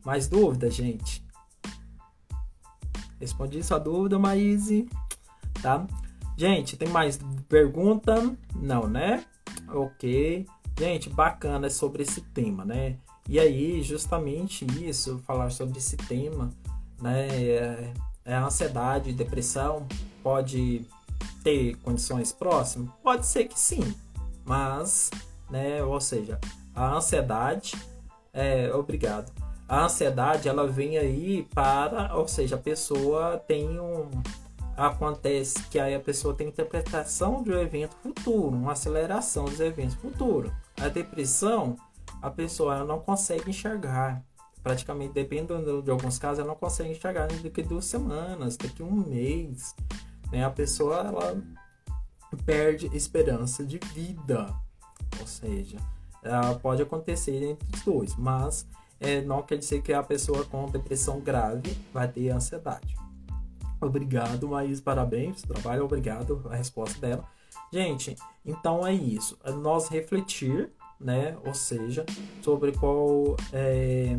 Mais 0.04 0.28
dúvida, 0.28 0.70
gente? 0.70 1.26
Respondi 3.20 3.62
sua 3.62 3.78
dúvida, 3.78 4.18
Maíse. 4.18 4.88
Tá? 5.60 5.86
Gente, 6.36 6.76
tem 6.76 6.88
mais 6.88 7.18
pergunta? 7.48 8.14
Não, 8.54 8.86
né? 8.86 9.24
Ok. 9.68 10.46
Gente, 10.78 11.08
bacana 11.08 11.70
sobre 11.70 12.02
esse 12.02 12.20
tema, 12.20 12.64
né? 12.64 12.98
E 13.28 13.40
aí, 13.40 13.82
justamente 13.82 14.64
isso, 14.84 15.18
falar 15.26 15.50
sobre 15.50 15.78
esse 15.78 15.96
tema, 15.96 16.50
né? 17.00 17.28
É, 17.28 17.92
é 18.24 18.34
ansiedade, 18.34 19.12
depressão, 19.12 19.86
pode 20.22 20.84
ter 21.42 21.76
condições 21.76 22.32
próximas? 22.32 22.90
Pode 23.02 23.26
ser 23.26 23.44
que 23.44 23.58
sim, 23.58 23.94
mas, 24.44 25.10
né? 25.50 25.82
Ou 25.82 26.00
seja, 26.00 26.40
a 26.74 26.94
ansiedade, 26.94 27.74
é, 28.32 28.72
obrigado. 28.72 29.32
A 29.68 29.84
ansiedade, 29.84 30.48
ela 30.48 30.66
vem 30.66 30.96
aí 30.96 31.46
para, 31.52 32.14
ou 32.16 32.28
seja, 32.28 32.54
a 32.54 32.58
pessoa 32.58 33.38
tem 33.38 33.80
um, 33.80 34.08
acontece 34.76 35.62
que 35.70 35.78
aí 35.78 35.94
a 35.94 36.00
pessoa 36.00 36.34
tem 36.34 36.48
interpretação 36.48 37.42
de 37.42 37.50
um 37.50 37.58
evento 37.58 37.96
futuro, 38.02 38.54
uma 38.54 38.72
aceleração 38.72 39.46
dos 39.46 39.58
eventos 39.58 39.94
futuros. 39.94 40.52
A 40.80 40.88
depressão, 40.88 41.76
a 42.22 42.30
pessoa 42.30 42.84
não 42.84 43.00
consegue 43.00 43.50
enxergar. 43.50 44.22
Praticamente, 44.62 45.12
dependendo 45.12 45.80
de 45.80 45.90
alguns 45.90 46.18
casos, 46.18 46.40
ela 46.40 46.48
não 46.48 46.56
consegue 46.56 46.90
enxergar 46.90 47.28
daqui 47.28 47.62
duas 47.62 47.84
semanas, 47.84 48.56
daqui 48.56 48.82
um 48.82 48.90
mês. 48.90 49.74
Né? 50.32 50.44
A 50.44 50.50
pessoa 50.50 50.98
ela 50.98 51.42
perde 52.44 52.86
esperança 52.96 53.64
de 53.64 53.78
vida. 53.94 54.52
Ou 55.20 55.26
seja, 55.26 55.78
pode 56.60 56.82
acontecer 56.82 57.42
entre 57.42 57.66
os 57.72 57.82
dois, 57.82 58.16
mas 58.16 58.66
é, 58.98 59.20
não 59.20 59.42
quer 59.42 59.58
dizer 59.58 59.82
que 59.82 59.92
a 59.92 60.02
pessoa 60.02 60.44
com 60.44 60.66
depressão 60.66 61.20
grave 61.20 61.76
vai 61.92 62.08
ter 62.08 62.30
ansiedade. 62.30 62.96
Obrigado, 63.80 64.48
Maís, 64.48 64.80
parabéns. 64.80 65.42
Trabalho, 65.42 65.84
obrigado. 65.84 66.42
A 66.50 66.56
resposta 66.56 66.98
dela. 66.98 67.24
Gente, 67.72 68.16
então 68.44 68.86
é 68.86 68.92
isso. 68.92 69.38
É 69.44 69.50
nós 69.50 69.88
refletir, 69.88 70.70
né? 71.00 71.36
Ou 71.44 71.54
seja, 71.54 72.04
sobre 72.42 72.72
qual 72.72 73.36
é, 73.52 74.18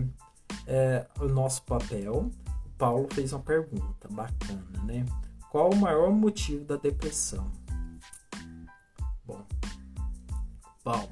é 0.65 1.05
o 1.19 1.25
nosso 1.25 1.63
papel. 1.63 2.29
Paulo 2.77 3.07
fez 3.11 3.33
uma 3.33 3.41
pergunta 3.41 4.07
bacana, 4.09 4.83
né? 4.83 5.05
Qual 5.51 5.71
o 5.71 5.75
maior 5.75 6.11
motivo 6.11 6.63
da 6.65 6.75
depressão? 6.75 7.51
Bom, 9.25 9.43
Paulo, 10.83 11.09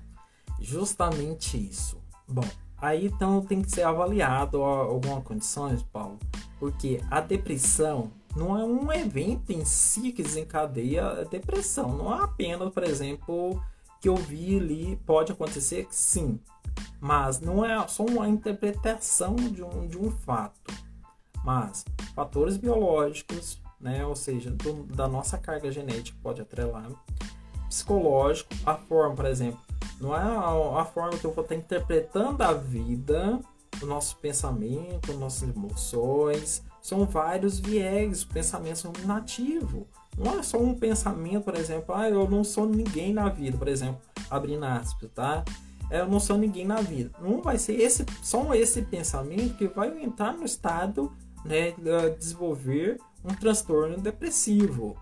justamente 0.59 1.57
isso. 1.57 1.97
Bom, 2.27 2.47
aí 2.77 3.07
então 3.07 3.41
tem 3.41 3.61
que 3.61 3.71
ser 3.71 3.83
avaliado 3.83 4.61
alguma 4.61 5.21
condições, 5.21 5.81
Paulo, 5.81 6.19
porque 6.59 7.01
a 7.09 7.19
depressão 7.19 8.11
não 8.35 8.57
é 8.59 8.63
um 8.63 8.91
evento 8.91 9.51
em 9.51 9.63
si 9.63 10.11
que 10.11 10.21
desencadeia 10.21 11.07
a 11.07 11.23
depressão. 11.23 11.97
Não 11.97 12.13
é 12.13 12.23
apenas, 12.23 12.71
por 12.73 12.83
exemplo, 12.83 13.61
que 14.05 14.09
eu 14.09 14.15
vi 14.15 14.55
ali, 14.55 15.01
pode 15.03 15.31
acontecer 15.31 15.87
sim, 15.89 16.39
mas 17.01 17.39
não 17.39 17.65
é 17.65 17.87
só 17.87 18.05
uma 18.05 18.29
interpretação 18.29 19.35
de 19.35 19.63
um, 19.63 19.87
de 19.87 19.97
um 19.97 20.11
fato. 20.11 20.71
Mas 21.43 21.83
fatores 22.13 22.55
biológicos, 22.55 23.59
né, 23.81 24.05
ou 24.05 24.15
seja, 24.15 24.51
do, 24.51 24.83
da 24.83 25.07
nossa 25.07 25.39
carga 25.39 25.71
genética 25.71 26.15
pode 26.21 26.39
atrelar, 26.39 26.87
psicológico, 27.67 28.53
a 28.63 28.75
forma, 28.75 29.15
por 29.15 29.25
exemplo, 29.25 29.59
não 29.99 30.15
é 30.15 30.21
a, 30.21 30.81
a 30.81 30.85
forma 30.85 31.17
que 31.17 31.25
eu 31.25 31.33
vou 31.33 31.43
estar 31.43 31.55
interpretando 31.55 32.43
a 32.43 32.53
vida, 32.53 33.39
o 33.81 33.87
nosso 33.87 34.17
pensamento, 34.17 35.15
nossas 35.15 35.49
emoções, 35.49 36.63
são 36.85 37.03
vários 37.03 37.59
viés, 37.59 38.23
pensamento 38.23 38.87
ruminativo. 38.87 39.87
Não 40.15 40.37
é 40.37 40.43
só 40.43 40.59
um 40.59 40.75
pensamento, 40.75 41.43
por 41.43 41.55
exemplo, 41.55 41.95
ah, 41.95 42.07
eu 42.07 42.29
não 42.29 42.43
sou 42.43 42.69
ninguém 42.69 43.11
na 43.11 43.27
vida, 43.27 43.57
por 43.57 43.67
exemplo, 43.67 43.99
abrindo 44.29 44.63
aspas, 44.65 45.09
tá? 45.09 45.43
É, 45.89 46.01
eu 46.01 46.07
não 46.07 46.19
sou 46.19 46.37
ninguém 46.37 46.63
na 46.63 46.81
vida. 46.81 47.09
Não 47.19 47.41
vai 47.41 47.57
ser 47.57 47.73
esse, 47.81 48.05
só 48.21 48.53
esse 48.53 48.83
pensamento 48.83 49.57
que 49.57 49.67
vai 49.67 49.99
entrar 49.99 50.33
no 50.33 50.45
estado 50.45 51.11
né, 51.43 51.71
de 51.71 52.17
desenvolver 52.19 52.99
um 53.23 53.33
transtorno 53.33 53.97
depressivo. 53.97 54.95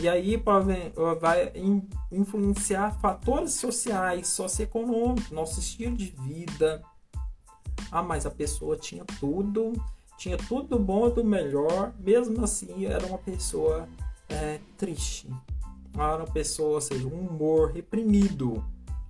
E 0.00 0.08
aí 0.08 0.42
vai 1.20 1.52
influenciar 2.10 2.98
fatores 2.98 3.52
sociais, 3.52 4.26
socioeconômicos, 4.26 5.30
nosso 5.30 5.60
estilo 5.60 5.96
de 5.96 6.06
vida. 6.06 6.82
Ah, 7.92 8.02
mas 8.02 8.26
a 8.26 8.30
pessoa 8.30 8.76
tinha 8.76 9.04
tudo 9.20 9.72
tinha 10.20 10.36
tudo 10.36 10.76
do 10.76 10.78
bom 10.78 11.08
e 11.08 11.12
do 11.12 11.24
melhor, 11.24 11.94
mesmo 11.98 12.44
assim 12.44 12.84
era 12.84 13.06
uma 13.06 13.16
pessoa 13.16 13.88
é, 14.28 14.60
triste. 14.76 15.26
Era 15.94 16.18
uma 16.18 16.26
pessoa, 16.26 16.74
ou 16.74 16.80
seja, 16.80 17.08
um 17.08 17.26
humor 17.26 17.72
reprimido. 17.72 18.62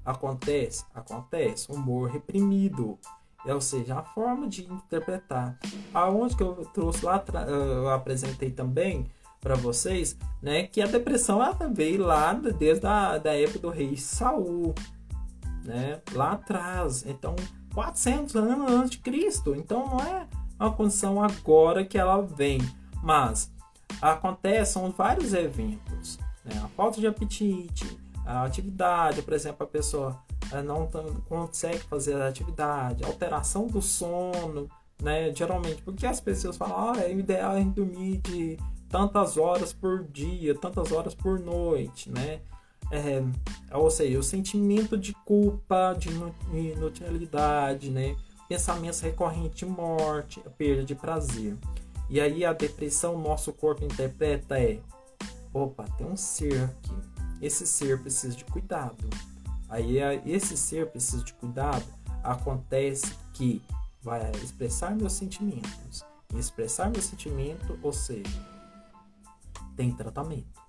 Acontece? 0.04 0.84
Acontece. 0.94 1.70
Humor 1.70 2.10
reprimido. 2.10 2.96
Ou 3.44 3.60
seja, 3.60 3.98
a 3.98 4.04
forma 4.04 4.46
de 4.46 4.72
interpretar. 4.72 5.58
Aonde 5.92 6.36
que 6.36 6.44
eu 6.44 6.64
trouxe 6.72 7.04
lá, 7.04 7.22
eu 7.48 7.90
apresentei 7.90 8.52
também 8.52 9.10
para 9.40 9.56
vocês, 9.56 10.16
né, 10.40 10.68
que 10.68 10.80
a 10.80 10.86
depressão 10.86 11.42
ela 11.42 11.56
veio 11.72 12.04
lá 12.04 12.32
desde 12.34 12.86
a 12.86 13.18
da 13.18 13.34
época 13.34 13.58
do 13.58 13.70
rei 13.70 13.96
Saul, 13.96 14.74
né, 15.64 16.00
lá 16.12 16.32
atrás. 16.32 17.04
Então, 17.04 17.34
400 17.74 18.36
anos 18.36 18.70
antes 18.70 18.90
de 18.90 18.98
Cristo. 18.98 19.56
Então, 19.56 19.86
não 19.88 19.98
é 19.98 20.28
uma 20.60 20.72
condição 20.72 21.22
agora 21.22 21.84
que 21.84 21.98
ela 21.98 22.20
vem. 22.20 22.60
Mas 23.02 23.50
acontecem 24.00 24.90
vários 24.90 25.32
eventos. 25.32 26.18
Né? 26.44 26.60
A 26.62 26.68
falta 26.68 27.00
de 27.00 27.06
apetite, 27.06 27.98
a 28.26 28.44
atividade, 28.44 29.22
por 29.22 29.32
exemplo, 29.32 29.64
a 29.64 29.66
pessoa 29.66 30.22
eh, 30.52 30.62
não 30.62 30.88
consegue 31.28 31.80
fazer 31.80 32.14
a 32.20 32.28
atividade, 32.28 33.04
alteração 33.04 33.66
do 33.66 33.80
sono, 33.80 34.68
né? 35.02 35.34
Geralmente, 35.34 35.82
porque 35.82 36.06
as 36.06 36.20
pessoas 36.20 36.56
falam, 36.56 36.92
ah, 36.92 37.00
é 37.00 37.12
ideal 37.12 37.62
dormir 37.64 38.18
de 38.18 38.58
tantas 38.88 39.36
horas 39.36 39.72
por 39.72 40.04
dia, 40.04 40.54
tantas 40.54 40.92
horas 40.92 41.14
por 41.14 41.38
noite, 41.38 42.10
né? 42.10 42.40
É, 42.92 43.22
ou 43.72 43.88
seja, 43.88 44.18
o 44.18 44.22
sentimento 44.22 44.98
de 44.98 45.12
culpa, 45.24 45.94
de 45.96 46.08
inutilidade, 46.52 47.88
né? 47.88 48.16
Pensamentos 48.50 48.98
recorrentes 48.98 49.60
de 49.60 49.64
morte, 49.64 50.42
perda 50.58 50.84
de 50.84 50.96
prazer. 50.96 51.56
E 52.08 52.20
aí 52.20 52.44
a 52.44 52.52
depressão, 52.52 53.16
nosso 53.16 53.52
corpo 53.52 53.84
interpreta 53.84 54.58
é: 54.58 54.80
opa, 55.54 55.84
tem 55.96 56.04
um 56.04 56.16
ser 56.16 56.64
aqui. 56.64 56.92
Esse 57.40 57.64
ser 57.64 58.00
precisa 58.00 58.34
de 58.34 58.44
cuidado. 58.44 59.08
Aí 59.68 59.98
esse 60.26 60.56
ser 60.56 60.90
precisa 60.90 61.22
de 61.22 61.32
cuidado. 61.34 61.84
Acontece 62.24 63.14
que 63.32 63.62
vai 64.02 64.28
expressar 64.42 64.96
meus 64.96 65.12
sentimentos. 65.12 66.04
E 66.34 66.38
expressar 66.38 66.90
meu 66.90 67.00
sentimento, 67.00 67.78
ou 67.82 67.92
seja, 67.92 68.30
tem 69.76 69.92
tratamento, 69.92 70.60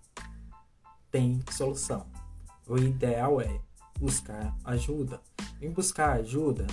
tem 1.09 1.43
solução. 1.51 2.05
O 2.67 2.77
ideal 2.77 3.41
é 3.41 3.59
buscar 3.99 4.55
ajuda. 4.63 5.19
Em 5.59 5.69
buscar 5.71 6.13
ajuda, 6.13 6.65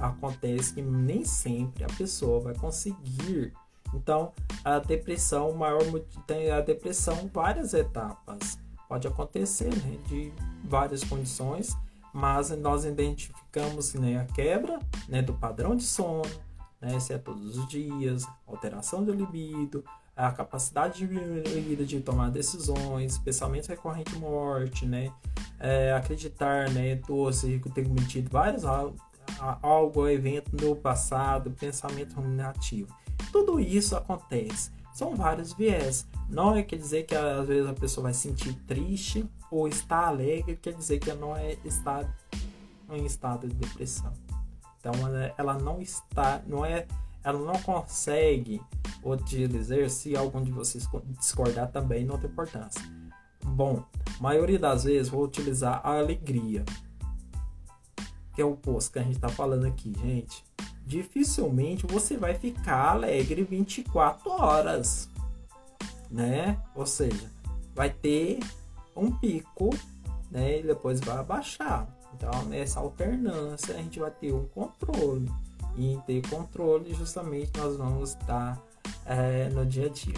acontece 0.00 0.74
que 0.74 0.82
nem 0.82 1.24
sempre 1.24 1.84
a 1.84 1.88
pessoa 1.88 2.40
vai 2.40 2.54
conseguir. 2.54 3.52
Então, 3.94 4.32
a 4.64 4.78
depressão, 4.78 5.52
maior 5.52 5.82
tem 6.26 6.50
a 6.50 6.60
depressão 6.60 7.30
várias 7.32 7.74
etapas. 7.74 8.58
Pode 8.88 9.06
acontecer 9.06 9.68
né, 9.68 9.98
de 10.06 10.32
várias 10.64 11.04
condições, 11.04 11.76
mas 12.12 12.50
nós 12.50 12.84
identificamos 12.84 13.94
né, 13.94 14.20
a 14.20 14.24
quebra 14.24 14.78
né, 15.08 15.22
do 15.22 15.34
padrão 15.34 15.76
de 15.76 15.84
sono, 15.84 16.22
né, 16.80 16.98
se 16.98 17.12
é 17.12 17.18
todos 17.18 17.56
os 17.56 17.68
dias, 17.68 18.26
alteração 18.46 19.04
do 19.04 19.12
libido, 19.12 19.84
a 20.16 20.32
capacidade 20.32 21.06
de, 21.06 21.86
de 21.86 22.00
tomar 22.00 22.30
decisões, 22.30 23.18
pensamento 23.18 23.68
recorrente 23.68 24.16
morte, 24.16 24.84
né, 24.86 25.12
é, 25.58 25.92
acreditar, 25.92 26.68
né, 26.70 26.96
tô, 26.96 27.30
ter 27.74 27.86
cometido 27.86 28.28
vários 28.30 28.64
algo, 29.62 30.08
evento 30.08 30.50
no 30.60 30.74
passado, 30.74 31.50
pensamento 31.50 32.14
ruminativo. 32.14 32.94
Tudo 33.32 33.60
isso 33.60 33.96
acontece. 33.96 34.70
São 34.92 35.14
vários 35.14 35.52
viés. 35.52 36.06
Não 36.28 36.56
é 36.56 36.62
quer 36.62 36.76
dizer 36.76 37.04
que 37.04 37.14
às 37.14 37.46
vezes 37.46 37.68
a 37.68 37.74
pessoa 37.74 38.04
vai 38.04 38.14
sentir 38.14 38.54
triste 38.66 39.28
ou 39.50 39.66
está 39.68 40.06
alegre, 40.06 40.56
quer 40.56 40.74
dizer 40.74 40.98
que 40.98 41.12
não 41.12 41.36
é 41.36 41.56
estar 41.64 42.08
em 42.90 43.04
estado 43.04 43.48
de 43.48 43.54
depressão. 43.54 44.12
Então 44.78 44.92
ela 45.36 45.54
não 45.54 45.80
está, 45.80 46.42
não 46.46 46.64
é, 46.64 46.86
ela 47.22 47.38
não 47.38 47.60
consegue 47.62 48.60
utilizar, 49.04 49.88
se 49.90 50.16
algum 50.16 50.42
de 50.42 50.50
vocês 50.50 50.88
discordar 51.18 51.70
também, 51.70 52.04
não 52.04 52.18
tem 52.18 52.30
importância. 52.30 52.82
Bom, 53.44 53.84
maioria 54.20 54.58
das 54.58 54.84
vezes 54.84 55.08
vou 55.08 55.24
utilizar 55.24 55.80
a 55.84 55.98
alegria 55.98 56.64
que 58.40 58.42
é 58.42 58.46
o 58.46 58.56
posto 58.56 58.92
que 58.92 58.98
a 58.98 59.02
gente 59.02 59.16
está 59.16 59.28
falando 59.28 59.66
aqui, 59.66 59.92
gente, 60.00 60.42
dificilmente 60.86 61.86
você 61.86 62.16
vai 62.16 62.32
ficar 62.32 62.92
alegre 62.92 63.42
24 63.42 64.30
horas, 64.30 65.10
né? 66.10 66.58
Ou 66.74 66.86
seja, 66.86 67.30
vai 67.74 67.90
ter 67.90 68.40
um 68.96 69.12
pico, 69.12 69.68
né? 70.30 70.60
E 70.60 70.62
depois 70.62 71.00
vai 71.00 71.18
abaixar. 71.18 71.86
Então, 72.14 72.30
nessa 72.46 72.80
alternância, 72.80 73.74
a 73.74 73.76
gente 73.76 74.00
vai 74.00 74.10
ter 74.10 74.32
um 74.32 74.46
controle. 74.46 75.30
E 75.76 75.92
em 75.92 76.00
ter 76.00 76.26
controle, 76.26 76.94
justamente, 76.94 77.52
nós 77.58 77.76
vamos 77.76 78.14
estar 78.14 78.58
é, 79.04 79.50
no 79.50 79.66
dia 79.66 79.84
a 79.84 79.90
dia. 79.90 80.16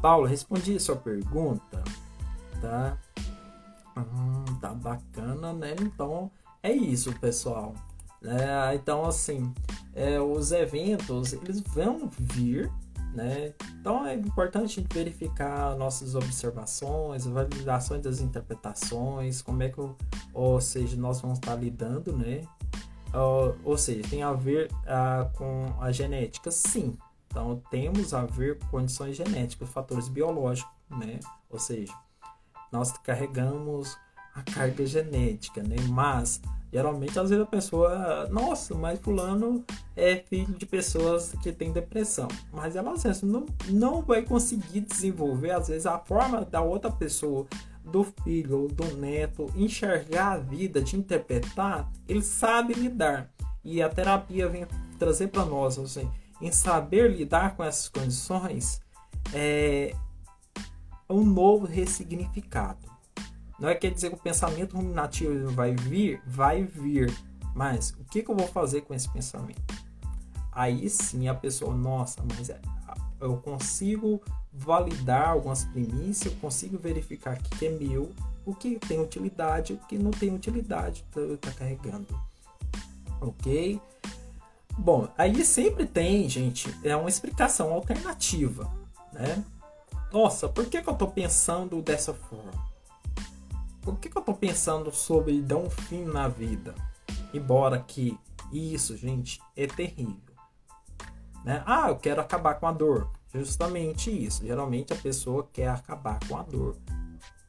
Paulo, 0.00 0.24
respondi 0.24 0.76
a 0.76 0.80
sua 0.80 0.94
pergunta, 0.94 1.82
tá? 2.60 2.96
Hum, 3.96 4.44
tá 4.60 4.72
bacana, 4.72 5.52
né? 5.52 5.74
Então, 5.80 6.30
é 6.62 6.72
isso, 6.72 7.12
pessoal. 7.18 7.74
É, 8.22 8.74
então, 8.74 9.04
assim, 9.04 9.52
é, 9.94 10.20
os 10.20 10.52
eventos 10.52 11.32
eles 11.32 11.60
vão 11.60 12.10
vir, 12.18 12.70
né? 13.14 13.54
Então 13.80 14.06
é 14.06 14.14
importante 14.14 14.86
verificar 14.92 15.74
nossas 15.76 16.14
observações, 16.14 17.24
validações 17.24 18.02
das 18.02 18.20
interpretações, 18.20 19.42
como 19.42 19.62
é 19.62 19.68
que, 19.68 19.80
ou 20.32 20.60
seja, 20.60 20.96
nós 20.96 21.20
vamos 21.20 21.38
estar 21.38 21.56
lidando, 21.56 22.16
né? 22.16 22.42
Ou, 23.12 23.56
ou 23.64 23.78
seja, 23.78 24.08
tem 24.08 24.22
a 24.22 24.32
ver 24.32 24.70
uh, 24.72 25.36
com 25.36 25.74
a 25.80 25.90
genética, 25.90 26.50
sim. 26.50 26.96
Então 27.26 27.60
temos 27.70 28.12
a 28.12 28.24
ver 28.24 28.58
com 28.58 28.66
condições 28.68 29.16
genéticas, 29.16 29.68
fatores 29.70 30.08
biológicos, 30.08 30.72
né? 30.90 31.18
Ou 31.48 31.58
seja, 31.58 31.92
nós 32.70 32.92
carregamos 32.98 33.96
a 34.40 34.52
carga 34.52 34.84
genética, 34.86 35.62
né? 35.62 35.76
Mas 35.88 36.40
geralmente 36.72 37.18
às 37.18 37.30
vezes 37.30 37.44
a 37.44 37.46
pessoa, 37.46 38.28
nossa, 38.30 38.74
mas 38.74 38.98
fulano 39.00 39.64
é 39.96 40.16
filho 40.16 40.54
de 40.54 40.66
pessoas 40.66 41.32
que 41.42 41.52
têm 41.52 41.72
depressão, 41.72 42.28
mas 42.52 42.76
ela 42.76 42.92
às 42.92 43.02
vezes 43.02 43.22
não, 43.22 43.46
não 43.68 44.02
vai 44.02 44.22
conseguir 44.22 44.80
desenvolver 44.80 45.50
às 45.50 45.68
vezes 45.68 45.86
a 45.86 45.98
forma 45.98 46.44
da 46.44 46.60
outra 46.60 46.90
pessoa 46.90 47.46
do 47.84 48.04
filho 48.22 48.62
ou 48.62 48.68
do 48.68 48.96
neto 48.96 49.50
enxergar 49.56 50.32
a 50.32 50.38
vida, 50.38 50.80
de 50.80 50.96
interpretar, 50.96 51.90
ele 52.08 52.22
sabe 52.22 52.74
lidar. 52.74 53.30
E 53.64 53.82
a 53.82 53.88
terapia 53.88 54.48
vem 54.48 54.66
trazer 54.98 55.28
para 55.28 55.44
nós, 55.44 55.78
assim, 55.78 56.08
em 56.40 56.52
saber 56.52 57.10
lidar 57.10 57.56
com 57.56 57.64
essas 57.64 57.88
condições, 57.88 58.80
é 59.34 59.94
um 61.08 61.24
novo 61.24 61.66
ressignificado. 61.66 62.89
Não 63.60 63.68
é 63.68 63.74
quer 63.74 63.90
dizer 63.90 64.08
que 64.08 64.16
o 64.16 64.18
pensamento 64.18 64.76
ruminativo 64.76 65.50
vai 65.50 65.74
vir, 65.74 66.22
vai 66.26 66.64
vir. 66.64 67.14
Mas 67.54 67.90
o 67.90 68.04
que, 68.04 68.22
que 68.22 68.30
eu 68.30 68.36
vou 68.36 68.48
fazer 68.48 68.80
com 68.82 68.94
esse 68.94 69.08
pensamento? 69.08 69.60
Aí 70.50 70.88
sim 70.88 71.28
a 71.28 71.34
pessoa, 71.34 71.74
nossa, 71.74 72.22
mas 72.36 72.48
é, 72.48 72.58
eu 73.20 73.36
consigo 73.36 74.20
validar 74.52 75.28
algumas 75.28 75.64
premissas, 75.64 76.32
eu 76.32 76.38
consigo 76.38 76.78
verificar 76.78 77.36
o 77.36 77.42
que 77.42 77.66
é 77.66 77.70
meu, 77.70 78.10
o 78.44 78.54
que 78.54 78.78
tem 78.78 79.00
utilidade, 79.00 79.74
o 79.74 79.78
que 79.78 79.98
não 79.98 80.10
tem 80.10 80.34
utilidade, 80.34 81.04
está 81.34 81.52
carregando. 81.52 82.06
Ok? 83.20 83.80
Bom, 84.78 85.08
aí 85.18 85.44
sempre 85.44 85.84
tem, 85.84 86.28
gente, 86.28 86.74
é 86.82 86.96
uma 86.96 87.08
explicação 87.08 87.72
alternativa, 87.72 88.72
né? 89.12 89.44
Nossa, 90.12 90.48
por 90.48 90.66
que, 90.66 90.80
que 90.80 90.88
eu 90.88 90.92
estou 90.92 91.08
pensando 91.08 91.82
dessa 91.82 92.14
forma? 92.14 92.69
O 93.86 93.96
que, 93.96 94.08
que 94.08 94.16
eu 94.16 94.22
tô 94.22 94.34
pensando 94.34 94.92
sobre 94.92 95.40
dar 95.40 95.56
um 95.56 95.70
fim 95.70 96.04
na 96.04 96.28
vida? 96.28 96.74
Embora 97.32 97.78
que 97.78 98.18
isso, 98.52 98.96
gente, 98.96 99.40
é 99.56 99.66
terrível. 99.66 100.34
Né? 101.44 101.62
Ah, 101.64 101.88
eu 101.88 101.96
quero 101.96 102.20
acabar 102.20 102.54
com 102.54 102.66
a 102.66 102.72
dor. 102.72 103.10
Justamente 103.32 104.10
isso. 104.10 104.44
Geralmente 104.44 104.92
a 104.92 104.96
pessoa 104.96 105.48
quer 105.52 105.68
acabar 105.68 106.18
com 106.28 106.36
a 106.36 106.42
dor. 106.42 106.76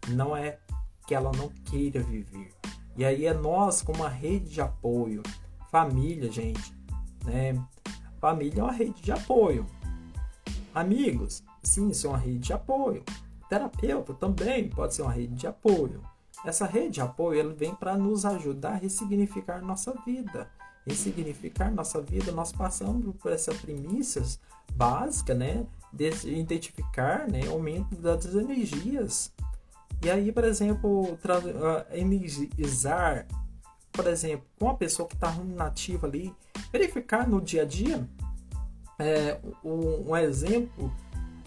Não 0.09 0.35
é 0.35 0.59
que 1.07 1.15
ela 1.15 1.31
não 1.35 1.49
queira 1.49 2.01
viver. 2.01 2.53
E 2.95 3.03
aí 3.03 3.25
é 3.25 3.33
nós, 3.33 3.81
como 3.81 3.99
uma 3.99 4.09
rede 4.09 4.49
de 4.49 4.61
apoio, 4.61 5.23
família, 5.69 6.31
gente, 6.31 6.73
né? 7.25 7.53
Família 8.19 8.61
é 8.61 8.63
uma 8.63 8.71
rede 8.71 9.01
de 9.01 9.11
apoio. 9.11 9.65
Amigos, 10.73 11.43
sim, 11.63 11.91
é 11.91 12.07
uma 12.07 12.17
rede 12.17 12.39
de 12.39 12.53
apoio. 12.53 13.03
Terapeuta 13.49 14.13
também 14.13 14.69
pode 14.69 14.93
ser 14.93 15.01
uma 15.01 15.11
rede 15.11 15.33
de 15.33 15.47
apoio. 15.47 16.01
Essa 16.45 16.65
rede 16.65 16.95
de 16.95 17.01
apoio 17.01 17.39
ele 17.39 17.53
vem 17.53 17.75
para 17.75 17.97
nos 17.97 18.25
ajudar 18.25 18.71
a 18.71 18.75
ressignificar 18.75 19.61
nossa 19.61 19.93
vida. 20.05 20.49
Ressignificar 20.85 21.71
nossa 21.71 22.01
vida, 22.01 22.31
nós 22.31 22.51
passamos 22.51 23.15
por 23.17 23.31
essas 23.31 23.57
premissas 23.57 24.39
básicas, 24.73 25.37
né? 25.37 25.65
De 25.93 26.09
identificar 26.27 27.27
né, 27.27 27.47
aumento 27.47 27.95
das 27.95 28.25
energias. 28.33 29.31
E 30.03 30.09
aí, 30.09 30.31
por 30.31 30.43
exemplo, 30.43 31.13
uh, 31.13 31.17
energizar, 31.91 33.27
por 33.91 34.07
exemplo, 34.07 34.47
com 34.57 34.69
a 34.69 34.73
pessoa 34.73 35.07
que 35.07 35.13
está 35.13 35.29
ruminativa 35.29 36.07
ali, 36.07 36.33
verificar 36.71 37.27
no 37.27 37.39
dia 37.39 37.61
a 37.61 37.65
dia 37.65 38.09
é, 38.97 39.39
um, 39.63 40.11
um 40.11 40.17
exemplo 40.17 40.91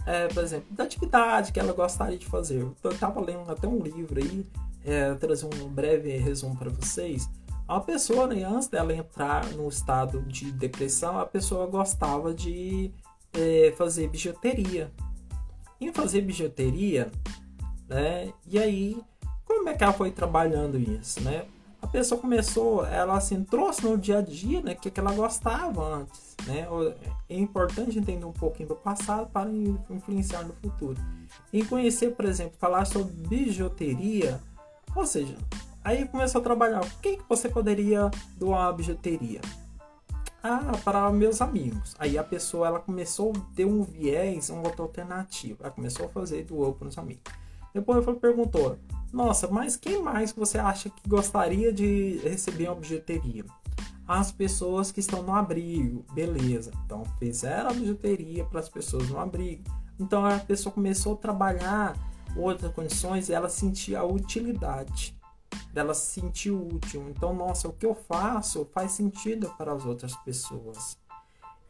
é, 0.06 0.28
por 0.28 0.42
exemplo, 0.42 0.66
da 0.70 0.84
atividade 0.84 1.52
que 1.52 1.58
ela 1.58 1.72
gostaria 1.72 2.18
de 2.18 2.26
fazer. 2.26 2.60
Eu 2.60 2.90
estava 2.90 3.20
lendo 3.20 3.50
até 3.50 3.66
um 3.66 3.82
livro 3.82 4.20
aí 4.20 4.44
é, 4.84 5.14
trazer 5.14 5.46
um 5.46 5.68
breve 5.68 6.16
resumo 6.16 6.56
para 6.56 6.70
vocês. 6.70 7.28
A 7.66 7.80
pessoa, 7.80 8.26
né, 8.26 8.44
antes 8.44 8.68
dela 8.68 8.94
entrar 8.94 9.46
no 9.52 9.66
estado 9.68 10.20
de 10.22 10.52
depressão, 10.52 11.18
a 11.18 11.24
pessoa 11.24 11.66
gostava 11.66 12.34
de 12.34 12.92
é, 13.32 13.72
fazer 13.76 14.08
bijuteria. 14.08 14.92
Em 15.80 15.92
fazer 15.92 16.20
bijuteria, 16.20 17.10
né? 17.88 18.32
E 18.46 18.58
aí, 18.58 19.02
como 19.44 19.68
é 19.68 19.74
que 19.74 19.82
ela 19.82 19.92
foi 19.92 20.10
trabalhando 20.10 20.78
isso, 20.78 21.20
né? 21.22 21.46
A 21.80 21.86
pessoa 21.86 22.18
começou, 22.18 22.86
ela 22.86 23.16
assim, 23.16 23.44
trouxe 23.44 23.84
no 23.84 23.98
dia 23.98 24.18
a 24.18 24.22
dia, 24.22 24.62
né, 24.62 24.74
que, 24.74 24.90
que 24.90 25.00
ela 25.00 25.12
gostava 25.12 25.96
antes, 25.96 26.34
né? 26.46 26.66
É 27.28 27.38
importante 27.38 27.98
entender 27.98 28.24
um 28.24 28.32
pouquinho 28.32 28.70
do 28.70 28.76
passado 28.76 29.30
para 29.30 29.50
influenciar 29.90 30.44
no 30.44 30.54
futuro. 30.54 30.98
E 31.52 31.64
conhecer, 31.64 32.14
por 32.14 32.24
exemplo, 32.24 32.54
falar 32.58 32.86
sobre 32.86 33.12
bijuteria, 33.12 34.40
ou 34.94 35.06
seja, 35.06 35.36
aí 35.82 36.06
começou 36.06 36.40
a 36.40 36.44
trabalhar. 36.44 36.82
O 36.82 36.90
que, 37.00 37.18
você 37.28 37.48
poderia 37.48 38.10
doar 38.38 38.68
a 38.68 38.72
bijuteria? 38.72 39.40
Ah, 40.42 40.72
para 40.84 41.10
meus 41.10 41.40
amigos. 41.40 41.94
Aí 41.98 42.18
a 42.18 42.22
pessoa 42.22 42.66
ela 42.66 42.78
começou 42.78 43.32
a 43.34 43.54
ter 43.54 43.64
um 43.64 43.82
viés, 43.82 44.50
uma 44.50 44.62
outra 44.62 44.82
alternativa. 44.82 45.64
Ela 45.64 45.70
começou 45.70 46.06
a 46.06 46.08
fazer 46.10 46.44
doou 46.44 46.74
para 46.74 46.88
os 46.88 46.98
amigos. 46.98 47.22
Depois 47.72 48.06
ela 48.06 48.16
perguntou: 48.16 48.78
Nossa, 49.12 49.48
mas 49.48 49.76
quem 49.76 50.02
mais 50.02 50.32
você 50.32 50.58
acha 50.58 50.90
que 50.90 51.08
gostaria 51.08 51.72
de 51.72 52.20
receber 52.22 52.68
uma 52.68 52.76
bijuteria? 52.76 53.44
As 54.06 54.30
pessoas 54.30 54.92
que 54.92 55.00
estão 55.00 55.22
no 55.22 55.34
abrigo, 55.34 56.04
beleza. 56.12 56.70
Então 56.84 57.04
fizeram 57.18 57.70
a 57.70 57.72
bijuteria 57.72 58.44
para 58.44 58.60
as 58.60 58.68
pessoas 58.68 59.08
no 59.08 59.18
abrigo. 59.18 59.64
Então 59.98 60.24
a 60.26 60.38
pessoa 60.38 60.72
começou 60.72 61.14
a 61.14 61.16
trabalhar 61.16 61.96
outras 62.36 62.72
condições, 62.72 63.30
ela 63.30 63.48
sentia 63.48 64.00
a 64.00 64.04
utilidade, 64.04 65.16
ela 65.74 65.94
se 65.94 66.20
sentiu 66.20 66.66
útil. 66.66 67.08
Então, 67.10 67.34
nossa, 67.34 67.68
o 67.68 67.72
que 67.72 67.86
eu 67.86 67.94
faço 67.94 68.68
faz 68.72 68.92
sentido 68.92 69.52
para 69.56 69.72
as 69.72 69.84
outras 69.84 70.14
pessoas. 70.16 70.96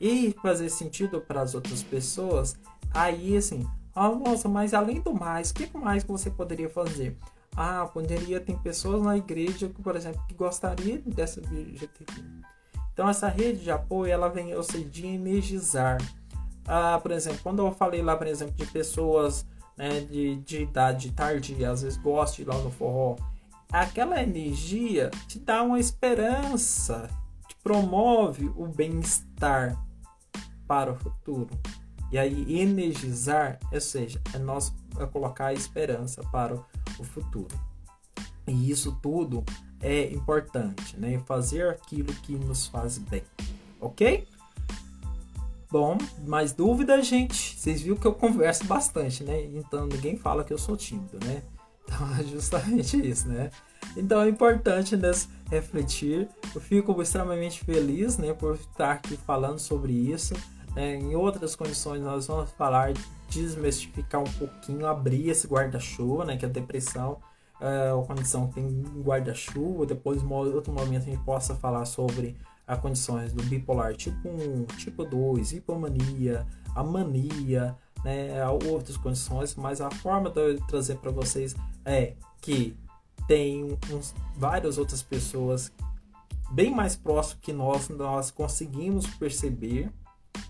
E 0.01 0.35
fazer 0.43 0.69
sentido 0.69 1.21
para 1.21 1.43
as 1.43 1.55
outras 1.55 1.83
pessoas, 1.83 2.57
aí 2.93 3.37
assim, 3.37 3.67
ah, 3.95 4.09
nossa, 4.11 4.49
mas 4.49 4.75
além 4.75 5.01
do 5.01 5.15
mais, 5.15 5.51
o 5.51 5.55
que 5.55 5.77
mais 5.77 6.03
que 6.03 6.11
você 6.11 6.31
poderia 6.31 6.69
fazer? 6.69 7.17
Ah, 7.57 7.87
poderia 7.87 8.41
ter 8.41 8.59
pessoas 8.59 9.01
na 9.03 9.17
igreja, 9.17 9.71
por 9.83 9.95
exemplo, 9.95 10.21
que 10.27 10.35
gostariam 10.35 11.01
dessa 11.07 11.41
bijuteria. 11.41 12.43
Então 12.93 13.09
essa 13.09 13.29
rede 13.29 13.63
de 13.63 13.71
apoio, 13.71 14.13
ela 14.13 14.29
vem, 14.29 14.55
ou 14.55 14.63
seja, 14.63 14.85
de 14.85 15.07
energizar. 15.07 15.99
Ah, 16.67 16.99
por 17.01 17.13
exemplo, 17.13 17.41
quando 17.43 17.65
eu 17.65 17.73
falei 17.73 18.03
lá, 18.03 18.17
por 18.17 18.27
exemplo, 18.27 18.55
de 18.55 18.67
pessoas 18.67 19.47
né, 19.77 20.01
de, 20.01 20.37
de 20.37 20.63
idade 20.63 21.11
tardia, 21.13 21.71
às 21.71 21.83
vezes 21.83 21.99
gosta 21.99 22.37
de 22.37 22.43
ir 22.43 22.45
lá 22.47 22.59
no 22.59 22.71
forró, 22.71 23.17
aquela 23.73 24.23
energia 24.23 25.11
te 25.27 25.39
dá 25.39 25.63
uma 25.63 25.81
esperança, 25.81 27.09
te 27.49 27.57
promove 27.63 28.51
o 28.57 28.67
bem-estar 28.67 29.77
para 30.67 30.93
o 30.93 30.97
futuro. 30.97 31.51
E 32.13 32.19
aí, 32.19 32.61
energizar, 32.61 33.59
ou 33.73 33.81
seja, 33.81 34.21
é 34.33 34.39
nós 34.39 34.73
é 35.01 35.07
colocar 35.07 35.47
a 35.47 35.53
esperança 35.53 36.23
para 36.31 36.55
o 36.55 37.05
futuro. 37.05 37.59
E 38.47 38.71
isso 38.71 38.97
tudo 39.03 39.43
é 39.81 40.13
importante, 40.13 40.97
né? 40.97 41.21
Fazer 41.27 41.69
aquilo 41.69 42.13
que 42.15 42.35
nos 42.37 42.67
faz 42.67 42.99
bem, 42.99 43.25
ok? 43.81 44.29
Bom, 45.75 45.99
mais 46.25 46.53
dúvidas, 46.53 47.05
gente? 47.05 47.59
Vocês 47.59 47.83
viram 47.83 47.97
que 47.97 48.07
eu 48.07 48.15
converso 48.15 48.65
bastante, 48.65 49.25
né? 49.25 49.43
Então 49.43 49.89
ninguém 49.89 50.17
fala 50.17 50.45
que 50.45 50.53
eu 50.53 50.57
sou 50.57 50.77
tímido, 50.77 51.19
né? 51.27 51.43
Então 51.83 51.99
é 52.17 52.23
justamente 52.23 52.97
isso, 52.97 53.27
né? 53.27 53.51
Então 53.97 54.23
é 54.23 54.29
importante 54.29 54.97
né, 54.97 55.11
refletir. 55.51 56.29
Eu 56.55 56.61
fico 56.61 57.03
extremamente 57.03 57.65
feliz 57.65 58.17
né, 58.19 58.33
por 58.33 58.55
estar 58.55 58.93
aqui 58.93 59.17
falando 59.17 59.59
sobre 59.59 59.93
isso. 59.93 60.35
Né? 60.77 60.95
Em 60.95 61.17
outras 61.17 61.57
condições, 61.57 62.01
nós 62.01 62.29
vamos 62.29 62.53
falar, 62.53 62.93
desmistificar 63.29 64.21
um 64.21 64.33
pouquinho, 64.39 64.87
abrir 64.87 65.29
esse 65.29 65.49
guarda-chuva, 65.49 66.25
né, 66.25 66.37
que 66.37 66.45
é 66.45 66.49
a 66.49 66.53
depressão 66.53 67.19
é 67.61 67.93
uma 67.93 68.05
condição 68.05 68.47
que 68.49 68.55
tem 68.55 68.83
guarda-chuva. 69.03 69.87
Depois, 69.87 70.23
em 70.23 70.27
outro 70.27 70.73
momento, 70.73 71.03
a 71.03 71.07
gente 71.07 71.25
possa 71.25 71.55
falar 71.55 71.85
sobre 71.85 72.37
a 72.67 72.77
condições 72.77 73.33
do 73.33 73.43
bipolar 73.43 73.95
tipo 73.95 74.29
1, 74.29 74.65
tipo 74.79 75.05
2, 75.05 75.53
hipomania, 75.53 76.47
a 76.75 76.83
mania, 76.83 77.77
né, 78.05 78.47
outras 78.49 78.97
condições, 78.97 79.55
mas 79.55 79.81
a 79.81 79.91
forma 79.91 80.31
de 80.31 80.41
eu 80.41 80.61
trazer 80.67 80.97
para 80.97 81.11
vocês 81.11 81.55
é 81.85 82.15
que 82.41 82.77
tem 83.27 83.79
uns, 83.91 84.15
várias 84.37 84.79
outras 84.79 85.03
pessoas 85.03 85.73
bem 86.51 86.75
mais 86.75 86.95
próximas 86.95 87.41
que 87.41 87.53
nós, 87.53 87.89
nós 87.89 88.31
conseguimos 88.31 89.07
perceber, 89.07 89.91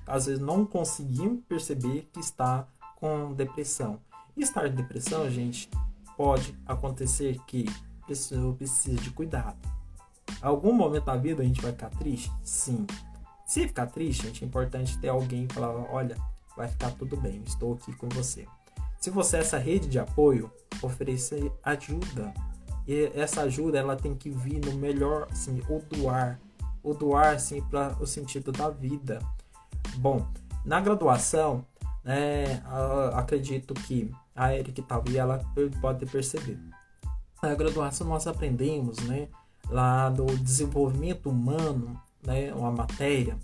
às 0.07 0.27
vezes 0.27 0.41
não 0.41 0.67
conseguimos 0.67 1.45
perceber 1.49 2.09
que 2.13 2.21
está 2.21 2.67
com 2.97 3.33
depressão. 3.33 4.01
E 4.37 4.43
estar 4.43 4.67
em 4.67 4.75
depressão, 4.75 5.31
gente, 5.31 5.71
pode 6.17 6.59
acontecer 6.67 7.39
que 7.47 7.67
a 8.03 8.07
pessoa 8.07 8.55
precisa 8.55 9.01
de 9.01 9.11
cuidado. 9.11 9.74
Algum 10.41 10.73
momento 10.73 11.05
da 11.05 11.17
vida 11.17 11.43
a 11.43 11.47
gente 11.47 11.61
vai 11.61 11.73
ficar 11.73 11.91
triste? 11.91 12.31
Sim. 12.43 12.87
Se 13.47 13.67
ficar 13.67 13.87
triste, 13.87 14.27
gente, 14.27 14.45
é 14.45 14.47
importante 14.47 14.99
ter 14.99 15.09
alguém 15.09 15.49
falar, 15.49 15.71
olha, 15.93 16.17
vai 16.57 16.69
ficar 16.69 16.91
tudo 16.93 17.17
bem, 17.17 17.43
estou 17.47 17.75
aqui 17.75 17.95
com 17.95 18.09
você. 18.09 18.47
Se 18.99 19.11
você 19.11 19.37
é 19.37 19.41
essa 19.41 19.59
rede 19.59 19.87
de 19.87 19.99
apoio, 19.99 20.51
oferecer 20.83 21.53
ajuda. 21.63 22.33
E 22.87 23.11
essa 23.15 23.43
ajuda 23.43 23.79
ela 23.79 23.97
tem 23.97 24.15
que 24.15 24.31
vir 24.31 24.61
no 24.65 24.73
melhor, 24.73 25.29
assim, 25.31 25.61
o 25.69 25.79
doar, 25.95 26.41
o 26.83 26.95
doar 26.95 27.35
assim 27.35 27.63
para 27.63 27.97
o 28.01 28.07
sentido 28.07 28.53
da 28.53 28.71
vida. 28.71 29.21
Bom, 29.97 30.27
na 30.65 30.81
graduação, 30.81 31.67
né, 32.03 32.63
acredito 33.15 33.75
que 33.75 34.11
a 34.35 34.55
Eric 34.55 34.83
talvez 34.83 35.17
ela 35.17 35.39
pode 35.81 36.07
perceber. 36.07 36.59
Na 37.43 37.55
graduação 37.55 38.07
nós 38.07 38.27
aprendemos, 38.27 38.99
né, 39.01 39.29
lá 39.69 40.09
do 40.11 40.27
desenvolvimento 40.39 41.31
humano, 41.31 42.01
né, 42.23 42.53
uma 42.55 42.71
matéria 42.71 43.37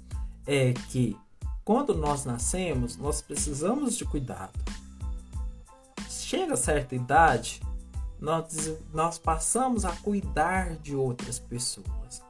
é 0.47 0.73
que 0.73 1.17
quando 1.65 1.95
nós 1.95 2.25
nascemos, 2.25 2.97
nós 2.97 3.21
precisamos 3.23 3.97
de 3.97 4.05
cuidado 4.05 4.59
chega 6.31 6.57
certa 6.57 6.95
idade, 6.95 7.61
nós, 8.21 8.73
nós 8.95 9.19
passamos 9.19 9.85
a 9.85 9.91
cuidar 9.97 10.77
de 10.77 10.95
outras 10.95 11.41
pessoas. 11.41 12.23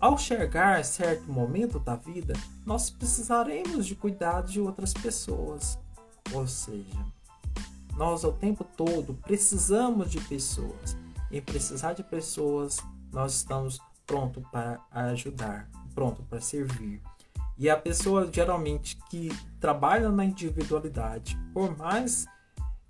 Ao 0.00 0.18
chegar 0.18 0.84
certo 0.84 1.30
momento 1.30 1.78
da 1.78 1.94
vida, 1.94 2.34
nós 2.66 2.90
precisaremos 2.90 3.86
de 3.86 3.94
cuidado 3.94 4.50
de 4.50 4.60
outras 4.60 4.92
pessoas. 4.92 5.78
Ou 6.32 6.48
seja, 6.48 7.06
nós 7.96 8.24
o 8.24 8.32
tempo 8.32 8.64
todo 8.64 9.14
precisamos 9.22 10.10
de 10.10 10.20
pessoas. 10.22 10.96
Em 11.30 11.40
precisar 11.40 11.92
de 11.92 12.02
pessoas, 12.02 12.78
nós 13.14 13.34
estamos 13.36 13.80
prontos 14.04 14.42
para 14.50 14.80
ajudar, 14.90 15.70
pronto 15.94 16.22
para 16.24 16.40
servir. 16.40 17.00
E 17.56 17.70
a 17.70 17.76
pessoa 17.76 18.28
geralmente 18.30 18.98
que 19.08 19.30
trabalha 19.60 20.10
na 20.10 20.24
individualidade, 20.24 21.38
por 21.52 21.76
mais 21.78 22.26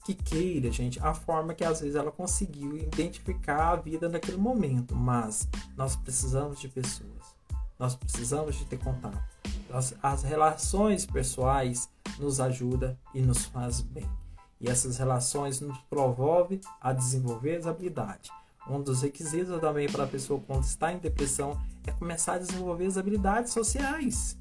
que 0.05 0.15
queira, 0.15 0.71
gente, 0.71 0.99
a 1.01 1.15
forma 1.15 1.55
que 1.55 1.65
às 1.65 1.81
vezes 1.81 1.95
ela 1.95 2.11
conseguiu 2.11 2.77
identificar 2.77 3.73
a 3.73 3.77
vida 3.77 4.09
naquele 4.09 4.39
momento, 4.39 4.95
mas 4.95 5.47
nós 5.77 5.97
precisamos 5.97 6.59
de 6.59 6.69
pessoas, 6.69 7.35
nós 7.79 7.95
precisamos 7.95 8.57
de 8.57 8.65
ter 8.65 8.79
contato. 8.79 9.23
As, 9.71 9.95
as 10.03 10.23
relações 10.23 11.05
pessoais 11.05 11.89
nos 12.19 12.41
ajudam 12.41 12.97
e 13.13 13.21
nos 13.21 13.45
faz 13.45 13.81
bem. 13.81 14.09
E 14.61 14.69
essas 14.69 14.99
relações 14.99 15.61
nos 15.61 15.77
promovem 15.91 16.61
a 16.81 16.93
desenvolver 16.93 17.57
as 17.57 17.67
habilidades. 17.67 18.31
Um 18.69 18.81
dos 18.81 19.03
requisitos 19.03 19.61
também 19.61 19.89
para 19.89 20.05
a 20.05 20.07
pessoa 20.07 20.41
quando 20.47 20.65
está 20.65 20.93
em 20.93 20.99
depressão 20.99 21.61
é 21.87 21.93
começar 21.93 22.35
a 22.35 22.39
desenvolver 22.39 22.87
as 22.87 22.97
habilidades 22.97 23.53
sociais. 23.53 24.39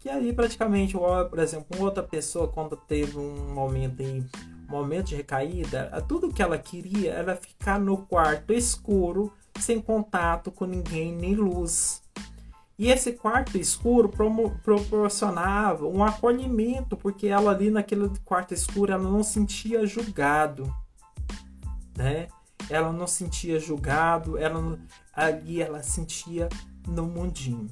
Que 0.00 0.08
aí 0.08 0.32
praticamente, 0.32 0.94
por 0.94 1.38
exemplo, 1.38 1.80
outra 1.80 2.02
pessoa 2.02 2.48
quando 2.48 2.76
teve 2.76 3.18
um 3.18 3.54
momento 3.54 4.00
em 4.00 4.28
momento 4.68 5.06
de 5.06 5.16
recaída, 5.16 6.04
tudo 6.08 6.32
que 6.32 6.42
ela 6.42 6.58
queria 6.58 7.12
era 7.12 7.36
ficar 7.36 7.78
no 7.78 7.98
quarto 7.98 8.52
escuro, 8.52 9.32
sem 9.60 9.80
contato 9.80 10.50
com 10.50 10.64
ninguém 10.64 11.14
nem 11.14 11.34
luz. 11.34 12.02
E 12.78 12.90
esse 12.90 13.12
quarto 13.12 13.56
escuro 13.56 14.10
proporcionava 14.62 15.86
um 15.86 16.04
acolhimento, 16.04 16.96
porque 16.96 17.26
ela 17.26 17.50
ali 17.50 17.70
naquele 17.70 18.10
quarto 18.24 18.52
escuro 18.52 18.92
ela 18.92 19.02
não 19.02 19.22
sentia 19.22 19.86
julgado, 19.86 20.70
né? 21.96 22.28
Ela 22.68 22.92
não 22.92 23.06
sentia 23.06 23.60
julgado, 23.60 24.36
ela 24.38 24.78
ali 25.12 25.62
ela 25.62 25.82
sentia 25.82 26.48
no 26.86 27.06
mundinho. 27.06 27.68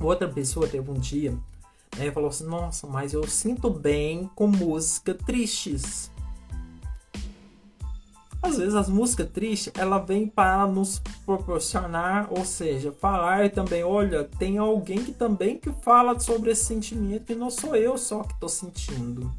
Outra 0.00 0.28
pessoa 0.28 0.68
teve 0.68 0.90
um 0.90 0.98
dia 0.98 1.32
né, 1.96 2.06
e 2.06 2.12
falou 2.12 2.28
assim: 2.28 2.44
Nossa, 2.44 2.86
mas 2.86 3.12
eu 3.12 3.26
sinto 3.26 3.70
bem 3.70 4.30
com 4.34 4.46
música 4.46 5.14
tristes. 5.14 6.10
Às 8.42 8.58
vezes 8.58 8.74
as 8.74 8.88
músicas 8.88 9.28
tristes 9.30 9.72
ela 9.76 9.98
vem 9.98 10.28
para 10.28 10.66
nos 10.66 11.00
proporcionar, 11.24 12.28
ou 12.30 12.44
seja, 12.44 12.92
falar 12.92 13.50
também, 13.50 13.82
olha, 13.82 14.24
tem 14.24 14.58
alguém 14.58 15.02
que 15.02 15.12
também 15.12 15.58
que 15.58 15.72
fala 15.82 16.18
sobre 16.20 16.50
esse 16.50 16.64
sentimento 16.64 17.24
que 17.24 17.34
não 17.34 17.50
sou 17.50 17.74
eu 17.74 17.98
só 17.98 18.22
que 18.22 18.34
estou 18.34 18.48
sentindo. 18.48 19.32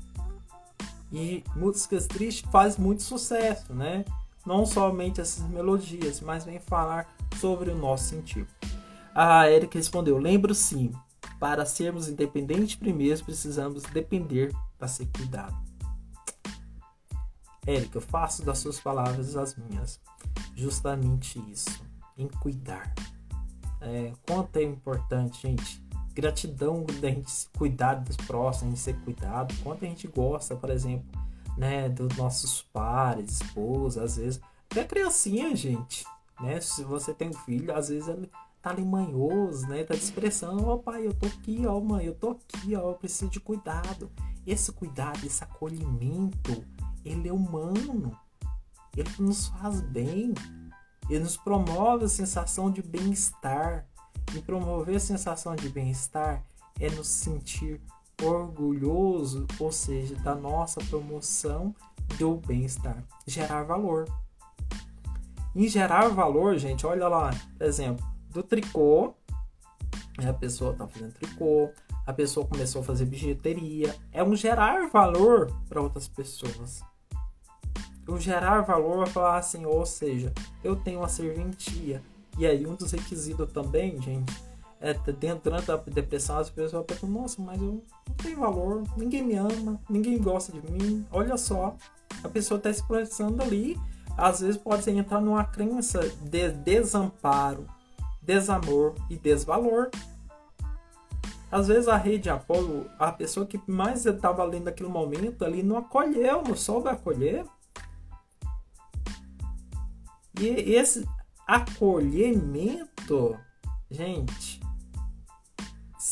E 1.11 1.41
músicas 1.55 2.05
tristes 2.05 2.49
faz 2.51 2.75
muito 2.75 3.01
sucesso, 3.01 3.73
né? 3.73 4.03
Não 4.47 4.65
somente 4.65 5.19
essas 5.19 5.43
melodias, 5.49 6.21
mas 6.21 6.45
vem 6.45 6.57
falar 6.57 7.13
sobre 7.35 7.69
o 7.69 7.75
nosso 7.75 8.05
sentido. 8.05 8.47
A 9.13 9.51
Erika 9.51 9.77
respondeu: 9.77 10.17
Lembro 10.17 10.55
sim. 10.55 10.93
Para 11.37 11.65
sermos 11.65 12.07
independentes 12.07 12.77
primeiro, 12.77 13.23
precisamos 13.25 13.83
depender 13.83 14.55
para 14.79 14.87
ser 14.87 15.05
cuidado. 15.07 15.53
Érica, 17.65 17.99
faço 17.99 18.45
das 18.45 18.59
suas 18.59 18.79
palavras 18.79 19.35
as 19.35 19.53
minhas. 19.57 19.99
Justamente 20.55 21.37
isso, 21.51 21.83
em 22.17 22.29
cuidar. 22.29 22.95
É, 23.81 24.13
quanto 24.25 24.55
é 24.55 24.63
importante, 24.63 25.41
gente. 25.41 25.83
Gratidão 26.13 26.85
da 27.01 27.09
gente 27.09 27.31
cuidar 27.57 27.95
dos 27.95 28.15
próximos, 28.15 28.79
ser 28.79 28.95
cuidado. 29.01 29.53
Quanto 29.61 29.83
a 29.83 29.87
gente 29.87 30.07
gosta, 30.07 30.55
por 30.55 30.69
exemplo, 30.69 31.26
né, 31.57 31.89
dos 31.89 32.15
nossos 32.15 32.61
pares, 32.61 33.41
esposa, 33.41 34.03
às 34.03 34.17
vezes. 34.17 34.39
Até 34.69 34.83
criancinha, 34.83 35.55
gente. 35.55 36.05
Né? 36.39 36.61
Se 36.61 36.83
você 36.83 37.13
tem 37.13 37.29
um 37.29 37.33
filho, 37.33 37.75
às 37.75 37.89
vezes 37.89 38.07
ele 38.07 38.29
tá 38.61 38.69
ali 38.69 38.85
manhoso, 38.85 39.67
né? 39.67 39.83
Tá 39.83 39.95
de 39.95 40.01
expressão, 40.01 40.57
ó 40.65 40.73
oh, 40.73 40.79
pai, 40.79 41.07
eu 41.07 41.13
tô 41.13 41.25
aqui, 41.25 41.65
ó 41.65 41.79
mãe, 41.79 42.05
eu 42.05 42.13
tô 42.13 42.31
aqui, 42.31 42.75
ó, 42.75 42.91
eu 42.91 42.95
preciso 42.95 43.31
de 43.31 43.39
cuidado. 43.39 44.11
Esse 44.45 44.71
cuidado, 44.71 45.25
esse 45.25 45.43
acolhimento, 45.43 46.63
ele 47.03 47.27
é 47.27 47.33
humano. 47.33 48.17
Ele 48.95 49.09
nos 49.19 49.47
faz 49.47 49.81
bem. 49.81 50.33
Ele 51.09 51.19
nos 51.19 51.37
promove 51.37 52.05
a 52.05 52.09
sensação 52.09 52.71
de 52.71 52.81
bem-estar. 52.81 53.85
E 54.35 54.41
promover 54.41 54.97
a 54.97 54.99
sensação 54.99 55.55
de 55.55 55.69
bem-estar 55.69 56.43
é 56.79 56.89
nos 56.89 57.07
sentir 57.07 57.81
orgulhoso, 58.21 59.45
ou 59.59 59.71
seja, 59.71 60.15
da 60.15 60.35
nossa 60.35 60.79
promoção 60.85 61.75
do 62.17 62.37
bem-estar, 62.37 63.03
gerar 63.25 63.63
valor. 63.63 64.05
Em 65.55 65.67
gerar 65.67 66.07
valor, 66.09 66.57
gente, 66.57 66.85
olha 66.85 67.07
lá, 67.07 67.31
exemplo, 67.59 68.05
do 68.29 68.43
tricô. 68.43 69.13
A 70.25 70.33
pessoa 70.33 70.71
está 70.71 70.87
fazendo 70.87 71.13
tricô, 71.13 71.69
a 72.05 72.13
pessoa 72.13 72.47
começou 72.47 72.81
a 72.81 72.85
fazer 72.85 73.05
bijuteria. 73.05 73.95
É 74.11 74.23
um 74.23 74.35
gerar 74.35 74.87
valor 74.89 75.51
para 75.67 75.81
outras 75.81 76.07
pessoas. 76.07 76.81
O 78.07 78.17
gerar 78.17 78.61
valor 78.61 79.03
é 79.03 79.09
falar 79.09 79.37
assim, 79.37 79.65
ou 79.65 79.85
seja, 79.85 80.33
eu 80.63 80.75
tenho 80.75 80.99
uma 80.99 81.09
serventia. 81.09 82.01
E 82.37 82.45
aí 82.47 82.65
um 82.65 82.75
dos 82.75 82.91
requisitos 82.91 83.51
também, 83.51 84.01
gente, 84.01 84.33
é 84.79 84.93
dentro 84.93 85.51
da 85.61 85.75
depressão 85.77 86.37
as 86.37 86.49
pessoas 86.49 86.85
pensam, 86.85 87.09
nossa, 87.09 87.41
mas 87.41 87.59
eu 87.59 87.83
não 88.07 88.15
tenho 88.15 88.39
valor, 88.39 88.83
ninguém 88.95 89.23
me 89.23 89.35
ama, 89.35 89.81
ninguém 89.89 90.17
gosta 90.19 90.51
de 90.51 90.71
mim. 90.71 91.05
Olha 91.11 91.35
só, 91.37 91.75
a 92.23 92.29
pessoa 92.29 92.57
está 92.57 92.69
expressando 92.69 93.41
ali, 93.41 93.79
às 94.15 94.41
vezes 94.41 94.57
pode 94.57 94.89
entrar 94.89 95.19
numa 95.19 95.43
crença 95.43 95.99
de 96.21 96.51
desamparo, 96.51 97.67
desamor 98.21 98.93
e 99.09 99.17
desvalor. 99.17 99.89
Às 101.51 101.67
vezes 101.69 101.87
a 101.87 101.95
rede 101.95 102.23
de 102.23 102.29
apoio, 102.29 102.89
a 102.99 103.11
pessoa 103.11 103.45
que 103.45 103.59
mais 103.65 104.05
estava 104.05 104.43
ali 104.43 104.59
naquele 104.59 104.89
momento 104.89 105.45
ali 105.45 105.63
não 105.63 105.77
acolheu, 105.77 106.43
não 106.43 106.55
soube 106.55 106.89
acolher. 106.89 107.45
E 110.39 110.47
esse 110.73 111.07
acolhimento, 111.47 113.37
gente, 113.89 114.59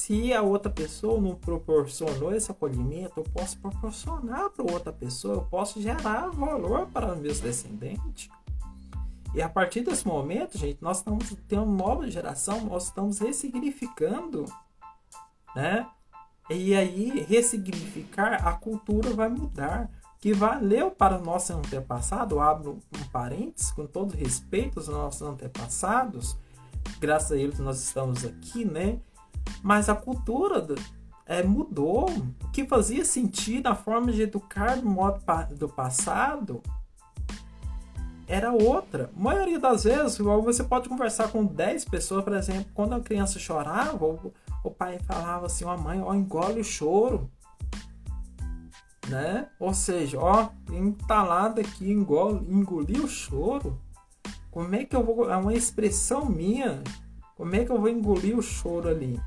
se 0.06 0.32
a 0.32 0.44
outra 0.44 0.72
pessoa 0.72 1.20
não 1.20 1.34
proporcionou 1.34 2.32
esse 2.32 2.52
acolhimento, 2.52 3.14
eu 3.18 3.24
posso 3.24 3.58
proporcionar 3.58 4.52
para 4.52 4.72
outra 4.72 4.94
pessoa, 4.94 5.34
eu 5.34 5.42
posso 5.42 5.82
gerar 5.82 6.30
valor 6.30 6.86
para 6.94 7.16
meus 7.16 7.40
descendentes. 7.40 8.30
E 9.34 9.42
a 9.42 9.50
partir 9.50 9.82
desse 9.82 10.06
momento, 10.06 10.60
gente, 10.60 10.78
nós 10.80 10.98
estamos 10.98 11.36
tendo 11.48 11.64
uma 11.64 11.76
nova 11.76 12.08
geração, 12.08 12.62
nós 12.66 12.86
estamos 12.86 13.18
ressignificando, 13.18 14.46
né? 15.56 15.90
E 16.52 16.76
aí, 16.76 17.22
ressignificar, 17.22 18.48
a 18.48 18.54
cultura 18.54 19.10
vai 19.12 19.28
mudar. 19.28 19.90
Que 20.20 20.34
valeu 20.34 20.92
para 20.92 21.18
o 21.18 21.24
nosso 21.24 21.52
antepassado, 21.52 22.40
abro 22.40 22.80
um 22.96 23.04
parênteses, 23.12 23.72
com 23.72 23.88
todo 23.88 24.16
respeito 24.16 24.80
aos 24.80 24.88
nossos 24.88 25.22
antepassados, 25.24 26.38
graças 27.00 27.32
a 27.32 27.38
eles 27.38 27.58
nós 27.60 27.84
estamos 27.84 28.24
aqui, 28.24 28.66
né? 28.66 29.00
Mas 29.64 29.90
a 29.90 29.96
cultura 29.96 30.66
é, 31.26 31.44
mudou. 31.44 32.10
O 32.44 32.52
que 32.52 32.66
fazia 32.66 33.04
sentido, 33.04 33.68
a 33.68 33.76
forma 33.76 34.12
de 34.12 34.22
educar 34.22 34.78
do 34.78 34.88
modo 34.88 35.22
do 35.56 35.68
passado 35.68 36.62
era 38.28 38.52
outra. 38.52 39.12
A 39.16 39.20
maioria 39.20 39.60
das 39.60 39.84
vezes, 39.84 40.18
você 40.18 40.64
pode 40.64 40.90
conversar 40.90 41.30
com 41.30 41.46
10 41.46 41.86
pessoas, 41.86 42.24
por 42.24 42.34
exemplo, 42.34 42.72
quando 42.74 42.94
a 42.94 43.00
criança 43.00 43.40
chorava, 43.40 44.06
o, 44.06 44.34
o 44.64 44.72
pai 44.72 45.00
falava 45.00 45.46
assim, 45.46 45.66
a 45.66 45.78
mãe, 45.78 46.02
ó, 46.02 46.14
engole 46.14 46.60
o 46.60 46.64
choro. 46.64 47.30
Né? 49.08 49.48
Ou 49.60 49.74
seja, 49.74 50.20
ó, 50.20 50.50
entalado 50.72 51.62
aqui, 51.62 51.92
engole, 51.92 52.44
engolir 52.50 53.04
o 53.04 53.08
choro. 53.08 53.80
Como 54.50 54.74
é 54.74 54.84
que 54.84 54.96
eu 54.96 55.04
vou. 55.04 55.30
É 55.30 55.38
uma 55.38 55.54
expressão 55.54 56.26
minha. 56.26 56.82
Como 57.36 57.56
é 57.56 57.64
que 57.64 57.72
eu 57.72 57.80
vou 57.80 57.90
engolir 57.90 58.36
o 58.36 58.42
choro 58.42 58.90
ali? 58.90 59.22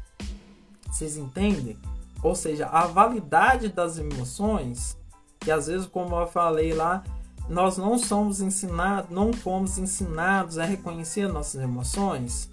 Vocês 0.90 1.16
entendem? 1.16 1.76
Ou 2.22 2.34
seja, 2.34 2.66
a 2.66 2.86
validade 2.86 3.68
das 3.68 3.98
emoções, 3.98 4.96
que 5.38 5.50
às 5.50 5.66
vezes, 5.66 5.86
como 5.86 6.16
eu 6.16 6.26
falei 6.26 6.72
lá, 6.72 7.02
nós 7.48 7.78
não 7.78 7.98
somos 7.98 8.40
ensinados, 8.40 9.10
não 9.10 9.32
fomos 9.32 9.78
ensinados 9.78 10.58
a 10.58 10.64
reconhecer 10.64 11.28
nossas 11.28 11.62
emoções. 11.62 12.50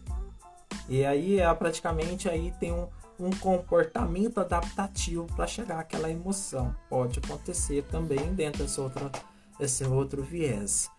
E 0.87 1.03
aí 1.03 1.39
é 1.39 1.53
praticamente 1.53 2.29
aí 2.29 2.53
tem 2.59 2.71
um, 2.71 2.87
um 3.19 3.29
comportamento 3.31 4.39
adaptativo 4.39 5.25
para 5.35 5.47
chegar 5.47 5.79
àquela 5.79 6.09
emoção. 6.09 6.73
Pode 6.89 7.19
acontecer 7.19 7.83
também 7.91 8.33
dentro 8.33 8.63
desse 8.63 8.79
outro, 8.79 9.11
desse 9.59 9.83
outro 9.83 10.23
viés. 10.23 10.89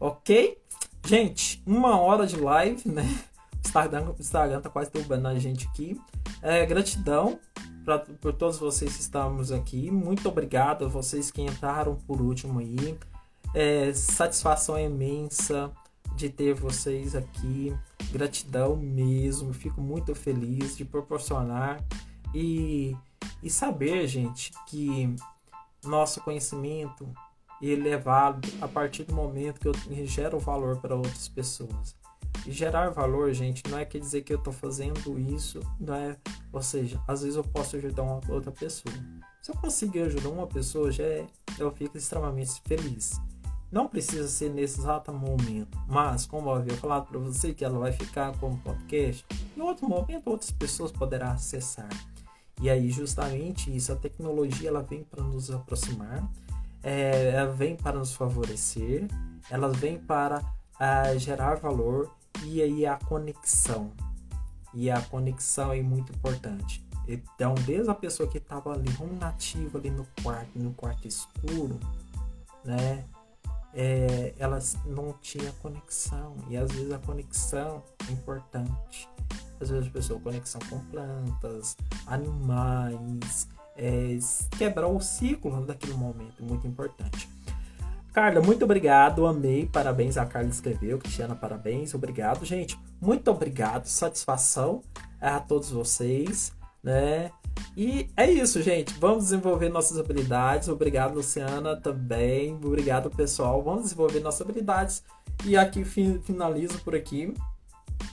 Ok? 0.00 0.58
Gente, 1.04 1.62
uma 1.66 2.00
hora 2.00 2.26
de 2.26 2.36
live, 2.36 2.88
né? 2.88 3.06
Instagram, 3.64 4.14
Instagram 4.18 4.60
tá 4.60 4.70
quase 4.70 4.90
derrubando 4.90 5.28
a 5.28 5.38
gente 5.38 5.66
aqui. 5.66 6.00
É, 6.42 6.64
gratidão 6.66 7.38
pra, 7.84 7.98
por 7.98 8.32
todos 8.32 8.58
vocês 8.58 8.94
que 8.94 9.00
estamos 9.00 9.50
aqui. 9.52 9.90
Muito 9.90 10.28
obrigado 10.28 10.84
a 10.84 10.88
vocês 10.88 11.30
que 11.30 11.42
entraram 11.42 11.96
por 11.96 12.20
último 12.20 12.60
aí. 12.60 12.98
É, 13.54 13.92
satisfação 13.92 14.78
imensa 14.78 15.70
de 16.16 16.28
ter 16.28 16.54
vocês 16.54 17.14
aqui. 17.14 17.76
Gratidão 18.10 18.76
mesmo. 18.76 19.52
Fico 19.52 19.80
muito 19.80 20.14
feliz 20.14 20.76
de 20.76 20.84
proporcionar 20.84 21.82
e, 22.34 22.96
e 23.42 23.50
saber, 23.50 24.06
gente, 24.06 24.52
que 24.66 25.14
nosso 25.84 26.20
conhecimento 26.20 27.08
ele 27.60 27.88
é 27.88 27.96
válido 27.96 28.48
a 28.60 28.68
partir 28.68 29.04
do 29.04 29.14
momento 29.14 29.60
que 29.60 29.68
eu 29.68 29.74
gero 30.06 30.38
valor 30.38 30.78
para 30.78 30.94
outras 30.94 31.28
pessoas. 31.28 31.96
Gerar 32.46 32.90
valor, 32.90 33.32
gente, 33.32 33.62
não 33.70 33.78
é 33.78 33.84
quer 33.84 33.98
dizer 33.98 34.22
que 34.22 34.32
eu 34.32 34.38
estou 34.38 34.52
fazendo 34.52 35.18
isso, 35.18 35.60
não 35.80 35.94
é? 35.94 36.16
Ou 36.52 36.62
seja, 36.62 37.00
às 37.08 37.22
vezes 37.22 37.36
eu 37.36 37.44
posso 37.44 37.76
ajudar 37.76 38.02
uma 38.02 38.20
outra 38.28 38.52
pessoa. 38.52 38.94
Se 39.42 39.50
eu 39.50 39.56
conseguir 39.56 40.00
ajudar 40.02 40.28
uma 40.28 40.46
pessoa, 40.46 40.90
já 40.90 41.04
é, 41.04 41.26
eu 41.58 41.70
fico 41.72 41.96
extremamente 41.96 42.60
feliz. 42.66 43.20
Não 43.70 43.88
precisa 43.88 44.28
ser 44.28 44.50
nesse 44.50 44.78
exato 44.78 45.12
momento, 45.12 45.76
mas 45.88 46.26
como 46.26 46.48
eu 46.48 46.54
havia 46.54 46.76
falado 46.76 47.08
para 47.08 47.18
você 47.18 47.52
que 47.52 47.64
ela 47.64 47.78
vai 47.78 47.92
ficar 47.92 48.36
como 48.38 48.56
podcast, 48.58 49.26
em 49.56 49.60
outro 49.60 49.88
momento 49.88 50.28
outras 50.28 50.50
pessoas 50.50 50.92
poderão 50.92 51.32
acessar. 51.32 51.88
E 52.60 52.70
aí 52.70 52.88
justamente 52.90 53.74
isso, 53.74 53.92
a 53.92 53.96
tecnologia 53.96 54.68
ela 54.68 54.82
vem 54.82 55.02
para 55.02 55.24
nos 55.24 55.50
aproximar, 55.50 56.24
é, 56.82 57.30
ela 57.30 57.52
vem 57.52 57.74
para 57.74 57.98
nos 57.98 58.14
favorecer, 58.14 59.08
ela 59.50 59.68
vem 59.68 59.98
para 59.98 60.38
uh, 60.40 61.18
gerar 61.18 61.56
valor 61.56 62.10
e 62.42 62.62
aí 62.62 62.86
a 62.86 62.96
conexão. 62.96 63.92
E 64.72 64.90
a 64.90 65.00
conexão 65.00 65.72
é 65.72 65.80
muito 65.82 66.12
importante. 66.12 66.84
Então, 67.06 67.54
desde 67.66 67.90
a 67.90 67.94
pessoa 67.94 68.28
que 68.28 68.38
estava 68.38 68.72
ali, 68.72 68.90
um 69.00 69.16
nativo 69.18 69.78
ali 69.78 69.90
no 69.90 70.06
quarto, 70.22 70.58
no 70.58 70.72
quarto 70.72 71.06
escuro, 71.06 71.78
né? 72.64 73.04
é, 73.74 74.32
elas 74.38 74.76
não 74.86 75.12
tinham 75.20 75.52
conexão. 75.54 76.36
E 76.48 76.56
às 76.56 76.70
vezes 76.70 76.92
a 76.92 76.98
conexão 76.98 77.82
é 78.08 78.12
importante. 78.12 79.08
Às 79.60 79.70
vezes 79.70 79.88
a 79.88 79.90
pessoa 79.90 80.20
conexão 80.20 80.60
com 80.70 80.78
plantas, 80.86 81.76
animais, 82.06 83.48
é, 83.76 84.16
quebrar 84.56 84.86
o 84.86 85.00
ciclo 85.00 85.64
daquele 85.66 85.94
momento, 85.94 86.42
muito 86.42 86.66
importante. 86.66 87.28
Carla, 88.14 88.40
muito 88.40 88.64
obrigado, 88.64 89.26
amei, 89.26 89.66
parabéns. 89.66 90.16
A 90.16 90.24
Carla 90.24 90.48
escreveu, 90.48 90.98
Cristiana, 90.98 91.34
parabéns, 91.34 91.94
obrigado, 91.94 92.44
gente. 92.44 92.78
Muito 93.00 93.28
obrigado, 93.28 93.86
satisfação 93.86 94.82
a 95.20 95.40
todos 95.40 95.72
vocês, 95.72 96.52
né? 96.80 97.32
E 97.76 98.08
é 98.16 98.30
isso, 98.30 98.62
gente. 98.62 98.94
Vamos 99.00 99.24
desenvolver 99.24 99.68
nossas 99.68 99.98
habilidades. 99.98 100.68
Obrigado, 100.68 101.14
Luciana, 101.14 101.74
também. 101.74 102.54
Obrigado, 102.54 103.10
pessoal. 103.10 103.60
Vamos 103.64 103.82
desenvolver 103.82 104.20
nossas 104.20 104.42
habilidades. 104.42 105.02
E 105.44 105.56
aqui 105.56 105.84
finalizo 105.84 106.78
por 106.84 106.94
aqui. 106.94 107.34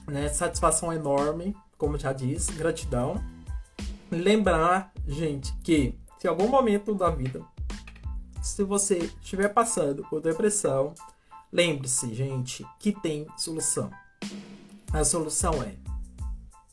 Né? 0.08 0.30
Satisfação 0.30 0.92
enorme, 0.92 1.56
como 1.78 1.96
já 2.00 2.12
disse. 2.12 2.54
Gratidão. 2.54 3.24
Lembrar, 4.10 4.92
gente, 5.08 5.54
que 5.58 5.96
se 6.18 6.28
algum 6.28 6.48
momento 6.48 6.96
da 6.96 7.12
vida, 7.12 7.42
se 8.42 8.64
você 8.64 8.98
estiver 8.98 9.50
passando 9.50 10.04
por 10.10 10.20
depressão, 10.20 10.96
lembre-se, 11.52 12.14
gente, 12.14 12.66
que 12.80 12.92
tem 12.92 13.28
solução. 13.38 13.92
A 14.92 15.06
solução 15.06 15.62
é 15.64 15.76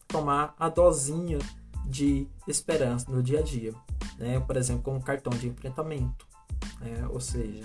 tomar 0.08 0.54
a 0.58 0.68
dosinha 0.70 1.38
de 1.84 2.26
esperança 2.46 3.10
no 3.10 3.22
dia 3.22 3.40
a 3.40 3.42
dia, 3.42 3.74
né? 4.18 4.40
Por 4.40 4.56
exemplo, 4.56 4.82
como 4.82 5.02
cartão 5.02 5.32
de 5.32 5.48
enfrentamento, 5.48 6.26
né? 6.80 7.06
ou 7.10 7.20
seja, 7.20 7.64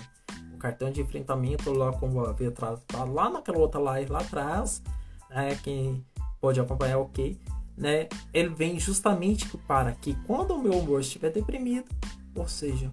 o 0.54 0.58
cartão 0.58 0.90
de 0.90 1.00
enfrentamento 1.00 1.72
lá 1.72 1.92
como 1.92 2.24
havia 2.24 2.50
tá 2.50 3.04
lá 3.04 3.30
naquela 3.30 3.58
outra 3.58 3.80
live 3.80 4.12
lá 4.12 4.20
atrás, 4.20 4.82
né? 5.30 5.56
quem 5.56 6.04
pode 6.40 6.60
acompanhar, 6.60 6.98
ok, 6.98 7.38
né? 7.76 8.08
Ele 8.32 8.50
vem 8.50 8.78
justamente 8.78 9.48
para 9.66 9.92
que 9.92 10.14
quando 10.26 10.54
o 10.54 10.62
meu 10.62 10.74
humor 10.74 11.00
estiver 11.00 11.30
deprimido, 11.30 11.90
ou 12.34 12.46
seja, 12.46 12.92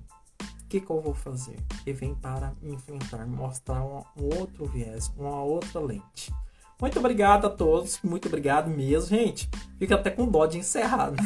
que, 0.71 0.79
que 0.79 0.89
eu 0.89 1.01
vou 1.01 1.13
fazer? 1.13 1.57
Ele 1.85 1.97
vem 1.97 2.15
para 2.15 2.53
enfrentar, 2.63 3.27
mostrar 3.27 3.83
um, 3.83 4.01
um 4.17 4.39
outro 4.39 4.65
viés, 4.65 5.11
uma 5.17 5.43
outra 5.43 5.81
lente. 5.81 6.33
Muito 6.79 6.97
obrigado 6.97 7.45
a 7.45 7.49
todos, 7.49 7.99
muito 8.01 8.29
obrigado 8.29 8.69
mesmo, 8.69 9.09
gente. 9.09 9.49
Fica 9.77 9.95
até 9.95 10.09
com 10.09 10.25
dó 10.25 10.45
de 10.45 10.57
encerrar, 10.57 11.11
né? 11.11 11.17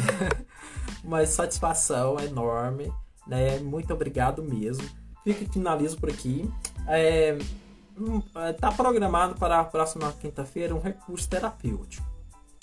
Mas 1.05 1.29
satisfação 1.29 2.19
enorme, 2.19 2.91
né? 3.27 3.59
Muito 3.59 3.93
obrigado 3.93 4.41
mesmo. 4.41 4.83
Fica 5.23 5.45
finalizo 5.53 5.97
por 5.97 6.09
aqui. 6.09 6.51
É, 6.87 7.37
hum, 7.95 8.21
é, 8.37 8.51
tá 8.51 8.71
programado 8.71 9.35
para 9.35 9.59
a 9.59 9.63
próxima 9.63 10.11
quinta-feira 10.13 10.73
um 10.73 10.79
recurso 10.79 11.29
terapêutico. 11.29 12.05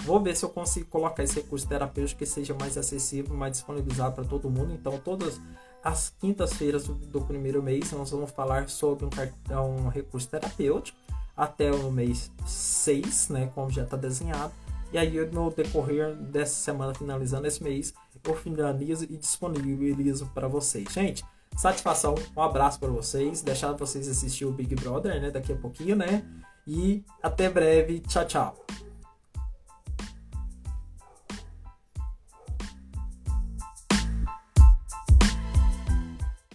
Vou 0.03 0.20
ver 0.20 0.37
se 0.37 0.45
eu 0.45 0.49
consigo 0.49 0.87
colocar 0.87 1.22
esse 1.22 1.37
recurso 1.37 1.66
terapêutico 1.68 2.18
que 2.18 2.26
seja 2.26 2.53
mais 2.55 2.76
acessível, 2.76 3.37
mais 3.37 3.53
disponibilizado 3.53 4.16
para 4.16 4.24
todo 4.24 4.51
mundo. 4.51 4.74
Então, 4.74 4.99
todas 4.99 5.41
as 5.83 6.14
quintas-feiras 6.21 6.87
do, 6.87 7.21
primeiro 7.22 7.63
mês, 7.63 7.91
nós 7.92 8.11
vamos 8.11 8.30
falar 8.30 8.68
sobre 8.68 9.04
um, 9.04 9.11
cartão, 9.11 9.76
um 9.76 9.88
recurso 9.88 10.29
terapêutico 10.29 10.99
até 11.37 11.72
o 11.72 11.91
mês 11.91 12.30
6, 12.46 13.30
né, 13.30 13.50
como 13.54 13.71
já 13.71 13.83
está 13.83 13.96
desenhado. 13.96 14.53
E 14.92 14.99
aí 14.99 15.25
no 15.30 15.50
decorrer 15.50 16.14
dessa 16.14 16.54
semana, 16.54 16.95
finalizando 16.95 17.46
esse 17.46 17.63
mês, 17.63 17.95
eu 18.22 18.34
finalizo 18.37 19.04
e 19.04 19.17
disponibilizo 19.17 20.26
para 20.34 20.46
vocês. 20.46 20.92
Gente, 20.92 21.25
satisfação, 21.57 22.14
um 22.37 22.42
abraço 22.42 22.79
para 22.79 22.91
vocês, 22.91 23.42
deixar 23.42 23.72
vocês 23.72 24.07
assistir 24.07 24.45
o 24.45 24.53
Big 24.53 24.75
Brother, 24.75 25.21
né, 25.21 25.30
daqui 25.30 25.53
a 25.53 25.57
pouquinho, 25.57 25.96
né? 25.96 26.22
E 26.67 27.03
até 27.22 27.49
breve, 27.49 28.00
tchau, 28.00 28.25
tchau. 28.25 28.67